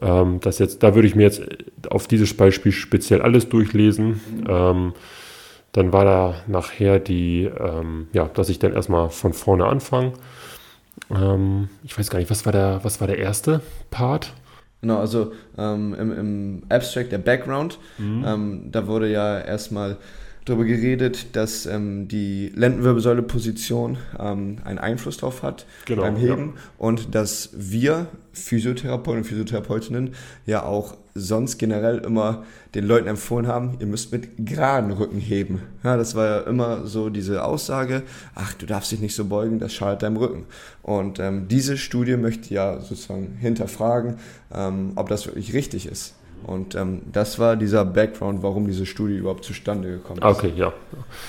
ähm, 0.00 0.40
das 0.40 0.58
jetzt, 0.58 0.82
da 0.82 0.94
würde 0.94 1.08
ich 1.08 1.14
mir 1.14 1.22
jetzt 1.22 1.42
auf 1.90 2.06
dieses 2.06 2.34
Beispiel 2.34 2.72
speziell 2.72 3.22
alles 3.22 3.48
durchlesen. 3.48 4.20
Ähm, 4.48 4.92
dann 5.72 5.92
war 5.92 6.04
da 6.04 6.34
nachher 6.46 7.00
die, 7.00 7.44
ähm, 7.44 8.08
ja, 8.12 8.26
dass 8.32 8.48
ich 8.48 8.58
dann 8.58 8.72
erstmal 8.72 9.10
von 9.10 9.32
vorne 9.32 9.66
anfange. 9.66 10.12
Ähm, 11.10 11.68
ich 11.82 11.98
weiß 11.98 12.10
gar 12.10 12.18
nicht, 12.18 12.30
was 12.30 12.46
war 12.46 12.52
der, 12.52 12.80
was 12.82 13.00
war 13.00 13.08
der 13.08 13.18
erste 13.18 13.60
Part? 13.90 14.32
Genau, 14.80 14.98
also 14.98 15.32
ähm, 15.58 15.94
im, 15.98 16.12
im, 16.12 16.62
Abstract, 16.68 17.10
der 17.10 17.18
Background, 17.18 17.78
mhm. 17.98 18.24
ähm, 18.26 18.68
da 18.70 18.86
wurde 18.86 19.10
ja 19.10 19.40
erstmal 19.40 19.96
darüber 20.44 20.64
geredet, 20.64 21.34
dass 21.36 21.66
ähm, 21.66 22.08
die 22.08 22.52
Lendenwirbelsäule-Position 22.54 23.98
ähm, 24.18 24.58
einen 24.64 24.78
Einfluss 24.78 25.16
darauf 25.16 25.42
hat 25.42 25.66
genau, 25.86 26.02
beim 26.02 26.16
Heben 26.16 26.54
ja. 26.54 26.62
und 26.78 27.14
dass 27.14 27.50
wir 27.54 28.08
Physiotherapeuten 28.32 29.18
und 29.18 29.24
Physiotherapeutinnen 29.24 30.14
ja 30.44 30.64
auch 30.64 30.96
sonst 31.14 31.58
generell 31.58 31.98
immer 31.98 32.44
den 32.74 32.84
Leuten 32.84 33.06
empfohlen 33.06 33.46
haben, 33.46 33.76
ihr 33.78 33.86
müsst 33.86 34.12
mit 34.12 34.30
geraden 34.36 34.90
Rücken 34.90 35.18
heben. 35.18 35.62
Ja, 35.84 35.96
das 35.96 36.14
war 36.16 36.26
ja 36.26 36.40
immer 36.40 36.86
so 36.86 37.08
diese 37.08 37.44
Aussage, 37.44 38.02
ach, 38.34 38.52
du 38.54 38.66
darfst 38.66 38.90
dich 38.90 39.00
nicht 39.00 39.14
so 39.14 39.24
beugen, 39.24 39.60
das 39.60 39.72
schadet 39.72 40.02
deinem 40.02 40.16
Rücken. 40.16 40.44
Und 40.82 41.20
ähm, 41.20 41.46
diese 41.48 41.78
Studie 41.78 42.16
möchte 42.16 42.52
ja 42.52 42.80
sozusagen 42.80 43.36
hinterfragen, 43.40 44.16
ähm, 44.52 44.92
ob 44.96 45.08
das 45.08 45.26
wirklich 45.26 45.54
richtig 45.54 45.86
ist. 45.86 46.14
Und 46.44 46.74
ähm, 46.74 47.02
das 47.12 47.38
war 47.38 47.56
dieser 47.56 47.84
Background, 47.84 48.42
warum 48.42 48.66
diese 48.66 48.86
Studie 48.86 49.16
überhaupt 49.16 49.44
zustande 49.44 49.90
gekommen 49.90 50.18
ist. 50.18 50.24
Okay, 50.24 50.52
ja. 50.54 50.72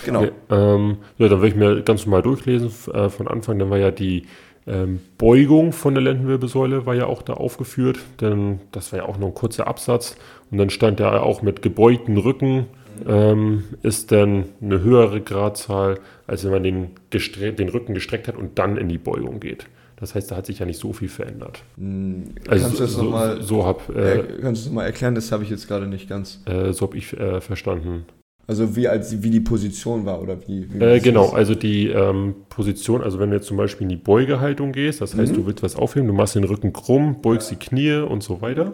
Genau. 0.05 0.24
Okay, 0.24 0.32
ähm, 0.49 0.97
ja, 1.18 1.28
dann 1.28 1.41
werde 1.41 1.47
ich 1.47 1.55
mir 1.55 1.82
ganz 1.82 2.05
normal 2.05 2.22
durchlesen 2.22 2.72
äh, 2.93 3.09
von 3.09 3.28
Anfang. 3.28 3.57
Dann 3.59 3.70
war 3.70 3.78
ja 3.78 3.91
die 3.91 4.28
ähm, 4.68 4.99
Beugung 5.18 5.74
von 5.74 5.93
der 5.93 6.03
Lendenwirbelsäule 6.03 6.86
war 6.86 6.95
ja 6.95 7.05
auch 7.05 7.22
da 7.22 7.34
aufgeführt, 7.34 7.99
denn 8.20 8.59
das 8.72 8.91
war 8.91 8.99
ja 8.99 9.05
auch 9.05 9.18
nur 9.18 9.30
ein 9.30 9.36
kurzer 9.36 9.68
Absatz. 9.68 10.18
Und 10.51 10.57
dann 10.57 10.70
stand 10.70 10.99
ja 10.99 11.22
auch 11.22 11.41
mit 11.41 11.61
gebeugten 11.61 12.18
Rücken 12.18 12.68
ähm, 13.07 13.63
ist 13.82 14.11
dann 14.11 14.45
eine 14.61 14.82
höhere 14.82 15.22
Gradzahl, 15.22 15.99
als 16.28 16.43
wenn 16.43 16.51
man 16.51 16.63
den, 16.63 16.91
den 17.11 17.70
Rücken 17.70 17.93
gestreckt 17.93 18.28
hat 18.28 18.38
und 18.38 18.57
dann 18.57 18.78
in 18.78 18.89
die 18.89 18.97
Beugung 18.97 19.39
geht. 19.39 19.66
Das 19.98 20.14
heißt, 20.14 20.30
da 20.30 20.36
hat 20.36 20.46
sich 20.46 20.60
ja 20.60 20.66
nicht 20.66 20.80
so 20.80 20.91
viel 20.93 21.08
verändert. 21.08 21.64
Hm, 21.78 22.36
also 22.48 22.64
kannst 22.64 22.80
du 22.80 22.84
das 22.84 22.93
so, 22.93 23.04
nochmal 23.04 23.41
so 23.41 23.66
hab, 23.66 23.89
äh, 23.96 24.24
kannst 24.41 24.66
du 24.66 24.70
noch 24.70 24.76
mal 24.76 24.86
erklären? 24.86 25.16
Das 25.16 25.32
habe 25.32 25.43
ich 25.43 25.50
jetzt 25.50 25.68
gerade 25.68 25.88
nicht 25.88 26.10
ganz. 26.10 26.41
Äh, 26.46 26.74
so 26.74 26.88
habe 26.88 26.98
ich 26.98 27.18
äh, 27.18 27.39
verstanden. 27.39 28.06
Also 28.48 28.76
wie, 28.76 28.88
als, 28.88 29.24
wie 29.24 29.32
die 29.32 29.39
Position 29.39 30.06
war 30.06 30.22
oder 30.22 30.38
wie? 30.48 30.68
wie 30.72 30.84
äh, 30.84 31.00
genau, 31.00 31.30
also 31.30 31.56
die 31.56 31.88
ähm, 31.88 32.36
Position, 32.50 33.02
also 33.02 33.20
wenn 33.20 33.32
du 33.32 33.38
jetzt 33.38 33.48
zum 33.48 33.58
Beispiel 33.58 33.86
in 33.86 33.89
die 33.89 33.96
Beugehaltung 33.96 34.72
gehst, 34.72 35.02
das 35.02 35.18
heißt, 35.18 35.32
mhm. 35.32 35.38
du 35.38 35.46
willst 35.48 35.64
was 35.64 35.76
aufheben, 35.76 36.08
du 36.08 36.14
machst 36.14 36.36
den 36.36 36.43
Rücken 36.43 36.72
krumm, 36.72 37.22
beugst 37.22 37.50
die 37.50 37.56
Knie 37.56 37.93
und 37.93 38.22
so 38.22 38.41
weiter. 38.41 38.74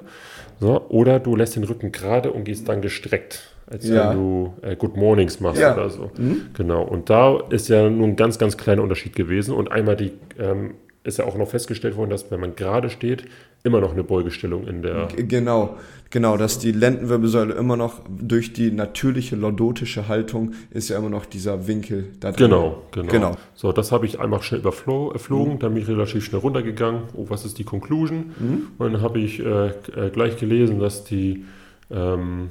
So, 0.59 0.89
oder 0.89 1.19
du 1.19 1.35
lässt 1.37 1.55
den 1.55 1.63
Rücken 1.63 1.91
gerade 1.91 2.33
und 2.33 2.43
gehst 2.43 2.67
dann 2.67 2.81
gestreckt, 2.81 3.55
als 3.65 3.87
ja. 3.87 4.09
wenn 4.09 4.17
du 4.17 4.53
äh, 4.61 4.75
Good 4.75 4.97
Mornings 4.97 5.39
machst 5.39 5.61
ja. 5.61 5.73
oder 5.73 5.89
so. 5.89 6.11
Mhm. 6.17 6.47
Genau, 6.53 6.83
und 6.83 7.09
da 7.09 7.39
ist 7.49 7.69
ja 7.69 7.89
nur 7.89 8.07
ein 8.07 8.17
ganz, 8.17 8.37
ganz 8.39 8.57
kleiner 8.57 8.83
Unterschied 8.83 9.15
gewesen. 9.15 9.55
Und 9.55 9.71
einmal 9.71 9.95
die 9.95 10.11
ähm, 10.37 10.73
ist 11.03 11.17
ja 11.17 11.25
auch 11.25 11.37
noch 11.37 11.47
festgestellt 11.47 11.95
worden, 11.95 12.09
dass 12.09 12.29
wenn 12.29 12.39
man 12.39 12.55
gerade 12.55 12.89
steht, 12.89 13.25
immer 13.63 13.81
noch 13.81 13.91
eine 13.91 14.03
Beugestellung 14.03 14.67
in 14.67 14.81
der. 14.81 15.07
Genau, 15.15 15.77
genau, 16.09 16.37
dass 16.37 16.59
die 16.59 16.71
Lendenwirbelsäule 16.71 17.53
immer 17.53 17.77
noch 17.77 18.01
durch 18.09 18.53
die 18.53 18.71
natürliche 18.71 19.35
lordotische 19.35 20.07
Haltung 20.07 20.53
ist 20.71 20.89
ja 20.89 20.97
immer 20.97 21.09
noch 21.09 21.25
dieser 21.25 21.67
Winkel 21.67 22.13
da 22.19 22.31
drin. 22.31 22.49
Genau, 22.49 22.81
genau. 22.91 23.11
genau. 23.11 23.37
So, 23.55 23.71
das 23.71 23.91
habe 23.91 24.05
ich 24.05 24.19
einfach 24.19 24.43
schnell 24.43 24.61
überflogen, 24.61 25.53
mhm. 25.53 25.59
dann 25.59 25.73
bin 25.73 25.83
ich 25.83 25.89
relativ 25.89 26.25
schnell 26.25 26.41
runtergegangen. 26.41 27.03
Oh, 27.15 27.25
was 27.29 27.45
ist 27.45 27.57
die 27.57 27.63
Conclusion? 27.63 28.31
Mhm. 28.39 28.67
Und 28.77 28.93
dann 28.93 29.01
habe 29.01 29.19
ich 29.19 29.39
äh, 29.39 29.67
äh, 29.67 30.09
gleich 30.11 30.37
gelesen, 30.37 30.79
dass 30.79 31.03
die 31.03 31.45
ähm, 31.91 32.49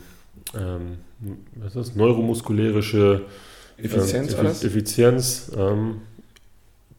ähm, 0.54 0.98
was 1.56 1.76
ist 1.76 1.76
das? 1.76 1.96
neuromuskulärische 1.96 3.22
Effizienz, 3.76 4.34
ähm, 4.34 4.46
Effizienz 4.46 5.52
ähm, 5.56 6.02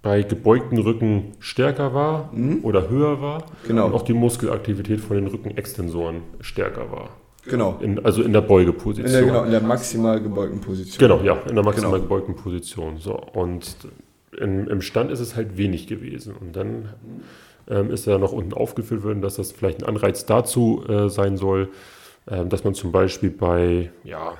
bei 0.01 0.23
gebeugten 0.23 0.79
Rücken 0.79 1.33
stärker 1.39 1.93
war 1.93 2.31
mhm. 2.33 2.59
oder 2.63 2.89
höher 2.89 3.21
war. 3.21 3.45
Genau. 3.67 3.85
Und 3.87 3.93
auch 3.93 4.01
die 4.01 4.13
Muskelaktivität 4.13 4.99
von 4.99 5.17
den 5.17 5.27
Rückenextensoren 5.27 6.23
stärker 6.39 6.91
war. 6.91 7.09
Genau. 7.45 7.77
In, 7.81 8.03
also 8.03 8.21
in 8.21 8.33
der 8.33 8.41
Beugeposition. 8.41 9.05
In 9.05 9.11
der, 9.11 9.23
genau, 9.23 9.43
in 9.43 9.51
der 9.51 9.61
maximal 9.61 10.21
gebeugten 10.21 10.61
Position. 10.61 10.99
Genau, 10.99 11.23
ja, 11.23 11.39
in 11.47 11.55
der 11.55 11.63
maximal 11.63 11.93
genau. 11.93 12.03
gebeugten 12.03 12.35
Position. 12.35 12.97
So, 12.97 13.15
und 13.15 13.75
in, 14.39 14.67
im 14.67 14.81
Stand 14.81 15.11
ist 15.11 15.19
es 15.19 15.35
halt 15.35 15.57
wenig 15.57 15.87
gewesen. 15.87 16.35
Und 16.39 16.55
dann 16.55 16.89
ähm, 17.67 17.91
ist 17.91 18.05
ja 18.05 18.17
noch 18.17 18.31
unten 18.31 18.53
aufgeführt 18.53 19.03
worden, 19.03 19.21
dass 19.21 19.35
das 19.35 19.51
vielleicht 19.51 19.81
ein 19.81 19.89
Anreiz 19.89 20.25
dazu 20.25 20.83
äh, 20.87 21.09
sein 21.09 21.37
soll, 21.37 21.69
äh, 22.27 22.45
dass 22.45 22.63
man 22.63 22.73
zum 22.73 22.91
Beispiel 22.91 23.31
bei, 23.31 23.91
ja, 24.03 24.33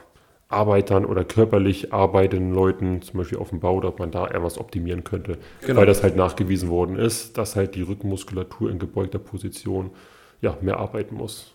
Arbeitern 0.52 1.06
oder 1.06 1.24
körperlich 1.24 1.94
arbeitenden 1.94 2.54
Leuten, 2.54 3.02
zum 3.02 3.20
Beispiel 3.20 3.38
auf 3.38 3.50
dem 3.50 3.60
Bau, 3.60 3.80
dass 3.82 3.98
man 3.98 4.12
da 4.12 4.28
eher 4.28 4.44
was 4.44 4.58
optimieren 4.58 5.04
könnte. 5.04 5.38
Genau. 5.66 5.80
Weil 5.80 5.86
das 5.86 6.04
halt 6.04 6.16
nachgewiesen 6.16 6.70
worden 6.70 6.98
ist, 6.98 7.38
dass 7.38 7.56
halt 7.56 7.76
die 7.76 7.82
Rückenmuskulatur 7.82 8.70
in 8.70 8.80
gebeugter 8.80 9.20
Position 9.20 9.92
ja, 10.42 10.58
mehr 10.62 10.78
arbeiten 10.78 11.16
muss. 11.16 11.54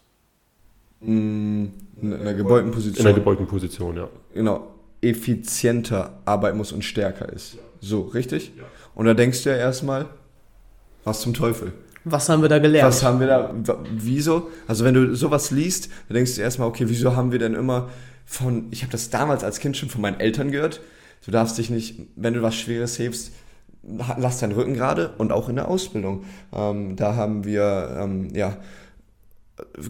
In 1.01 1.72
einer 2.01 2.34
gebeugten 2.34 2.70
Position. 2.70 3.01
In 3.01 3.07
einer 3.07 3.18
gebeugten 3.18 3.47
Position, 3.47 3.97
ja. 3.97 4.09
Genau. 4.34 4.68
Effizienter 5.03 6.18
arbeiten 6.24 6.57
muss 6.57 6.72
und 6.72 6.82
stärker 6.82 7.30
ist. 7.32 7.59
So, 7.80 8.03
richtig? 8.03 8.53
Ja. 8.57 8.64
Und 8.94 9.07
da 9.07 9.14
denkst 9.14 9.44
du 9.44 9.51
ja 9.51 9.57
erstmal, 9.57 10.07
was 11.05 11.20
zum 11.20 11.34
Teufel? 11.34 11.72
Was 12.09 12.28
haben 12.28 12.40
wir 12.40 12.48
da 12.48 12.61
gelernt? 12.61 12.86
Was 12.86 13.02
haben 13.02 13.18
wir 13.18 13.26
da, 13.26 13.52
wieso? 13.90 14.48
Also 14.68 14.84
wenn 14.84 14.94
du 14.94 15.16
sowas 15.16 15.50
liest, 15.50 15.90
dann 16.07 16.14
denkst 16.14 16.36
du 16.36 16.40
erstmal, 16.40 16.68
okay, 16.68 16.84
wieso 16.86 17.16
haben 17.16 17.32
wir 17.32 17.40
denn 17.40 17.54
immer 17.54 17.88
von, 18.24 18.68
ich 18.70 18.82
habe 18.82 18.92
das 18.92 19.11
damals 19.11 19.42
als 19.42 19.59
Kind 19.59 19.76
schon 19.76 19.88
von 19.88 20.00
meinen 20.00 20.20
Eltern 20.20 20.52
gehört, 20.52 20.80
du 21.24 21.32
darfst 21.32 21.59
dich 21.59 21.68
nicht, 21.68 22.00
wenn 22.14 22.32
du 22.32 22.42
was 22.42 22.54
Schweres 22.54 23.00
hebst, 23.00 23.32
lass 23.82 24.38
deinen 24.38 24.52
Rücken 24.52 24.74
gerade 24.74 25.14
und 25.18 25.32
auch 25.32 25.48
in 25.48 25.57
der 25.57 25.66
Ausbildung. 25.66 26.24
Ähm, 26.52 26.94
da 26.94 27.16
haben 27.16 27.44
wir, 27.44 27.96
ähm, 28.00 28.32
ja, 28.32 28.57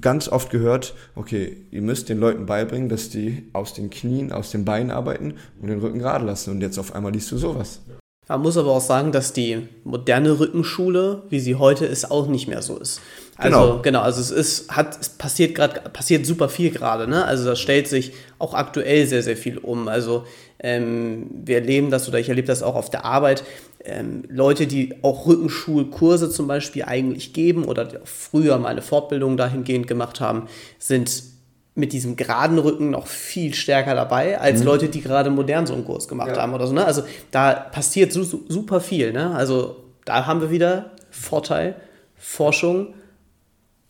ganz 0.01 0.29
oft 0.29 0.49
gehört, 0.49 0.95
okay, 1.17 1.67
ihr 1.71 1.83
müsst 1.83 2.09
den 2.09 2.19
Leuten 2.19 2.47
beibringen, 2.47 2.89
dass 2.89 3.11
die 3.11 3.51
aus 3.53 3.75
den 3.75 3.91
Knien, 3.91 4.33
aus 4.33 4.51
den 4.51 4.65
Beinen 4.65 4.91
arbeiten 4.91 5.35
und 5.61 5.69
den 5.69 5.81
Rücken 5.81 5.99
gerade 5.99 6.25
lassen. 6.25 6.51
Und 6.51 6.63
jetzt 6.63 6.79
auf 6.79 6.95
einmal 6.95 7.13
liest 7.13 7.31
du 7.31 7.37
sowas. 7.37 7.83
Man 8.29 8.43
muss 8.43 8.57
aber 8.57 8.73
auch 8.73 8.81
sagen, 8.81 9.13
dass 9.13 9.33
die 9.33 9.69
moderne 9.85 10.41
Rückenschule, 10.41 11.23
wie 11.29 11.39
sie 11.39 11.55
heute 11.55 11.87
ist, 11.87 12.11
auch 12.11 12.27
nicht 12.27 12.49
mehr 12.49 12.61
so 12.61 12.77
ist. 12.77 13.01
Also 13.37 13.59
genau, 13.59 13.83
genau 13.83 14.01
also 14.01 14.21
es 14.21 14.31
ist, 14.31 14.71
hat, 14.71 14.99
es 15.01 15.11
passiert 15.11 15.55
gerade, 15.55 15.81
passiert 15.91 16.27
super 16.27 16.49
viel 16.49 16.71
gerade, 16.71 17.07
ne? 17.07 17.25
Also 17.25 17.45
das 17.45 17.61
stellt 17.61 17.87
sich 17.87 18.13
auch 18.39 18.55
aktuell 18.55 19.07
sehr, 19.07 19.23
sehr 19.23 19.37
viel 19.37 19.59
um. 19.59 19.87
Also 19.89 20.25
ähm, 20.59 21.29
wir 21.45 21.57
erleben 21.57 21.91
das 21.91 22.09
oder 22.09 22.19
ich 22.19 22.29
erlebe 22.29 22.49
das 22.49 22.63
auch 22.63 22.75
auf 22.75 22.91
der 22.91 23.05
Arbeit. 23.05 23.45
Ähm, 23.85 24.25
Leute, 24.29 24.67
die 24.67 24.95
auch 25.03 25.27
Rückenschulkurse 25.27 26.29
zum 26.29 26.49
Beispiel 26.49 26.85
eigentlich 26.85 27.33
geben 27.33 27.65
oder 27.65 27.89
früher 28.05 28.59
mal 28.59 28.71
eine 28.71 28.83
Fortbildung 28.83 29.37
dahingehend 29.37 29.87
gemacht 29.87 30.21
haben, 30.21 30.49
sind 30.79 31.36
mit 31.77 31.93
diesem 31.93 32.17
geraden 32.17 32.59
Rücken 32.59 32.91
noch 32.91 33.07
viel 33.07 33.55
stärker 33.55 33.95
dabei, 33.95 34.41
als 34.41 34.61
mhm. 34.61 34.67
Leute, 34.67 34.89
die 34.89 35.03
gerade 35.03 35.31
modern 35.31 35.67
so 35.67 35.75
einen 35.75 35.85
Kurs 35.85 36.09
gemacht 36.09 36.35
ja. 36.35 36.43
haben 36.43 36.55
oder 36.55 36.67
so. 36.67 36.73
Ne? 36.73 36.85
Also 36.85 37.03
da 37.31 37.53
passiert 37.53 38.13
su 38.13 38.25
super 38.49 38.81
viel. 38.81 39.13
Ne? 39.13 39.35
Also 39.35 39.77
da 40.07 40.27
haben 40.27 40.41
wir 40.41 40.51
wieder 40.51 40.93
Vorteil, 41.11 41.77
Forschung. 42.17 42.95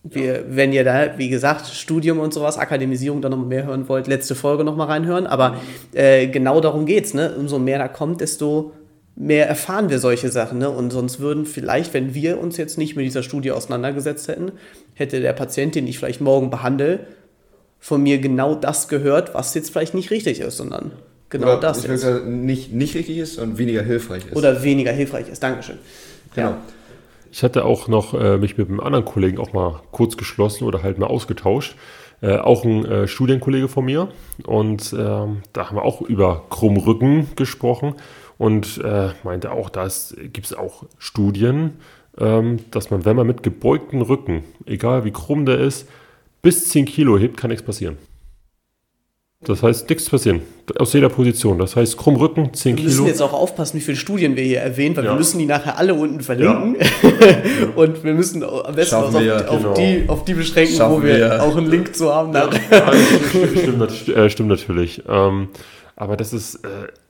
Wir, 0.02 0.44
wenn 0.48 0.72
ihr 0.72 0.84
da, 0.84 1.16
wie 1.18 1.28
gesagt, 1.28 1.66
Studium 1.66 2.18
und 2.18 2.34
sowas, 2.34 2.58
Akademisierung 2.58 3.22
da 3.22 3.28
noch 3.28 3.38
mehr 3.38 3.64
hören 3.64 3.88
wollt, 3.88 4.08
letzte 4.08 4.34
Folge 4.34 4.64
noch 4.64 4.76
mal 4.76 4.84
reinhören. 4.84 5.26
Aber 5.26 5.56
äh, 5.92 6.26
genau 6.26 6.60
darum 6.60 6.86
geht's. 6.86 7.14
Ne? 7.14 7.34
Umso 7.36 7.58
mehr 7.60 7.78
da 7.78 7.88
kommt, 7.88 8.20
desto 8.20 8.72
mehr 9.14 9.48
erfahren 9.48 9.90
wir 9.90 10.00
solche 10.00 10.30
Sachen. 10.30 10.58
Ne? 10.58 10.70
Und 10.70 10.90
sonst 10.90 11.20
würden 11.20 11.46
vielleicht, 11.46 11.94
wenn 11.94 12.14
wir 12.14 12.40
uns 12.40 12.56
jetzt 12.56 12.78
nicht 12.78 12.96
mit 12.96 13.06
dieser 13.06 13.22
Studie 13.22 13.52
auseinandergesetzt 13.52 14.26
hätten, 14.26 14.52
hätte 14.94 15.20
der 15.20 15.32
Patient, 15.32 15.74
den 15.74 15.86
ich 15.86 15.98
vielleicht 15.98 16.20
morgen 16.20 16.50
behandle, 16.50 17.00
von 17.86 18.02
mir 18.02 18.18
genau 18.18 18.56
das 18.56 18.88
gehört, 18.88 19.32
was 19.32 19.54
jetzt 19.54 19.70
vielleicht 19.70 19.94
nicht 19.94 20.10
richtig 20.10 20.40
ist, 20.40 20.56
sondern 20.56 20.90
genau 21.28 21.52
Oder 21.52 21.60
das 21.60 21.84
ich 21.84 22.00
sagen, 22.00 22.44
nicht, 22.44 22.72
nicht 22.72 22.96
richtig 22.96 23.16
ist 23.16 23.38
und 23.38 23.58
weniger 23.58 23.82
hilfreich 23.82 24.26
ist. 24.26 24.34
Oder 24.34 24.64
weniger 24.64 24.90
hilfreich 24.90 25.28
ist. 25.28 25.40
Dankeschön. 25.40 25.78
genau. 26.34 26.50
Ja. 26.50 26.58
Ich 27.30 27.44
hatte 27.44 27.64
auch 27.64 27.86
noch 27.86 28.12
äh, 28.12 28.38
mich 28.38 28.58
mit 28.58 28.68
einem 28.68 28.80
anderen 28.80 29.04
Kollegen 29.04 29.38
auch 29.38 29.52
mal 29.52 29.82
kurz 29.92 30.16
geschlossen 30.16 30.64
oder 30.64 30.82
halt 30.82 30.98
mal 30.98 31.06
ausgetauscht. 31.06 31.76
Äh, 32.22 32.38
auch 32.38 32.64
ein 32.64 32.84
äh, 32.86 33.06
Studienkollege 33.06 33.68
von 33.68 33.84
mir. 33.84 34.08
Und 34.44 34.92
ähm, 34.92 35.42
da 35.52 35.68
haben 35.68 35.76
wir 35.76 35.84
auch 35.84 36.02
über 36.02 36.42
Krummrücken 36.50 37.28
gesprochen 37.36 37.94
und 38.36 38.78
äh, 38.82 39.10
meinte 39.22 39.52
auch, 39.52 39.70
da 39.70 39.86
gibt 40.32 40.46
es 40.46 40.54
auch 40.54 40.86
Studien, 40.98 41.74
ähm, 42.18 42.58
dass 42.72 42.90
man, 42.90 43.04
wenn 43.04 43.14
man 43.14 43.28
mit 43.28 43.44
gebeugten 43.44 44.02
Rücken, 44.02 44.42
egal 44.64 45.04
wie 45.04 45.12
krumm 45.12 45.46
der 45.46 45.60
ist, 45.60 45.86
bis 46.46 46.68
10 46.68 46.84
Kilo 46.84 47.18
hebt, 47.18 47.36
kann 47.36 47.50
nichts 47.50 47.64
passieren. 47.66 47.96
Das 49.40 49.64
heißt, 49.64 49.88
nichts 49.90 50.08
passieren. 50.08 50.42
Aus 50.78 50.92
jeder 50.92 51.08
Position. 51.08 51.58
Das 51.58 51.74
heißt, 51.74 51.96
krumm 51.96 52.14
Rücken, 52.14 52.54
10 52.54 52.76
Wir 52.76 52.84
müssen 52.84 52.96
Kilo. 52.98 53.08
jetzt 53.08 53.20
auch 53.20 53.32
aufpassen, 53.32 53.76
wie 53.78 53.80
viele 53.80 53.96
Studien 53.96 54.36
wir 54.36 54.44
hier 54.44 54.60
erwähnen, 54.60 54.94
weil 54.96 55.04
Ja. 55.06 55.10
wir 55.10 55.16
müssen 55.18 55.38
die 55.40 55.46
nachher 55.46 55.76
alle 55.76 55.94
unten 55.94 56.20
verlinken. 56.20 56.76
Und 57.74 58.04
wir 58.04 58.14
müssen 58.14 58.44
am 58.44 58.74
besten 58.76 58.90
Schaffen 58.94 59.06
uns 59.08 59.16
auf, 59.16 59.22
wir, 59.22 59.50
auf, 59.50 59.58
genau. 59.58 59.74
die, 59.74 60.04
auf 60.08 60.24
die 60.24 60.34
beschränken, 60.34 60.76
Schaffen 60.76 60.96
wo 60.96 61.02
wir, 61.02 61.16
wir. 61.16 61.42
auch 61.42 61.56
einen 61.56 61.68
Link 61.68 61.96
zu 61.96 62.14
haben. 62.14 62.30
nachher. 62.30 62.60
Ja, 62.70 62.92
stimmt, 63.28 63.90
stimmt, 63.92 64.32
stimmt 64.32 64.48
natürlich. 64.48 65.02
Ähm, 65.08 65.48
aber 65.96 66.16
das 66.16 66.32
ist 66.32 66.56
äh, 66.64 66.68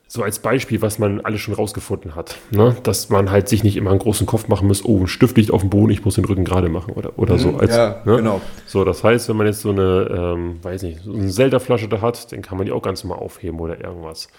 so 0.09 0.23
als 0.23 0.39
Beispiel, 0.39 0.81
was 0.81 0.99
man 0.99 1.19
alles 1.21 1.41
schon 1.41 1.53
rausgefunden 1.53 2.15
hat. 2.15 2.37
Ne? 2.51 2.75
Dass 2.83 3.09
man 3.09 3.29
halt 3.29 3.49
sich 3.49 3.63
nicht 3.63 3.75
immer 3.75 3.89
einen 3.89 3.99
großen 3.99 4.25
Kopf 4.25 4.47
machen 4.47 4.67
muss, 4.67 4.85
oh, 4.85 4.99
ein 5.01 5.07
Stift 5.07 5.35
liegt 5.37 5.51
auf 5.51 5.61
dem 5.61 5.69
Boden, 5.69 5.91
ich 5.91 6.05
muss 6.05 6.15
den 6.15 6.23
Rücken 6.25 6.45
gerade 6.45 6.69
machen 6.69 6.93
oder, 6.93 7.11
oder 7.17 7.37
so. 7.37 7.57
Als, 7.57 7.71
Mhm. 7.71 7.77
ja, 7.77 8.01
ne? 8.05 8.15
genau. 8.17 8.41
So, 8.65 8.85
das 8.85 9.03
heißt, 9.03 9.27
wenn 9.27 9.35
man 9.35 9.47
jetzt 9.47 9.59
so 9.61 9.71
eine, 9.71 10.07
ähm, 10.37 10.59
weiß 10.61 10.83
nicht, 10.83 11.01
so 11.03 11.13
eine 11.13 11.27
Zelda-Flasche 11.27 11.89
da 11.89 11.99
hat, 12.01 12.31
dann 12.31 12.41
kann 12.41 12.57
man 12.57 12.65
die 12.65 12.71
auch 12.71 12.81
ganz 12.81 13.03
normal 13.03 13.19
aufheben 13.19 13.59
oder 13.59 13.83
irgendwas. 13.83 14.29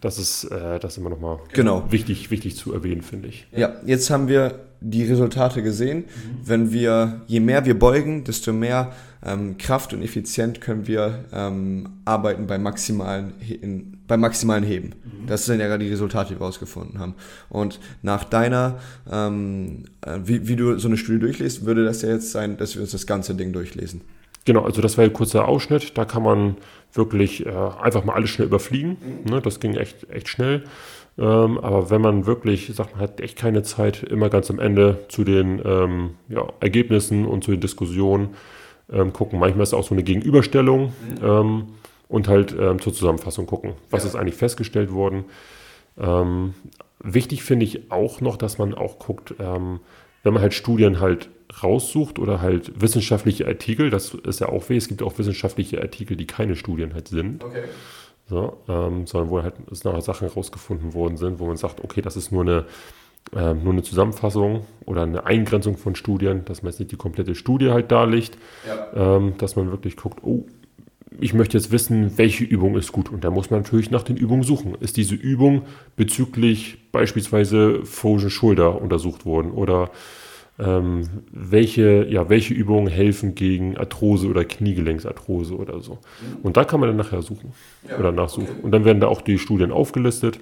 Das 0.00 0.18
ist, 0.18 0.44
äh, 0.44 0.78
das 0.78 0.92
ist 0.92 0.98
immer 0.98 1.10
nochmal 1.10 1.38
Genau. 1.52 1.84
wichtig, 1.90 2.30
wichtig 2.30 2.56
zu 2.56 2.72
erwähnen, 2.72 3.02
finde 3.02 3.28
ich. 3.28 3.46
Ja, 3.56 3.72
jetzt 3.84 4.10
haben 4.10 4.28
wir 4.28 4.60
die 4.80 5.02
Resultate 5.04 5.62
gesehen. 5.64 6.04
Wenn 6.44 6.70
wir, 6.72 7.22
je 7.26 7.40
mehr 7.40 7.64
wir 7.66 7.76
beugen, 7.76 8.22
desto 8.22 8.52
mehr 8.52 8.92
ähm, 9.24 9.58
Kraft 9.58 9.92
und 9.92 10.02
effizient 10.02 10.60
können 10.60 10.86
wir 10.86 11.24
ähm, 11.32 11.88
arbeiten 12.04 12.46
bei 12.46 12.58
maximalen, 12.58 13.34
in, 13.40 13.98
beim 14.06 14.20
maximalen 14.20 14.64
Heben. 14.64 14.94
Das 15.26 15.44
sind 15.44 15.60
ja 15.60 15.66
gerade 15.66 15.84
die 15.84 15.90
Resultate, 15.90 16.34
die 16.34 16.40
wir 16.40 16.46
rausgefunden 16.46 16.98
haben. 16.98 17.14
Und 17.48 17.80
nach 18.02 18.24
deiner, 18.24 18.78
ähm, 19.10 19.84
äh, 20.02 20.18
wie, 20.24 20.48
wie 20.48 20.56
du 20.56 20.78
so 20.78 20.88
eine 20.88 20.96
Studie 20.96 21.20
durchliest, 21.20 21.66
würde 21.66 21.84
das 21.84 22.02
ja 22.02 22.08
jetzt 22.10 22.32
sein, 22.32 22.56
dass 22.56 22.74
wir 22.74 22.82
uns 22.82 22.92
das 22.92 23.06
ganze 23.06 23.34
Ding 23.34 23.52
durchlesen. 23.52 24.00
Genau, 24.44 24.64
also 24.64 24.80
das 24.80 24.96
war 24.96 25.04
ein 25.04 25.12
kurzer 25.12 25.46
Ausschnitt. 25.46 25.98
Da 25.98 26.04
kann 26.06 26.22
man 26.22 26.56
wirklich 26.94 27.44
äh, 27.44 27.50
einfach 27.50 28.04
mal 28.04 28.14
alles 28.14 28.30
schnell 28.30 28.48
überfliegen. 28.48 28.96
Ne, 29.28 29.42
das 29.42 29.60
ging 29.60 29.74
echt, 29.74 30.08
echt 30.10 30.28
schnell. 30.28 30.64
Ähm, 31.18 31.58
aber 31.58 31.90
wenn 31.90 32.00
man 32.00 32.26
wirklich 32.26 32.72
sagt, 32.74 32.92
man 32.92 33.02
hat 33.02 33.20
echt 33.20 33.36
keine 33.36 33.62
Zeit, 33.62 34.04
immer 34.04 34.30
ganz 34.30 34.50
am 34.50 34.60
Ende 34.60 35.00
zu 35.08 35.24
den 35.24 35.60
ähm, 35.64 36.10
ja, 36.28 36.46
Ergebnissen 36.60 37.26
und 37.26 37.44
zu 37.44 37.50
den 37.50 37.60
Diskussionen 37.60 38.30
ähm, 38.92 39.12
gucken. 39.12 39.38
Manchmal 39.38 39.62
ist 39.62 39.74
auch 39.74 39.84
so 39.84 39.94
eine 39.94 40.02
Gegenüberstellung 40.02 40.92
ähm, 41.22 41.68
und 42.08 42.28
halt 42.28 42.54
ähm, 42.58 42.80
zur 42.80 42.92
Zusammenfassung 42.92 43.46
gucken. 43.46 43.72
Was 43.90 44.04
ist 44.04 44.14
eigentlich 44.16 44.34
festgestellt 44.36 44.92
worden? 44.92 45.24
Ähm, 45.98 46.54
wichtig 47.00 47.42
finde 47.42 47.64
ich 47.64 47.90
auch 47.90 48.20
noch, 48.20 48.36
dass 48.36 48.58
man 48.58 48.74
auch 48.74 48.98
guckt, 48.98 49.34
ähm, 49.38 49.80
wenn 50.22 50.32
man 50.32 50.42
halt 50.42 50.54
Studien 50.54 51.00
halt 51.00 51.28
raussucht 51.62 52.18
oder 52.18 52.40
halt 52.40 52.80
wissenschaftliche 52.80 53.46
Artikel, 53.46 53.90
das 53.90 54.14
ist 54.14 54.40
ja 54.40 54.48
auch 54.48 54.68
weh, 54.68 54.76
es 54.76 54.88
gibt 54.88 55.02
auch 55.02 55.18
wissenschaftliche 55.18 55.80
Artikel, 55.80 56.16
die 56.16 56.26
keine 56.26 56.56
Studien 56.56 56.92
halt 56.94 57.08
sind, 57.08 57.42
Okay. 57.44 57.62
so, 58.28 58.58
ähm, 58.68 59.06
sondern 59.06 59.30
wo 59.30 59.42
halt 59.42 59.54
es 59.70 59.84
nachher 59.84 60.02
Sachen 60.02 60.28
rausgefunden 60.28 60.92
worden 60.94 61.16
sind, 61.16 61.38
wo 61.38 61.46
man 61.46 61.56
sagt, 61.56 61.82
okay, 61.82 62.02
das 62.02 62.16
ist 62.16 62.32
nur 62.32 62.42
eine, 62.42 62.66
ähm, 63.36 63.62
nur 63.62 63.72
eine 63.72 63.82
Zusammenfassung 63.82 64.64
oder 64.86 65.02
eine 65.02 65.26
Eingrenzung 65.26 65.76
von 65.76 65.94
Studien, 65.94 66.44
dass 66.46 66.62
man 66.62 66.70
jetzt 66.72 66.78
nicht 66.80 66.92
die 66.92 66.96
komplette 66.96 67.34
Studie 67.34 67.70
halt 67.70 67.90
darlegt, 67.92 68.38
Ja. 68.66 69.16
ähm, 69.16 69.34
dass 69.38 69.56
man 69.56 69.70
wirklich 69.70 69.96
guckt, 69.96 70.20
oh, 70.22 70.46
ich 71.20 71.34
möchte 71.34 71.56
jetzt 71.56 71.72
wissen, 71.72 72.16
welche 72.16 72.44
Übung 72.44 72.76
ist 72.76 72.92
gut. 72.92 73.10
Und 73.10 73.24
da 73.24 73.30
muss 73.30 73.50
man 73.50 73.60
natürlich 73.62 73.90
nach 73.90 74.02
den 74.02 74.16
Übungen 74.16 74.44
suchen. 74.44 74.76
Ist 74.80 74.96
diese 74.96 75.14
Übung 75.14 75.62
bezüglich 75.96 76.78
beispielsweise 76.92 77.84
Frozen 77.84 78.30
Shoulder 78.30 78.80
untersucht 78.80 79.26
worden? 79.26 79.50
Oder 79.50 79.90
ähm, 80.60 81.08
welche, 81.32 82.06
ja, 82.08 82.28
welche 82.28 82.54
Übungen 82.54 82.88
helfen 82.88 83.34
gegen 83.34 83.76
Arthrose 83.76 84.28
oder 84.28 84.44
Kniegelenksarthrose 84.44 85.56
oder 85.56 85.80
so? 85.80 85.98
Und 86.42 86.56
da 86.56 86.64
kann 86.64 86.80
man 86.80 86.88
dann 86.90 86.96
nachher 86.96 87.22
suchen 87.22 87.52
oder 87.98 88.12
nachsuchen. 88.12 88.60
Und 88.62 88.70
dann 88.72 88.84
werden 88.84 89.00
da 89.00 89.08
auch 89.08 89.22
die 89.22 89.38
Studien 89.38 89.72
aufgelistet. 89.72 90.38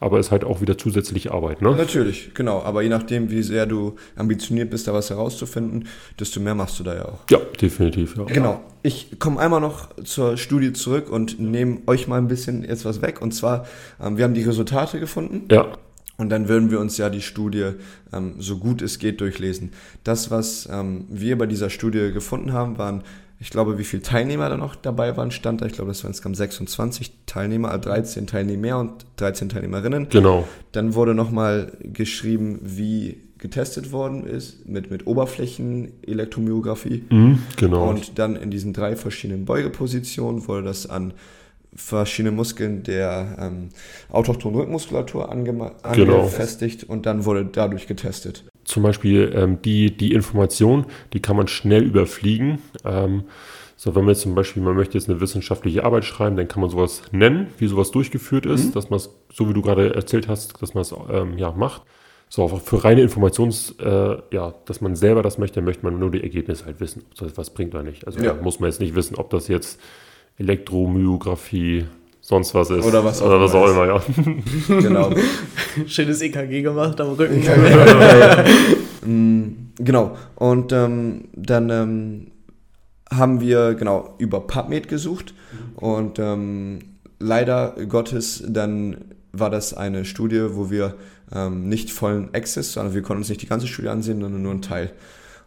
Aber 0.00 0.18
es 0.18 0.26
ist 0.26 0.32
halt 0.32 0.44
auch 0.44 0.60
wieder 0.60 0.78
zusätzliche 0.78 1.30
Arbeit. 1.32 1.60
Ne? 1.62 1.76
Natürlich, 1.76 2.32
genau. 2.34 2.62
Aber 2.62 2.82
je 2.82 2.88
nachdem, 2.88 3.30
wie 3.30 3.42
sehr 3.42 3.66
du 3.66 3.96
ambitioniert 4.16 4.70
bist, 4.70 4.88
da 4.88 4.94
was 4.94 5.10
herauszufinden, 5.10 5.86
desto 6.18 6.40
mehr 6.40 6.54
machst 6.54 6.80
du 6.80 6.84
da 6.84 6.94
ja 6.94 7.04
auch. 7.04 7.20
Ja, 7.30 7.38
definitiv. 7.60 8.16
Ja. 8.16 8.24
Genau. 8.24 8.60
Ich 8.82 9.18
komme 9.18 9.38
einmal 9.38 9.60
noch 9.60 9.94
zur 10.02 10.38
Studie 10.38 10.72
zurück 10.72 11.10
und 11.10 11.38
nehme 11.38 11.82
euch 11.86 12.08
mal 12.08 12.16
ein 12.16 12.28
bisschen 12.28 12.64
jetzt 12.64 12.86
was 12.86 13.02
weg. 13.02 13.20
Und 13.20 13.32
zwar, 13.32 13.66
ähm, 14.02 14.16
wir 14.16 14.24
haben 14.24 14.34
die 14.34 14.42
Resultate 14.42 14.98
gefunden 15.00 15.46
Ja, 15.50 15.66
und 16.20 16.28
dann 16.28 16.48
würden 16.48 16.70
wir 16.70 16.80
uns 16.80 16.98
ja 16.98 17.08
die 17.08 17.22
Studie 17.22 17.70
ähm, 18.12 18.34
so 18.38 18.58
gut 18.58 18.82
es 18.82 18.98
geht 18.98 19.22
durchlesen. 19.22 19.72
Das, 20.04 20.30
was 20.30 20.68
ähm, 20.70 21.06
wir 21.08 21.38
bei 21.38 21.46
dieser 21.46 21.70
Studie 21.70 22.12
gefunden 22.12 22.52
haben, 22.52 22.76
waren, 22.76 23.04
ich 23.42 23.50
glaube, 23.50 23.78
wie 23.78 23.84
viele 23.84 24.02
Teilnehmer 24.02 24.48
da 24.50 24.56
noch 24.58 24.76
dabei 24.76 25.16
waren, 25.16 25.30
stand 25.30 25.62
da. 25.62 25.66
Ich 25.66 25.72
glaube, 25.72 25.90
das 25.90 26.04
waren 26.04 26.10
insgesamt 26.10 26.36
26 26.36 27.12
Teilnehmer, 27.26 27.70
also 27.70 27.88
13 27.88 28.26
Teilnehmer 28.26 28.78
und 28.78 29.06
13 29.16 29.48
Teilnehmerinnen. 29.48 30.08
genau. 30.10 30.46
Dann 30.72 30.94
wurde 30.94 31.14
nochmal 31.14 31.72
geschrieben, 31.82 32.60
wie 32.62 33.18
getestet 33.38 33.90
worden 33.92 34.26
ist 34.26 34.68
mit, 34.68 34.90
mit 34.90 35.06
Oberflächenelektromyographie. 35.06 37.04
Mhm, 37.10 37.38
genau. 37.56 37.88
Und 37.88 38.18
dann 38.18 38.36
in 38.36 38.50
diesen 38.50 38.72
drei 38.72 38.96
verschiedenen 38.96 39.44
Beugepositionen 39.44 40.46
wurde 40.46 40.64
das 40.64 40.88
an 40.88 41.14
verschiedene 41.74 42.34
Muskeln 42.34 42.82
der 42.82 43.36
ähm, 43.40 43.68
autochthonen 44.10 44.58
Rückenmuskulatur 44.58 45.32
angema- 45.32 45.72
Genau. 45.94 46.18
angefestigt 46.20 46.84
und 46.84 47.06
dann 47.06 47.24
wurde 47.24 47.44
dadurch 47.44 47.86
getestet. 47.86 48.44
Zum 48.70 48.82
Beispiel 48.82 49.32
ähm, 49.34 49.60
die, 49.62 49.96
die 49.96 50.12
Information, 50.12 50.86
die 51.12 51.20
kann 51.20 51.36
man 51.36 51.48
schnell 51.48 51.82
überfliegen. 51.82 52.58
Ähm, 52.84 53.24
so, 53.76 53.94
wenn 53.94 54.04
man 54.04 54.12
jetzt 54.12 54.22
zum 54.22 54.34
Beispiel, 54.34 54.62
man 54.62 54.76
möchte 54.76 54.98
jetzt 54.98 55.08
eine 55.08 55.20
wissenschaftliche 55.20 55.84
Arbeit 55.84 56.04
schreiben, 56.04 56.36
dann 56.36 56.48
kann 56.48 56.60
man 56.60 56.68
sowas 56.68 57.02
nennen, 57.12 57.46
wie 57.58 57.66
sowas 57.66 57.90
durchgeführt 57.90 58.44
ist, 58.44 58.76
dass 58.76 58.90
man 58.90 58.98
es, 58.98 59.10
so 59.32 59.48
wie 59.48 59.54
du 59.54 59.62
gerade 59.62 59.94
erzählt 59.94 60.28
hast, 60.28 60.60
dass 60.60 60.74
man 60.74 60.82
es 60.82 60.94
ähm, 61.10 61.38
ja, 61.38 61.50
macht. 61.52 61.82
So, 62.28 62.46
für 62.46 62.84
reine 62.84 63.00
Informations, 63.00 63.74
äh, 63.80 64.18
ja, 64.30 64.54
dass 64.66 64.80
man 64.80 64.94
selber 64.96 65.22
das 65.22 65.38
möchte, 65.38 65.56
dann 65.56 65.64
möchte 65.64 65.84
man 65.84 65.98
nur 65.98 66.10
die 66.10 66.22
Ergebnisse 66.22 66.66
halt 66.66 66.78
wissen, 66.78 67.04
ob 67.10 67.16
das 67.16 67.36
was 67.38 67.50
bringt 67.50 67.74
oder 67.74 67.82
nicht. 67.82 68.06
Also 68.06 68.20
Ja. 68.20 68.34
muss 68.34 68.60
man 68.60 68.70
jetzt 68.70 68.80
nicht 68.80 68.94
wissen, 68.94 69.16
ob 69.16 69.30
das 69.30 69.48
jetzt 69.48 69.80
Elektromyographie, 70.38 71.86
sonst 72.20 72.54
was 72.54 72.70
ist. 72.70 72.84
Oder 72.84 73.04
was 73.04 73.22
auch 73.22 73.26
oder 73.26 73.40
was 73.40 73.52
immer 73.52 73.62
auch 73.62 73.70
immer, 73.70 73.86
ja. 73.86 74.02
Genau. 74.80 75.10
Schönes 75.86 76.20
EKG 76.22 76.62
gemacht 76.62 77.00
am 77.00 77.12
Rücken. 77.12 77.42
Mm, 79.02 79.70
genau. 79.78 80.14
Und 80.34 80.72
ähm, 80.72 81.28
dann 81.34 81.70
ähm, 81.70 82.26
haben 83.10 83.40
wir 83.40 83.72
genau 83.72 84.14
über 84.18 84.40
PubMed 84.46 84.88
gesucht 84.88 85.32
und 85.76 86.18
ähm, 86.18 86.80
leider 87.18 87.74
Gottes 87.88 88.44
dann 88.46 88.98
war 89.32 89.48
das 89.48 89.72
eine 89.72 90.04
Studie, 90.04 90.48
wo 90.50 90.70
wir 90.70 90.96
ähm, 91.32 91.68
nicht 91.68 91.90
vollen 91.90 92.34
Access, 92.34 92.72
sondern 92.72 92.94
wir 92.94 93.02
konnten 93.02 93.22
uns 93.22 93.30
nicht 93.30 93.42
die 93.42 93.46
ganze 93.46 93.66
Studie 93.66 93.88
ansehen, 93.88 94.20
sondern 94.20 94.42
nur 94.42 94.52
einen 94.52 94.62
Teil. 94.62 94.92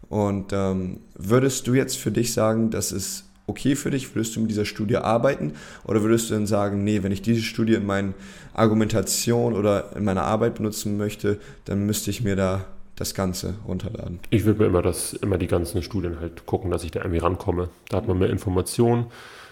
Und 0.10 0.54
ähm, 0.54 1.00
würdest 1.16 1.68
du 1.68 1.74
jetzt 1.74 1.98
für 1.98 2.12
dich 2.12 2.34
sagen, 2.34 2.70
das 2.70 2.92
ist 2.92 3.26
okay 3.48 3.76
für 3.76 3.92
dich? 3.92 4.16
Würdest 4.16 4.36
du 4.36 4.42
mit 4.42 4.50
dieser 4.50 4.66
Studie 4.66 4.98
arbeiten? 4.98 5.54
Oder 5.86 6.02
würdest 6.02 6.30
du 6.30 6.34
dann 6.34 6.48
sagen, 6.48 6.84
nee, 6.84 7.04
wenn 7.04 7.12
ich 7.12 7.22
diese 7.22 7.42
Studie 7.42 7.74
in 7.74 7.86
meiner 7.86 8.14
Argumentation 8.54 9.54
oder 9.54 9.96
in 9.96 10.04
meiner 10.04 10.24
Arbeit 10.24 10.56
benutzen 10.56 10.98
möchte, 10.98 11.40
dann 11.66 11.86
müsste 11.86 12.10
ich 12.10 12.24
mir 12.24 12.36
da 12.36 12.66
das 12.96 13.14
Ganze 13.14 13.56
runterladen? 13.68 14.20
Ich 14.30 14.46
würde 14.46 14.62
mir 14.62 14.68
immer, 14.68 14.82
das, 14.82 15.14
immer 15.14 15.38
die 15.38 15.48
ganzen 15.48 15.82
Studien 15.82 16.20
halt 16.20 16.46
gucken, 16.46 16.72
dass 16.72 16.84
ich 16.84 16.92
da 16.92 17.02
irgendwie 17.02 17.20
rankomme. 17.20 17.70
Da 17.90 17.98
hat 17.98 18.08
man 18.08 18.20
mehr 18.20 18.30
Informationen. 18.30 19.08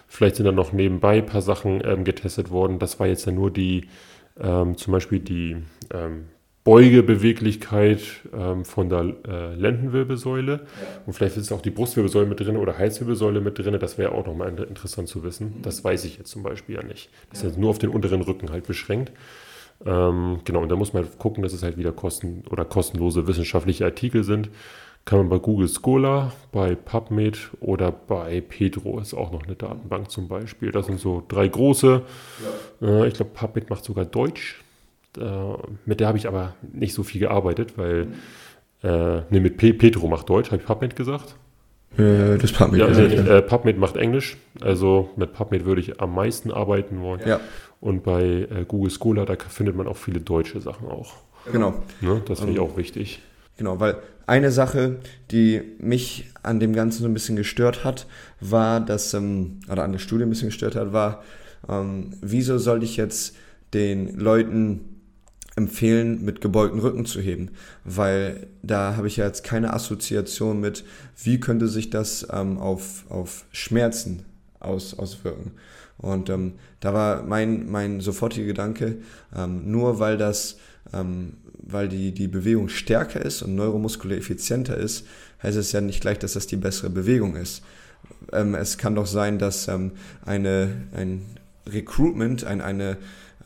Vielleicht 0.07 0.35
sind 0.35 0.45
dann 0.45 0.55
noch 0.55 0.73
nebenbei 0.73 1.19
ein 1.19 1.25
paar 1.25 1.41
Sachen 1.41 1.81
ähm, 1.85 2.03
getestet 2.03 2.49
worden. 2.49 2.79
Das 2.79 2.99
war 2.99 3.07
jetzt 3.07 3.25
ja 3.25 3.31
nur 3.31 3.49
die, 3.49 3.87
ähm, 4.39 4.77
zum 4.77 4.91
Beispiel 4.91 5.19
die 5.19 5.57
ähm, 5.93 6.25
Beugebeweglichkeit 6.63 8.01
ähm, 8.33 8.65
von 8.65 8.89
der 8.89 9.15
äh, 9.27 9.55
Lendenwirbelsäule. 9.55 10.61
Und 11.05 11.13
vielleicht 11.13 11.37
ist 11.37 11.51
auch 11.51 11.61
die 11.61 11.71
Brustwirbelsäule 11.71 12.27
mit 12.27 12.39
drin 12.39 12.57
oder 12.57 12.77
Halswirbelsäule 12.77 13.41
mit 13.41 13.57
drin. 13.57 13.77
Das 13.79 13.97
wäre 13.97 14.11
auch 14.11 14.25
nochmal 14.27 14.49
inter- 14.49 14.67
interessant 14.67 15.07
zu 15.07 15.23
wissen. 15.23 15.55
Das 15.63 15.83
weiß 15.83 16.05
ich 16.05 16.17
jetzt 16.17 16.29
zum 16.29 16.43
Beispiel 16.43 16.75
ja 16.75 16.83
nicht. 16.83 17.09
Das 17.29 17.39
ist 17.39 17.45
jetzt 17.45 17.57
nur 17.57 17.69
auf 17.71 17.79
den 17.79 17.89
unteren 17.89 18.21
Rücken 18.21 18.51
halt 18.51 18.67
beschränkt. 18.67 19.11
Ähm, 19.85 20.41
genau, 20.45 20.61
und 20.61 20.69
da 20.69 20.75
muss 20.75 20.93
man 20.93 21.03
halt 21.03 21.17
gucken, 21.17 21.41
dass 21.41 21.53
es 21.53 21.63
halt 21.63 21.77
wieder 21.77 21.91
kosten 21.91 22.43
oder 22.51 22.65
kostenlose 22.65 23.25
wissenschaftliche 23.25 23.85
Artikel 23.85 24.23
sind. 24.23 24.49
kann 25.05 25.17
man 25.17 25.29
bei 25.29 25.39
Google 25.39 25.67
Scholar, 25.67 26.31
bei 26.51 26.75
PubMed 26.75 27.49
oder 27.59 27.91
bei 27.91 28.41
Pedro 28.41 28.99
ist 28.99 29.13
auch 29.13 29.31
noch 29.31 29.43
eine 29.43 29.55
Datenbank 29.55 30.11
zum 30.11 30.27
Beispiel. 30.27 30.71
Das 30.71 30.85
sind 30.85 30.99
so 30.99 31.23
drei 31.27 31.47
große. 31.47 32.03
Äh, 32.81 33.07
ich 33.07 33.15
glaube, 33.15 33.31
PubMed 33.33 33.69
macht 33.69 33.83
sogar 33.83 34.05
Deutsch. 34.05 34.61
Äh, 35.17 35.53
mit 35.85 35.99
der 35.99 36.07
habe 36.07 36.17
ich 36.17 36.27
aber 36.27 36.55
nicht 36.71 36.93
so 36.93 37.03
viel 37.03 37.19
gearbeitet, 37.19 37.77
weil 37.77 38.07
äh, 38.83 38.87
ne, 38.87 39.39
mit 39.39 39.57
P 39.57 39.73
Pedro 39.73 40.07
macht 40.07 40.29
Deutsch, 40.29 40.51
habe 40.51 40.61
ich 40.61 40.67
PubMed 40.67 40.95
gesagt. 40.95 41.35
Äh, 41.97 42.37
das 42.37 42.51
PubMed. 42.51 42.79
Ja, 42.79 42.85
also, 42.85 43.01
äh, 43.01 43.41
PubMed 43.41 43.77
macht 43.77 43.97
Englisch. 43.97 44.37
Also 44.61 45.09
mit 45.15 45.33
PubMed 45.33 45.65
würde 45.65 45.81
ich 45.81 45.99
am 45.99 46.15
meisten 46.15 46.51
arbeiten 46.51 47.01
wollen. 47.01 47.21
Ja. 47.25 47.39
Und 47.79 48.03
bei 48.03 48.23
äh, 48.23 48.65
Google 48.67 48.91
Scholar, 48.91 49.25
da 49.25 49.35
findet 49.35 49.75
man 49.75 49.87
auch 49.87 49.97
viele 49.97 50.21
deutsche 50.21 50.61
Sachen 50.61 50.87
auch. 50.87 51.15
Genau. 51.51 51.73
Ne, 51.99 52.21
das 52.27 52.39
finde 52.39 52.53
ich 52.53 52.59
auch 52.59 52.77
wichtig. 52.77 53.21
Genau, 53.57 53.79
weil 53.79 53.97
eine 54.27 54.51
Sache, 54.51 54.97
die 55.31 55.61
mich 55.79 56.31
an 56.43 56.59
dem 56.59 56.73
Ganzen 56.73 57.01
so 57.01 57.09
ein 57.09 57.13
bisschen 57.13 57.35
gestört 57.35 57.83
hat, 57.83 58.07
war, 58.39 58.79
dass, 58.79 59.13
ähm, 59.13 59.59
oder 59.69 59.83
an 59.83 59.91
der 59.91 59.99
Studie 59.99 60.23
ein 60.23 60.29
bisschen 60.29 60.49
gestört 60.49 60.75
hat, 60.75 60.93
war, 60.93 61.23
ähm, 61.67 62.11
wieso 62.21 62.57
soll 62.57 62.83
ich 62.83 62.97
jetzt 62.97 63.35
den 63.73 64.17
Leuten 64.17 64.90
empfehlen, 65.55 66.23
mit 66.23 66.41
gebeugten 66.41 66.79
Rücken 66.79 67.05
zu 67.05 67.19
heben, 67.19 67.51
weil 67.83 68.47
da 68.63 68.95
habe 68.95 69.07
ich 69.07 69.17
ja 69.17 69.25
jetzt 69.25 69.43
keine 69.43 69.73
Assoziation 69.73 70.59
mit, 70.59 70.85
wie 71.21 71.39
könnte 71.39 71.67
sich 71.67 71.89
das 71.89 72.25
ähm, 72.31 72.57
auf, 72.57 73.05
auf 73.09 73.45
Schmerzen 73.51 74.23
aus, 74.59 74.97
auswirken. 74.97 75.51
Und 75.97 76.29
ähm, 76.29 76.53
da 76.79 76.93
war 76.93 77.23
mein, 77.23 77.69
mein 77.69 77.99
sofortiger 77.99 78.47
Gedanke, 78.47 78.97
ähm, 79.35 79.69
nur 79.69 79.99
weil 79.99 80.17
das 80.17 80.57
ähm, 80.93 81.33
weil 81.63 81.89
die, 81.89 82.11
die 82.11 82.27
Bewegung 82.27 82.69
stärker 82.69 83.23
ist 83.23 83.41
und 83.41 83.55
neuromuskulär 83.55 84.17
effizienter 84.17 84.77
ist, 84.77 85.05
heißt 85.43 85.57
es 85.57 85.71
ja 85.71 85.81
nicht 85.81 86.01
gleich, 86.01 86.19
dass 86.19 86.33
das 86.33 86.47
die 86.47 86.57
bessere 86.57 86.89
Bewegung 86.89 87.35
ist. 87.35 87.63
Ähm, 88.31 88.55
es 88.55 88.77
kann 88.77 88.95
doch 88.95 89.05
sein, 89.05 89.39
dass 89.39 89.67
ähm, 89.67 89.91
eine, 90.25 90.69
ein 90.95 91.25
Recruitment, 91.67 92.43
ein, 92.43 92.61
eine 92.61 92.97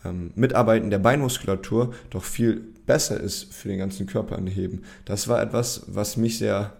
ähm, 0.05 0.31
Mitarbeiten 0.35 0.89
der 0.89 0.99
Beinmuskulatur 0.99 1.93
doch 2.09 2.23
viel 2.23 2.61
besser 2.85 3.19
ist 3.19 3.53
für 3.53 3.67
den 3.67 3.79
ganzen 3.79 4.05
Körper 4.05 4.37
anheben. 4.37 4.83
Das 5.05 5.27
war 5.27 5.41
etwas, 5.41 5.83
was 5.87 6.17
mich 6.17 6.37
sehr 6.37 6.73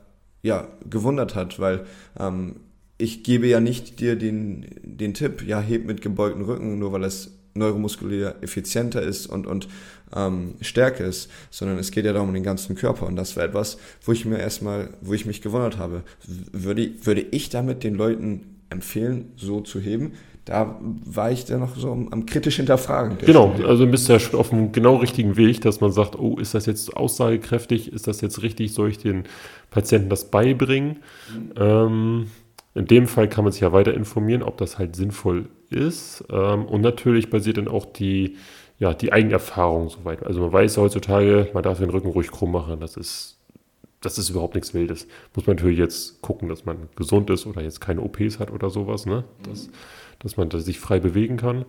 ja, 0.44 0.68
gewundert 0.88 1.36
hat, 1.36 1.60
weil 1.60 1.86
ähm, 2.20 2.58
ich 2.98 3.24
gebe 3.24 3.48
ja 3.48 3.60
nicht 3.60 4.00
dir 4.00 4.16
den, 4.16 4.66
den 4.84 5.14
Tipp, 5.14 5.42
ja, 5.46 5.60
heb 5.60 5.86
mit 5.86 6.02
gebeugten 6.02 6.44
Rücken, 6.44 6.80
nur 6.80 6.94
weil 6.94 7.04
es 7.04 7.32
neuromuskulär 7.56 8.36
effizienter 8.42 9.02
ist 9.02 9.28
und, 9.28 9.48
und 9.48 9.68
ähm, 10.16 10.56
stärker 10.62 11.06
ist, 11.06 11.30
sondern 11.50 11.78
es 11.80 11.92
geht 11.92 12.06
ja 12.06 12.14
darum, 12.14 12.34
den 12.34 12.44
ganzen 12.44 12.76
Körper. 12.76 13.08
Und 13.08 13.16
das 13.16 13.36
war 13.36 13.44
etwas, 13.44 13.78
wo 14.04 14.12
ich 14.12 14.26
mir 14.26 14.38
erstmal, 14.38 14.90
wo 15.02 15.14
ich 15.14 15.26
mich 15.26 15.42
gewundert 15.42 15.78
habe. 15.78 16.04
Würde, 16.52 16.92
würde 17.04 17.22
ich 17.22 17.50
damit 17.50 17.84
den 17.84 17.96
Leuten 17.96 18.60
empfehlen, 18.70 19.32
so 19.36 19.62
zu 19.62 19.80
heben? 19.80 20.14
Da 20.46 20.80
war 20.82 21.32
ich 21.32 21.46
dann 21.46 21.60
noch 21.60 21.76
so 21.76 21.92
am, 21.92 22.08
am 22.10 22.28
kritisch 22.28 22.58
hinterfragen. 22.58 23.18
Genau, 23.26 23.52
Studie. 23.54 23.68
also 23.68 23.88
bist 23.88 24.08
du 24.08 24.14
ja 24.14 24.40
auf 24.40 24.50
dem 24.50 24.72
genau 24.72 24.98
richtigen 24.98 25.38
Weg, 25.38 25.62
dass 25.62 25.82
man 25.82 25.92
sagt, 25.92 26.18
oh, 26.20 26.38
ist 26.38 26.54
das 26.54 26.68
jetzt 26.68 26.96
aussagekräftig, 26.96 27.92
ist 27.92 28.08
das 28.08 28.22
jetzt 28.22 28.44
richtig, 28.44 28.74
soll 28.74 28.90
ich 28.90 29.00
den 29.00 29.24
Patienten 29.72 30.10
das 30.10 30.30
beibringen? 30.30 30.98
Mhm. 31.34 31.52
Ähm, 31.58 32.28
in 32.76 32.86
dem 32.86 33.08
Fall 33.08 33.28
kann 33.28 33.44
man 33.44 33.54
sich 33.54 33.62
ja 33.62 33.72
weiter 33.72 33.94
informieren, 33.94 34.44
ob 34.44 34.58
das 34.58 34.78
halt 34.78 34.96
sinnvoll 34.96 35.48
ist. 35.70 36.24
Ähm, 36.30 36.66
und 36.66 36.82
natürlich 36.82 37.30
basiert 37.30 37.58
dann 37.58 37.68
auch 37.68 37.86
die, 37.86 38.36
ja, 38.78 38.94
die 38.94 39.14
Eigenerfahrung 39.14 39.90
soweit. 39.90 40.24
Also 40.24 40.42
man 40.42 40.52
weiß 40.52 40.78
heutzutage, 40.78 41.50
man 41.54 41.64
darf 41.64 41.80
den 41.80 41.90
Rücken 41.90 42.10
ruhig 42.10 42.30
krumm 42.30 42.52
machen. 42.52 42.82
Das 42.82 42.98
ist, 42.98 43.38
das 44.02 44.18
ist 44.18 44.30
überhaupt 44.30 44.56
nichts 44.56 44.74
Wildes. 44.74 45.08
Muss 45.34 45.48
man 45.48 45.56
natürlich 45.56 45.80
jetzt 45.80 46.22
gucken, 46.22 46.50
dass 46.50 46.66
man 46.66 46.90
gesund 46.98 47.30
ist 47.30 47.48
oder 47.48 47.62
jetzt 47.62 47.80
keine 47.80 48.02
OPs 48.02 48.40
hat 48.40 48.52
oder 48.52 48.70
sowas, 48.70 49.06
ne? 49.06 49.24
Dass, 49.44 49.70
dass 50.26 50.38
man 50.38 50.50
sich 50.50 50.80
frei 50.80 51.00
bewegen 51.00 51.38
kann. 51.38 51.66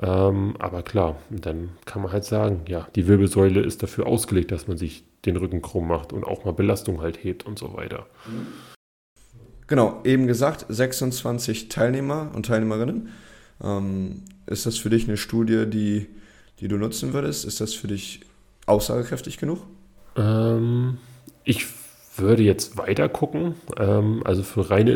Ähm, 0.00 0.54
aber 0.58 0.82
klar, 0.82 1.16
dann 1.28 1.70
kann 1.86 2.02
man 2.02 2.12
halt 2.12 2.24
sagen, 2.24 2.62
ja, 2.68 2.86
die 2.94 3.08
Wirbelsäule 3.08 3.60
ist 3.60 3.82
dafür 3.82 4.06
ausgelegt, 4.06 4.52
dass 4.52 4.68
man 4.68 4.78
sich 4.78 5.04
den 5.24 5.36
Rücken 5.36 5.60
krumm 5.60 5.88
macht 5.88 6.12
und 6.12 6.24
auch 6.24 6.44
mal 6.44 6.52
Belastung 6.52 7.00
halt 7.00 7.24
hebt 7.24 7.44
und 7.44 7.58
so 7.58 7.74
weiter. 7.74 8.06
Genau, 9.66 10.00
eben 10.04 10.28
gesagt, 10.28 10.66
26 10.68 11.68
Teilnehmer 11.68 12.30
und 12.32 12.46
Teilnehmerinnen. 12.46 13.08
Ähm, 13.60 14.22
ist 14.46 14.66
das 14.66 14.78
für 14.78 14.90
dich 14.90 15.08
eine 15.08 15.16
Studie, 15.16 15.66
die, 15.66 16.06
die 16.60 16.68
du 16.68 16.76
nutzen 16.76 17.12
würdest? 17.12 17.44
Ist 17.44 17.60
das 17.60 17.74
für 17.74 17.88
dich 17.88 18.20
aussagekräftig 18.66 19.38
genug? 19.38 19.58
Ähm, 20.16 20.98
ich 21.42 21.66
würde 22.16 22.42
jetzt 22.42 22.78
weiter 22.78 23.08
gucken. 23.08 23.54
Ähm, 23.76 24.22
also 24.24 24.42
für 24.42 24.70
reine 24.70 24.92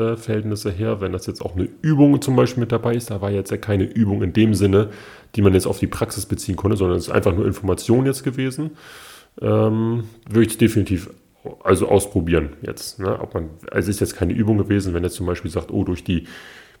Informationsverhältnisse 0.00 0.70
her, 0.70 1.00
wenn 1.00 1.12
das 1.12 1.26
jetzt 1.26 1.42
auch 1.42 1.54
eine 1.54 1.68
Übung 1.82 2.20
zum 2.20 2.36
Beispiel 2.36 2.60
mit 2.60 2.72
dabei 2.72 2.94
ist, 2.94 3.10
da 3.10 3.20
war 3.20 3.30
jetzt 3.30 3.50
ja 3.50 3.56
keine 3.56 3.84
Übung 3.84 4.22
in 4.22 4.32
dem 4.32 4.54
Sinne, 4.54 4.90
die 5.36 5.42
man 5.42 5.54
jetzt 5.54 5.66
auf 5.66 5.78
die 5.78 5.86
Praxis 5.86 6.26
beziehen 6.26 6.56
konnte, 6.56 6.76
sondern 6.76 6.98
es 6.98 7.08
ist 7.08 7.12
einfach 7.12 7.34
nur 7.34 7.46
Information 7.46 8.06
jetzt 8.06 8.24
gewesen. 8.24 8.72
Ähm, 9.40 10.04
würde 10.28 10.46
ich 10.46 10.58
definitiv 10.58 11.10
also 11.62 11.88
ausprobieren 11.88 12.50
jetzt. 12.62 12.98
Ne? 12.98 13.18
Ob 13.20 13.34
man, 13.34 13.50
also 13.70 13.88
es 13.88 13.96
ist 13.96 14.00
jetzt 14.00 14.16
keine 14.16 14.32
Übung 14.32 14.58
gewesen, 14.58 14.92
wenn 14.92 15.04
er 15.04 15.10
zum 15.10 15.26
Beispiel 15.26 15.50
sagt, 15.50 15.70
oh, 15.70 15.84
durch 15.84 16.04
die 16.04 16.26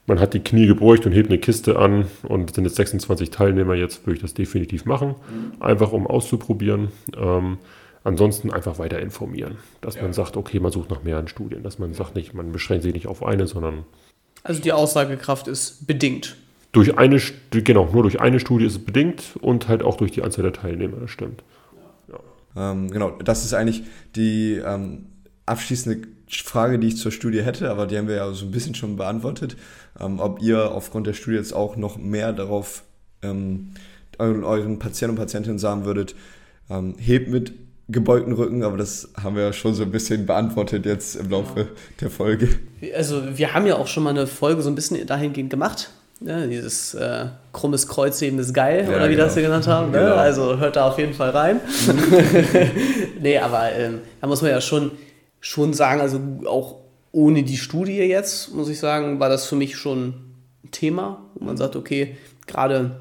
man 0.06 0.18
hat 0.18 0.34
die 0.34 0.40
Knie 0.40 0.66
gebräucht 0.66 1.06
und 1.06 1.12
hebt 1.12 1.28
eine 1.28 1.38
Kiste 1.38 1.78
an 1.78 2.06
und 2.24 2.54
sind 2.54 2.64
jetzt 2.64 2.76
26 2.76 3.30
Teilnehmer. 3.30 3.74
Jetzt 3.74 4.06
würde 4.06 4.16
ich 4.16 4.22
das 4.22 4.34
definitiv 4.34 4.84
machen, 4.84 5.14
einfach 5.60 5.92
um 5.92 6.06
auszuprobieren. 6.06 6.88
Ähm, 7.16 7.58
ansonsten 8.04 8.50
einfach 8.52 8.78
weiter 8.78 9.00
informieren, 9.00 9.58
dass 9.80 9.96
ja. 9.96 10.02
man 10.02 10.12
sagt, 10.12 10.36
okay, 10.36 10.60
man 10.60 10.72
sucht 10.72 10.90
nach 10.90 11.02
mehreren 11.02 11.28
Studien, 11.28 11.62
dass 11.62 11.78
man 11.78 11.94
sagt 11.94 12.14
nicht, 12.14 12.34
man 12.34 12.52
beschränkt 12.52 12.82
sich 12.82 12.94
nicht 12.94 13.06
auf 13.06 13.24
eine, 13.24 13.46
sondern. 13.46 13.84
Also 14.42 14.62
die 14.62 14.72
Aussagekraft 14.72 15.48
ist 15.48 15.86
bedingt. 15.86 16.36
Durch 16.72 16.96
eine, 16.98 17.20
genau, 17.50 17.88
nur 17.92 18.02
durch 18.02 18.20
eine 18.20 18.38
Studie 18.38 18.64
ist 18.64 18.76
es 18.76 18.84
bedingt 18.84 19.36
und 19.40 19.68
halt 19.68 19.82
auch 19.82 19.96
durch 19.96 20.12
die 20.12 20.22
Anzahl 20.22 20.44
der 20.44 20.52
Teilnehmer, 20.52 20.98
das 21.00 21.10
stimmt. 21.10 21.42
Ja. 22.08 22.70
Ähm, 22.72 22.90
genau, 22.90 23.10
das 23.10 23.44
ist 23.44 23.54
eigentlich 23.54 23.82
die 24.14 24.54
ähm, 24.64 25.06
abschließende 25.46 26.06
Frage, 26.28 26.78
die 26.78 26.86
ich 26.86 26.96
zur 26.96 27.10
Studie 27.10 27.42
hätte, 27.42 27.70
aber 27.70 27.86
die 27.88 27.98
haben 27.98 28.06
wir 28.06 28.14
ja 28.14 28.32
so 28.32 28.46
ein 28.46 28.52
bisschen 28.52 28.76
schon 28.76 28.96
beantwortet, 28.96 29.56
ähm, 29.98 30.20
ob 30.20 30.40
ihr 30.40 30.70
aufgrund 30.70 31.08
der 31.08 31.12
Studie 31.12 31.36
jetzt 31.36 31.52
auch 31.52 31.76
noch 31.76 31.98
mehr 31.98 32.32
darauf 32.32 32.84
ähm, 33.22 33.72
euren, 34.18 34.44
euren 34.44 34.78
Patienten 34.78 35.16
und 35.16 35.20
Patientinnen 35.20 35.58
sagen 35.58 35.84
würdet, 35.84 36.14
ähm, 36.70 36.94
hebt 36.98 37.28
mit 37.28 37.52
gebeugten 37.92 38.32
Rücken, 38.32 38.62
aber 38.62 38.76
das 38.76 39.08
haben 39.22 39.36
wir 39.36 39.42
ja 39.42 39.52
schon 39.52 39.74
so 39.74 39.82
ein 39.82 39.90
bisschen 39.90 40.26
beantwortet 40.26 40.86
jetzt 40.86 41.16
im 41.16 41.30
Laufe 41.30 41.68
der 42.00 42.10
Folge. 42.10 42.48
Also 42.96 43.22
wir 43.36 43.54
haben 43.54 43.66
ja 43.66 43.76
auch 43.76 43.86
schon 43.86 44.02
mal 44.02 44.10
eine 44.10 44.26
Folge 44.26 44.62
so 44.62 44.70
ein 44.70 44.74
bisschen 44.74 45.06
dahingehend 45.06 45.50
gemacht. 45.50 45.90
Ja, 46.22 46.46
dieses 46.46 46.92
äh, 46.92 47.26
krummes 47.52 47.88
Kreuzheben 47.88 48.38
ist 48.38 48.52
geil, 48.52 48.86
ja, 48.90 48.96
oder 48.96 49.08
wie 49.08 49.14
genau. 49.14 49.24
das 49.24 49.36
wir 49.36 49.42
genannt 49.42 49.66
haben. 49.66 49.90
Ne? 49.90 50.00
Genau. 50.00 50.16
Also 50.16 50.58
hört 50.58 50.76
da 50.76 50.88
auf 50.88 50.98
jeden 50.98 51.14
Fall 51.14 51.30
rein. 51.30 51.60
nee, 53.20 53.38
aber 53.38 53.72
ähm, 53.72 54.00
da 54.20 54.26
muss 54.26 54.42
man 54.42 54.50
ja 54.50 54.60
schon 54.60 54.90
schon 55.40 55.72
sagen, 55.72 56.00
also 56.00 56.20
auch 56.46 56.76
ohne 57.12 57.42
die 57.42 57.56
Studie 57.56 57.96
jetzt, 57.98 58.54
muss 58.54 58.68
ich 58.68 58.78
sagen, 58.78 59.18
war 59.18 59.28
das 59.28 59.46
für 59.46 59.56
mich 59.56 59.76
schon 59.76 60.14
ein 60.64 60.70
Thema, 60.70 61.24
wo 61.34 61.46
man 61.46 61.56
sagt, 61.56 61.74
okay, 61.74 62.16
gerade 62.46 63.00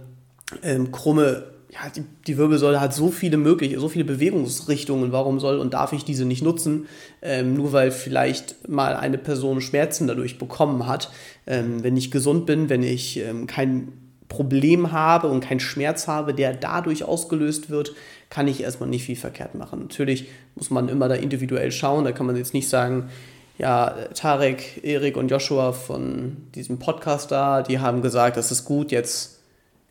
ähm, 0.64 0.92
krumme, 0.92 1.44
ja, 1.72 1.90
die, 1.96 2.04
die, 2.26 2.38
Wirbelsäule 2.38 2.82
hat 2.82 2.96
so 2.96 3.12
viele 3.12 3.38
mögliche, 3.38 3.80
so 3.80 3.90
viele 3.90 4.06
Bewegungsrichtungen, 4.06 5.12
warum 5.12 5.40
soll 5.40 5.60
und 5.60 5.76
darf 5.76 5.94
ich 5.94 6.04
diese 6.04 6.26
nicht 6.26 6.42
nutzen, 6.42 6.88
ähm, 7.22 7.54
nur 7.54 7.74
weil 7.74 7.92
vielleicht 7.92 8.68
mal 8.68 8.96
eine 8.96 9.20
Person 9.20 9.62
Schmerzen 9.62 10.08
dadurch 10.08 10.40
bekommen 10.40 10.88
hat. 10.88 11.12
Ähm, 11.46 11.84
wenn 11.84 11.96
ich 11.96 12.10
gesund 12.10 12.48
bin, 12.48 12.70
wenn 12.70 12.82
ich 12.82 13.18
ähm, 13.18 13.46
kein 13.46 13.94
Problem 14.30 14.92
habe 14.92 15.28
und 15.28 15.42
keinen 15.42 15.60
Schmerz 15.60 16.08
habe, 16.08 16.34
der 16.34 16.54
dadurch 16.54 17.04
ausgelöst 17.04 17.70
wird, 17.70 17.94
kann 18.30 18.48
ich 18.48 18.62
erstmal 18.62 18.90
nicht 18.90 19.04
viel 19.04 19.16
verkehrt 19.16 19.54
machen. 19.54 19.80
Natürlich 19.82 20.28
muss 20.56 20.72
man 20.72 20.90
immer 20.90 21.08
da 21.08 21.16
individuell 21.16 21.72
schauen, 21.72 22.04
da 22.04 22.12
kann 22.12 22.26
man 22.26 22.36
jetzt 22.36 22.54
nicht 22.54 22.70
sagen, 22.70 23.10
ja, 23.60 23.96
Tarek, 24.14 24.84
Erik 24.84 25.18
und 25.18 25.30
Joshua 25.30 25.74
von 25.74 26.38
diesem 26.56 26.80
Podcast 26.80 27.30
da, 27.32 27.62
die 27.62 27.80
haben 27.80 28.02
gesagt, 28.02 28.38
das 28.38 28.52
ist 28.52 28.66
gut, 28.66 28.92
jetzt 28.92 29.39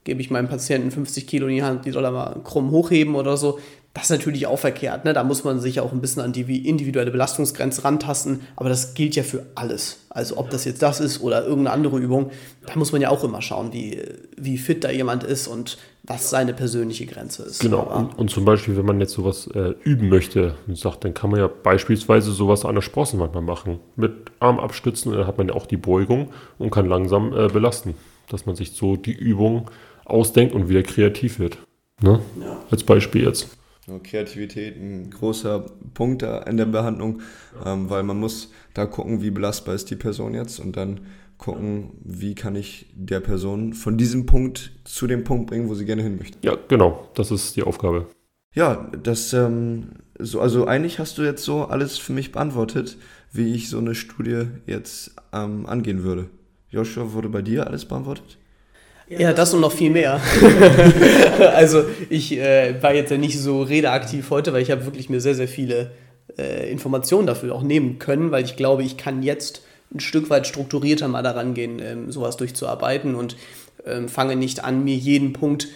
gebe 0.09 0.23
ich 0.23 0.31
meinem 0.31 0.49
Patienten 0.49 0.91
50 0.91 1.27
Kilo 1.27 1.47
in 1.49 1.57
die 1.57 1.63
Hand, 1.63 1.85
die 1.85 1.91
soll 1.91 2.05
er 2.05 2.11
mal 2.11 2.41
krumm 2.43 2.71
hochheben 2.71 3.15
oder 3.15 3.37
so. 3.37 3.59
Das 3.93 4.05
ist 4.05 4.11
natürlich 4.11 4.47
auch 4.47 4.59
verkehrt. 4.59 5.05
Ne? 5.05 5.13
Da 5.13 5.23
muss 5.23 5.45
man 5.45 5.61
sich 5.61 5.81
auch 5.81 5.93
ein 5.93 6.01
bisschen 6.01 6.23
an 6.23 6.33
die 6.33 6.67
individuelle 6.67 7.11
Belastungsgrenze 7.11 7.85
rantasten. 7.85 8.41
Aber 8.57 8.69
das 8.69 8.95
gilt 8.95 9.17
ja 9.17 9.23
für 9.23 9.47
alles. 9.55 10.07
Also 10.09 10.39
ob 10.39 10.49
das 10.51 10.65
jetzt 10.65 10.83
das 10.83 11.01
ist 11.01 11.21
oder 11.21 11.43
irgendeine 11.43 11.73
andere 11.73 11.99
Übung, 11.99 12.31
da 12.67 12.77
muss 12.77 12.93
man 12.93 13.03
ja 13.03 13.11
auch 13.11 13.23
immer 13.23 13.43
schauen, 13.43 13.73
wie, 13.73 14.01
wie 14.37 14.57
fit 14.57 14.85
da 14.85 14.91
jemand 14.91 15.25
ist 15.25 15.47
und 15.47 15.79
was 16.05 16.31
seine 16.31 16.55
persönliche 16.55 17.05
Grenze 17.07 17.43
ist. 17.43 17.61
Genau. 17.61 17.83
Und, 17.83 18.19
und, 18.19 18.31
zum 18.31 18.47
Beispiel, 18.47 18.77
wenn 18.77 18.87
man 18.87 18.99
jetzt 19.01 19.13
sowas 19.13 19.47
äh, 19.49 19.75
üben 19.85 20.09
möchte 20.09 20.55
und 20.67 20.79
sagt, 20.79 21.05
dann 21.05 21.13
kann 21.13 21.31
man 21.31 21.41
ja 21.41 21.49
beispielsweise 21.49 22.31
sowas 22.31 22.65
an 22.65 22.77
der 22.77 22.83
Sprossenwand 22.83 23.35
mal 23.35 23.43
machen. 23.43 23.81
Mit 23.97 24.13
Arm 24.41 24.59
abstützen, 24.59 25.13
dann 25.13 25.27
hat 25.27 25.37
man 25.37 25.49
ja 25.49 25.55
auch 25.55 25.67
die 25.67 25.77
Beugung 25.77 26.31
und 26.59 26.71
kann 26.71 26.87
langsam 26.87 27.35
äh, 27.35 27.49
belasten. 27.49 27.95
Dass 28.31 28.47
man 28.47 28.55
sich 28.55 28.73
so 28.73 28.97
die 28.97 29.13
Übung 29.13 29.71
ausdenkt 30.09 30.55
und 30.55 30.69
wieder 30.69 30.83
kreativ 30.83 31.39
wird. 31.39 31.59
Ne? 32.01 32.21
Ja. 32.41 32.61
Als 32.71 32.85
Beispiel 32.85 33.25
jetzt. 33.25 33.49
Kreativität 34.03 34.77
ein 34.77 35.11
großer 35.11 35.65
Punkt 35.95 36.23
in 36.23 36.57
der 36.59 36.67
Behandlung, 36.67 37.23
ähm, 37.65 37.89
weil 37.89 38.03
man 38.03 38.21
muss 38.21 38.53
da 38.75 38.85
gucken, 38.85 39.23
wie 39.23 39.31
belastbar 39.31 39.75
ist 39.75 39.91
die 39.91 39.97
Person 39.97 40.35
jetzt 40.35 40.61
und 40.61 40.77
dann 40.77 41.01
gucken, 41.39 41.93
wie 42.05 42.35
kann 42.35 42.55
ich 42.55 42.87
der 42.95 43.21
Person 43.21 43.73
von 43.73 43.97
diesem 43.97 44.27
Punkt 44.27 44.73
zu 44.85 45.07
dem 45.07 45.25
Punkt 45.25 45.49
bringen, 45.49 45.69
wo 45.69 45.75
sie 45.75 45.87
gerne 45.87 46.03
hin 46.03 46.19
möchte. 46.19 46.37
Ja, 46.43 46.59
genau, 46.69 47.09
das 47.15 47.31
ist 47.31 47.57
die 47.57 47.63
Aufgabe. 47.63 48.07
Ja, 48.55 48.91
das, 49.03 49.33
ähm, 49.33 49.91
so, 50.19 50.41
also 50.41 50.67
eigentlich 50.67 50.99
hast 50.99 51.17
du 51.17 51.23
jetzt 51.23 51.45
so 51.45 51.65
alles 51.65 51.97
für 51.97 52.13
mich 52.13 52.33
beantwortet, 52.33 52.99
wie 53.33 53.55
ich 53.55 53.71
so 53.71 53.79
eine 53.79 53.95
Studie 53.95 54.47
jetzt 54.67 55.15
ähm, 55.33 55.67
angehen 55.67 56.03
würde. 56.03 56.29
Joshua, 56.71 57.13
wurde 57.13 57.29
bei 57.29 57.41
dir 57.41 57.67
alles 57.67 57.85
beantwortet? 57.85 58.39
Ja, 59.09 59.33
das 59.33 59.55
und 59.55 59.61
noch 59.61 59.73
viel 59.73 59.91
mehr. 59.91 60.21
also 61.55 61.85
ich 62.11 62.37
äh, 62.37 62.83
war 62.83 62.95
jetzt 62.95 63.11
ja 63.11 63.17
nicht 63.17 63.39
so 63.39 63.63
redeaktiv 63.63 64.31
heute, 64.31 64.53
weil 64.53 64.63
ich 64.63 64.71
habe 64.71 64.85
wirklich 64.85 65.09
mir 65.09 65.21
sehr, 65.21 65.35
sehr 65.35 65.49
viele 65.49 65.93
äh, 66.37 66.71
Informationen 66.71 67.27
dafür 67.27 67.55
auch 67.55 67.63
nehmen 67.63 67.99
können, 67.99 68.31
weil 68.31 68.45
ich 68.45 68.57
glaube, 68.57 68.83
ich 68.83 68.97
kann 68.97 69.23
jetzt 69.23 69.63
ein 69.95 70.01
Stück 70.01 70.29
weit 70.29 70.47
strukturierter 70.47 71.09
mal 71.09 71.23
daran 71.23 71.55
gehen, 71.55 71.79
ähm, 71.81 72.13
sowas 72.13 72.37
durchzuarbeiten 72.37 73.15
und 73.15 73.37
ähm, 73.87 74.09
fange 74.09 74.37
nicht 74.37 74.65
an, 74.65 74.85
mir 74.85 74.97
jeden 74.97 75.33
Punkt 75.33 75.69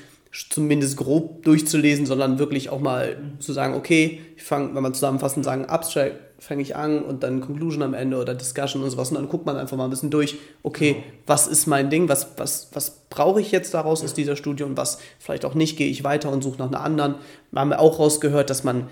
zumindest 0.50 0.96
grob 0.96 1.42
durchzulesen, 1.44 2.06
sondern 2.06 2.38
wirklich 2.38 2.70
auch 2.70 2.80
mal 2.80 3.16
zu 3.38 3.52
sagen, 3.52 3.74
okay, 3.74 4.20
ich 4.36 4.42
fange, 4.42 4.74
wenn 4.74 4.82
man 4.82 4.94
zusammenfassend 4.94 5.44
sagen, 5.44 5.66
Abstract, 5.66 6.16
fange 6.42 6.62
ich 6.62 6.74
an 6.74 7.02
und 7.02 7.22
dann 7.22 7.40
Conclusion 7.40 7.82
am 7.82 7.94
Ende 7.94 8.20
oder 8.20 8.34
Discussion 8.34 8.82
und 8.82 8.90
sowas 8.90 9.10
und 9.10 9.14
dann 9.14 9.28
guckt 9.28 9.46
man 9.46 9.56
einfach 9.56 9.76
mal 9.76 9.84
ein 9.84 9.90
bisschen 9.90 10.10
durch, 10.10 10.38
okay, 10.64 10.94
genau. 10.94 11.04
was 11.26 11.46
ist 11.46 11.66
mein 11.66 11.88
Ding, 11.88 12.08
was, 12.08 12.32
was, 12.36 12.68
was 12.72 13.04
brauche 13.10 13.40
ich 13.40 13.52
jetzt 13.52 13.72
daraus 13.74 14.00
ja. 14.00 14.06
aus 14.06 14.14
dieser 14.14 14.34
Studie 14.34 14.64
und 14.64 14.76
was 14.76 14.98
vielleicht 15.20 15.44
auch 15.44 15.54
nicht, 15.54 15.76
gehe 15.76 15.88
ich 15.88 16.02
weiter 16.02 16.32
und 16.32 16.42
suche 16.42 16.58
nach 16.58 16.66
einer 16.66 16.80
anderen. 16.80 17.14
Wir 17.52 17.60
haben 17.60 17.72
auch 17.72 18.00
rausgehört, 18.00 18.50
dass 18.50 18.64
man 18.64 18.88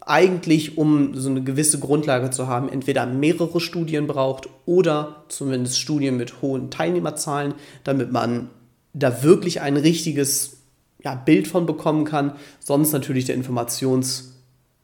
eigentlich, 0.00 0.76
um 0.76 1.14
so 1.14 1.30
eine 1.30 1.44
gewisse 1.44 1.78
Grundlage 1.78 2.30
zu 2.30 2.48
haben, 2.48 2.68
entweder 2.68 3.06
mehrere 3.06 3.60
Studien 3.60 4.08
braucht 4.08 4.48
oder 4.66 5.24
zumindest 5.28 5.78
Studien 5.78 6.16
mit 6.16 6.42
hohen 6.42 6.72
Teilnehmerzahlen, 6.72 7.54
damit 7.84 8.10
man 8.10 8.50
da 8.94 9.22
wirklich 9.22 9.60
ein 9.60 9.76
richtiges 9.76 10.56
ja, 11.04 11.14
Bild 11.14 11.46
von 11.46 11.66
bekommen 11.66 12.04
kann. 12.04 12.32
Sonst 12.58 12.90
natürlich 12.90 13.26
der 13.26 13.36
Informations- 13.36 14.37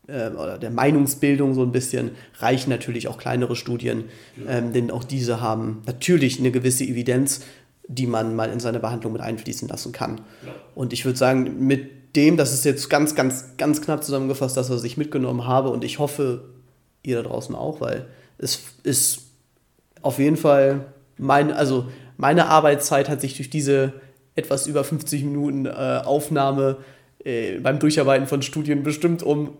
äh, 0.07 0.31
oder 0.31 0.59
der 0.59 0.71
Meinungsbildung 0.71 1.55
so 1.55 1.63
ein 1.63 1.73
bisschen 1.73 2.13
reichen 2.39 2.71
natürlich 2.71 3.09
auch 3.09 3.19
kleinere 3.19 3.57
Studien, 3.57 4.05
ähm, 4.47 4.73
denn 4.73 4.91
auch 4.91 5.05
diese 5.05 5.41
haben 5.41 5.83
natürlich 5.87 6.39
eine 6.39 6.51
gewisse 6.51 6.85
Evidenz, 6.85 7.41
die 7.87 8.07
man 8.07 8.35
mal 8.35 8.51
in 8.51 8.61
seine 8.61 8.81
Behandlung 8.81 9.13
mit 9.13 9.23
einfließen 9.23 9.69
lassen 9.69 9.93
kann. 9.93 10.23
Und 10.75 10.93
ich 10.93 11.05
würde 11.05 11.19
sagen, 11.19 11.67
mit 11.67 12.17
dem, 12.17 12.37
das 12.37 12.53
ist 12.53 12.65
jetzt 12.65 12.89
ganz, 12.89 13.15
ganz, 13.15 13.57
ganz 13.59 13.83
knapp 13.83 14.05
zusammengefasst, 14.05 14.57
das, 14.57 14.71
was 14.71 14.85
ich 14.85 14.97
mitgenommen 14.97 15.47
habe 15.47 15.71
und 15.71 15.85
ich 15.85 15.99
hoffe, 15.99 16.45
ihr 17.03 17.17
da 17.17 17.29
draußen 17.29 17.55
auch, 17.55 17.81
weil 17.81 18.07
es 18.39 18.61
ist 18.83 19.23
auf 20.03 20.19
jeden 20.19 20.37
Fall 20.37 20.87
mein, 21.17 21.53
also 21.53 21.87
meine 22.17 22.47
Arbeitszeit 22.47 23.09
hat 23.09 23.21
sich 23.21 23.37
durch 23.37 23.51
diese 23.51 23.93
etwas 24.35 24.67
über 24.67 24.85
50 24.85 25.25
Minuten 25.25 25.67
äh, 25.67 26.01
Aufnahme 26.05 26.79
äh, 27.25 27.59
beim 27.61 27.79
Durcharbeiten 27.79 28.27
von 28.27 28.43
Studien 28.43 28.83
bestimmt 28.83 29.23
um 29.23 29.57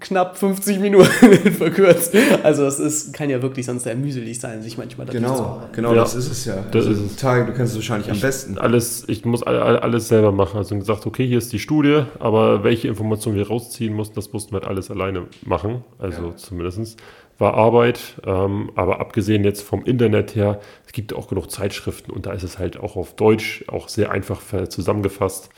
knapp 0.00 0.36
50 0.36 0.80
Minuten 0.80 1.04
verkürzt. 1.52 2.14
Also 2.42 2.64
das 2.64 2.78
ist, 2.78 3.12
kann 3.12 3.30
ja 3.30 3.42
wirklich 3.42 3.66
sonst 3.66 3.84
sehr 3.84 3.96
mühselig 3.96 4.40
sein, 4.40 4.62
sich 4.62 4.78
manchmal 4.78 5.06
dazu 5.06 5.18
genau. 5.18 5.62
Genau, 5.72 5.90
ja. 5.90 6.00
das 6.00 6.14
ist 6.14 6.30
es 6.30 6.44
ja. 6.44 6.56
Das 6.70 6.86
also, 6.86 7.04
ist 7.04 7.12
es. 7.12 7.16
Tage, 7.16 7.46
du 7.46 7.52
kennst 7.52 7.72
es 7.72 7.78
wahrscheinlich 7.78 8.08
ich, 8.08 8.14
am 8.14 8.20
besten. 8.20 8.58
Alles, 8.58 9.04
ich 9.08 9.24
muss 9.24 9.42
alles 9.42 10.08
selber 10.08 10.32
machen. 10.32 10.58
Also 10.58 10.76
gesagt, 10.76 11.06
okay, 11.06 11.26
hier 11.26 11.38
ist 11.38 11.52
die 11.52 11.58
Studie, 11.58 12.02
aber 12.18 12.64
welche 12.64 12.88
Informationen 12.88 13.36
wir 13.36 13.48
rausziehen 13.48 13.94
mussten, 13.94 14.14
das 14.14 14.32
mussten 14.32 14.52
wir 14.52 14.60
halt 14.60 14.68
alles 14.68 14.90
alleine 14.90 15.26
machen. 15.44 15.84
Also 15.98 16.28
ja. 16.28 16.36
zumindest 16.36 16.96
war 17.38 17.54
Arbeit. 17.54 18.20
Ähm, 18.26 18.70
aber 18.74 19.00
abgesehen 19.00 19.44
jetzt 19.44 19.62
vom 19.62 19.84
Internet 19.84 20.34
her, 20.34 20.60
es 20.86 20.92
gibt 20.92 21.14
auch 21.14 21.28
genug 21.28 21.50
Zeitschriften 21.50 22.10
und 22.10 22.26
da 22.26 22.32
ist 22.32 22.42
es 22.42 22.58
halt 22.58 22.78
auch 22.78 22.96
auf 22.96 23.14
Deutsch 23.14 23.64
auch 23.68 23.88
sehr 23.88 24.10
einfach 24.10 24.40
zusammengefasst. 24.68 25.50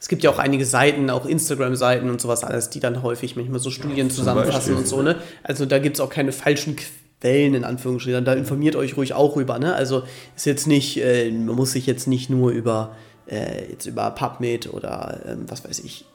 Es 0.00 0.08
gibt 0.08 0.22
ja 0.22 0.30
auch 0.30 0.38
einige 0.38 0.64
Seiten, 0.64 1.10
auch 1.10 1.26
Instagram-Seiten 1.26 2.08
und 2.08 2.20
sowas 2.20 2.42
alles, 2.42 2.70
die 2.70 2.80
dann 2.80 3.02
häufig 3.02 3.36
manchmal 3.36 3.60
so 3.60 3.70
Studien 3.70 4.08
ja, 4.08 4.14
zusammenfassen 4.14 4.74
und 4.74 4.88
so, 4.88 5.02
ne? 5.02 5.16
Also 5.42 5.66
da 5.66 5.78
gibt 5.78 5.96
es 5.96 6.00
auch 6.00 6.08
keine 6.08 6.32
falschen 6.32 6.76
Quellen 7.20 7.54
in 7.54 7.64
Anführungsstrichen. 7.64 8.24
Da 8.24 8.32
informiert 8.32 8.76
euch 8.76 8.96
ruhig 8.96 9.12
auch 9.12 9.36
rüber, 9.36 9.58
ne? 9.58 9.74
Also 9.74 10.04
ist 10.34 10.46
jetzt 10.46 10.66
nicht, 10.66 10.96
äh, 10.96 11.30
man 11.30 11.54
muss 11.54 11.72
sich 11.72 11.86
jetzt 11.86 12.06
nicht 12.06 12.30
nur 12.30 12.50
über 12.50 12.96
äh, 13.26 13.70
jetzt 13.70 13.84
über 13.84 14.10
PubMed 14.10 14.72
oder 14.72 15.20
ähm, 15.26 15.44
was 15.48 15.64
weiß 15.64 15.80
ich, 15.80 16.06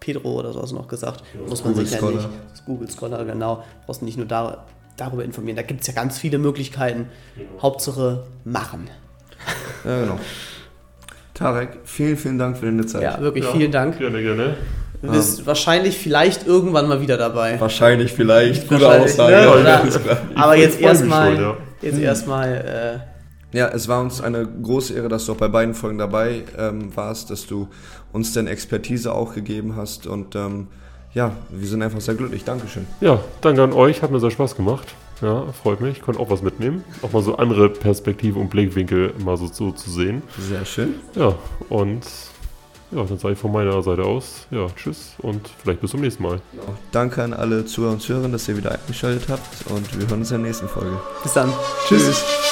Pedro 0.00 0.38
oder 0.38 0.52
sowas 0.52 0.72
noch 0.72 0.88
gesagt, 0.88 1.22
ja, 1.34 1.48
muss 1.48 1.64
man 1.64 1.74
Google 1.74 1.86
sich 1.86 2.00
ja 2.00 2.10
nicht, 2.10 2.28
Google 2.66 2.90
Scholar, 2.90 3.24
genau, 3.24 3.64
brauchst 3.86 4.02
nicht 4.02 4.16
nur 4.16 4.26
da, 4.26 4.66
darüber 4.96 5.24
informieren. 5.24 5.56
Da 5.56 5.62
gibt 5.62 5.82
es 5.82 5.86
ja 5.86 5.92
ganz 5.92 6.18
viele 6.18 6.38
Möglichkeiten. 6.38 7.08
Ja. 7.36 7.62
Hauptsache 7.62 8.24
machen. 8.44 8.90
Ja, 9.84 10.00
genau. 10.00 10.18
Tarek, 11.38 11.78
vielen, 11.84 12.16
vielen 12.16 12.38
Dank 12.38 12.58
für 12.58 12.66
deine 12.66 12.84
Zeit. 12.86 13.02
Ja, 13.02 13.20
wirklich 13.20 13.44
ja, 13.44 13.52
vielen 13.52 13.70
Dank. 13.70 13.98
Gerne, 13.98 14.22
gerne. 14.22 14.56
Du 15.00 15.12
bist 15.12 15.40
um, 15.40 15.46
wahrscheinlich 15.46 15.96
vielleicht 15.96 16.46
irgendwann 16.46 16.88
mal 16.88 17.00
wieder 17.00 17.16
dabei. 17.16 17.60
Wahrscheinlich, 17.60 18.12
vielleicht. 18.12 18.68
Gute 18.68 18.88
Aussage. 18.88 19.62
Ne? 19.62 20.18
Aber 20.34 20.56
jetzt 20.56 20.80
erstmal 20.80 21.40
ja. 21.40 21.56
jetzt 21.80 22.00
erstmal 22.00 23.00
äh, 23.52 23.56
ja, 23.56 23.68
es 23.68 23.88
war 23.88 24.00
uns 24.00 24.20
eine 24.20 24.46
große 24.46 24.94
Ehre, 24.94 25.08
dass 25.08 25.24
du 25.24 25.32
auch 25.32 25.36
bei 25.36 25.48
beiden 25.48 25.74
Folgen 25.74 25.98
dabei 25.98 26.42
ähm, 26.58 26.94
warst, 26.94 27.30
dass 27.30 27.46
du 27.46 27.68
uns 28.12 28.32
deine 28.32 28.50
Expertise 28.50 29.12
auch 29.12 29.34
gegeben 29.34 29.76
hast 29.76 30.06
und 30.06 30.34
ähm, 30.34 30.66
ja, 31.14 31.32
wir 31.50 31.66
sind 31.66 31.82
einfach 31.82 32.00
sehr 32.00 32.14
glücklich. 32.14 32.44
Dankeschön. 32.44 32.86
Ja, 33.00 33.20
danke 33.40 33.62
an 33.62 33.72
euch, 33.72 34.02
hat 34.02 34.10
mir 34.10 34.20
sehr 34.20 34.30
Spaß 34.30 34.54
gemacht. 34.56 34.94
Ja, 35.20 35.46
freut 35.52 35.80
mich. 35.80 35.98
Ich 35.98 36.02
konnte 36.02 36.20
auch 36.20 36.30
was 36.30 36.42
mitnehmen. 36.42 36.84
Auch 37.02 37.12
mal 37.12 37.22
so 37.22 37.36
andere 37.36 37.70
Perspektive 37.70 38.38
und 38.38 38.50
Blickwinkel 38.50 39.14
mal 39.24 39.36
so, 39.36 39.46
so 39.46 39.72
zu 39.72 39.90
sehen. 39.90 40.22
Sehr 40.38 40.64
schön. 40.64 40.94
Ja, 41.14 41.34
und 41.68 42.06
ja, 42.90 43.04
dann 43.04 43.18
sage 43.18 43.34
ich 43.34 43.38
von 43.38 43.52
meiner 43.52 43.82
Seite 43.82 44.02
aus, 44.02 44.46
ja, 44.50 44.66
tschüss 44.74 45.14
und 45.18 45.48
vielleicht 45.62 45.80
bis 45.80 45.90
zum 45.90 46.00
nächsten 46.00 46.22
Mal. 46.22 46.40
Genau. 46.52 46.74
Danke 46.90 47.22
an 47.22 47.34
alle 47.34 47.66
Zuhörer 47.66 47.92
und 47.92 48.00
Zuhörerinnen, 48.00 48.32
dass 48.32 48.48
ihr 48.48 48.56
wieder 48.56 48.72
eingeschaltet 48.72 49.28
habt 49.28 49.70
und 49.70 49.98
wir 49.98 50.08
hören 50.08 50.20
uns 50.20 50.30
in 50.30 50.38
der 50.38 50.46
nächsten 50.46 50.68
Folge. 50.68 50.98
Bis 51.22 51.34
dann. 51.34 51.52
Tschüss. 51.86 52.04
tschüss. 52.04 52.47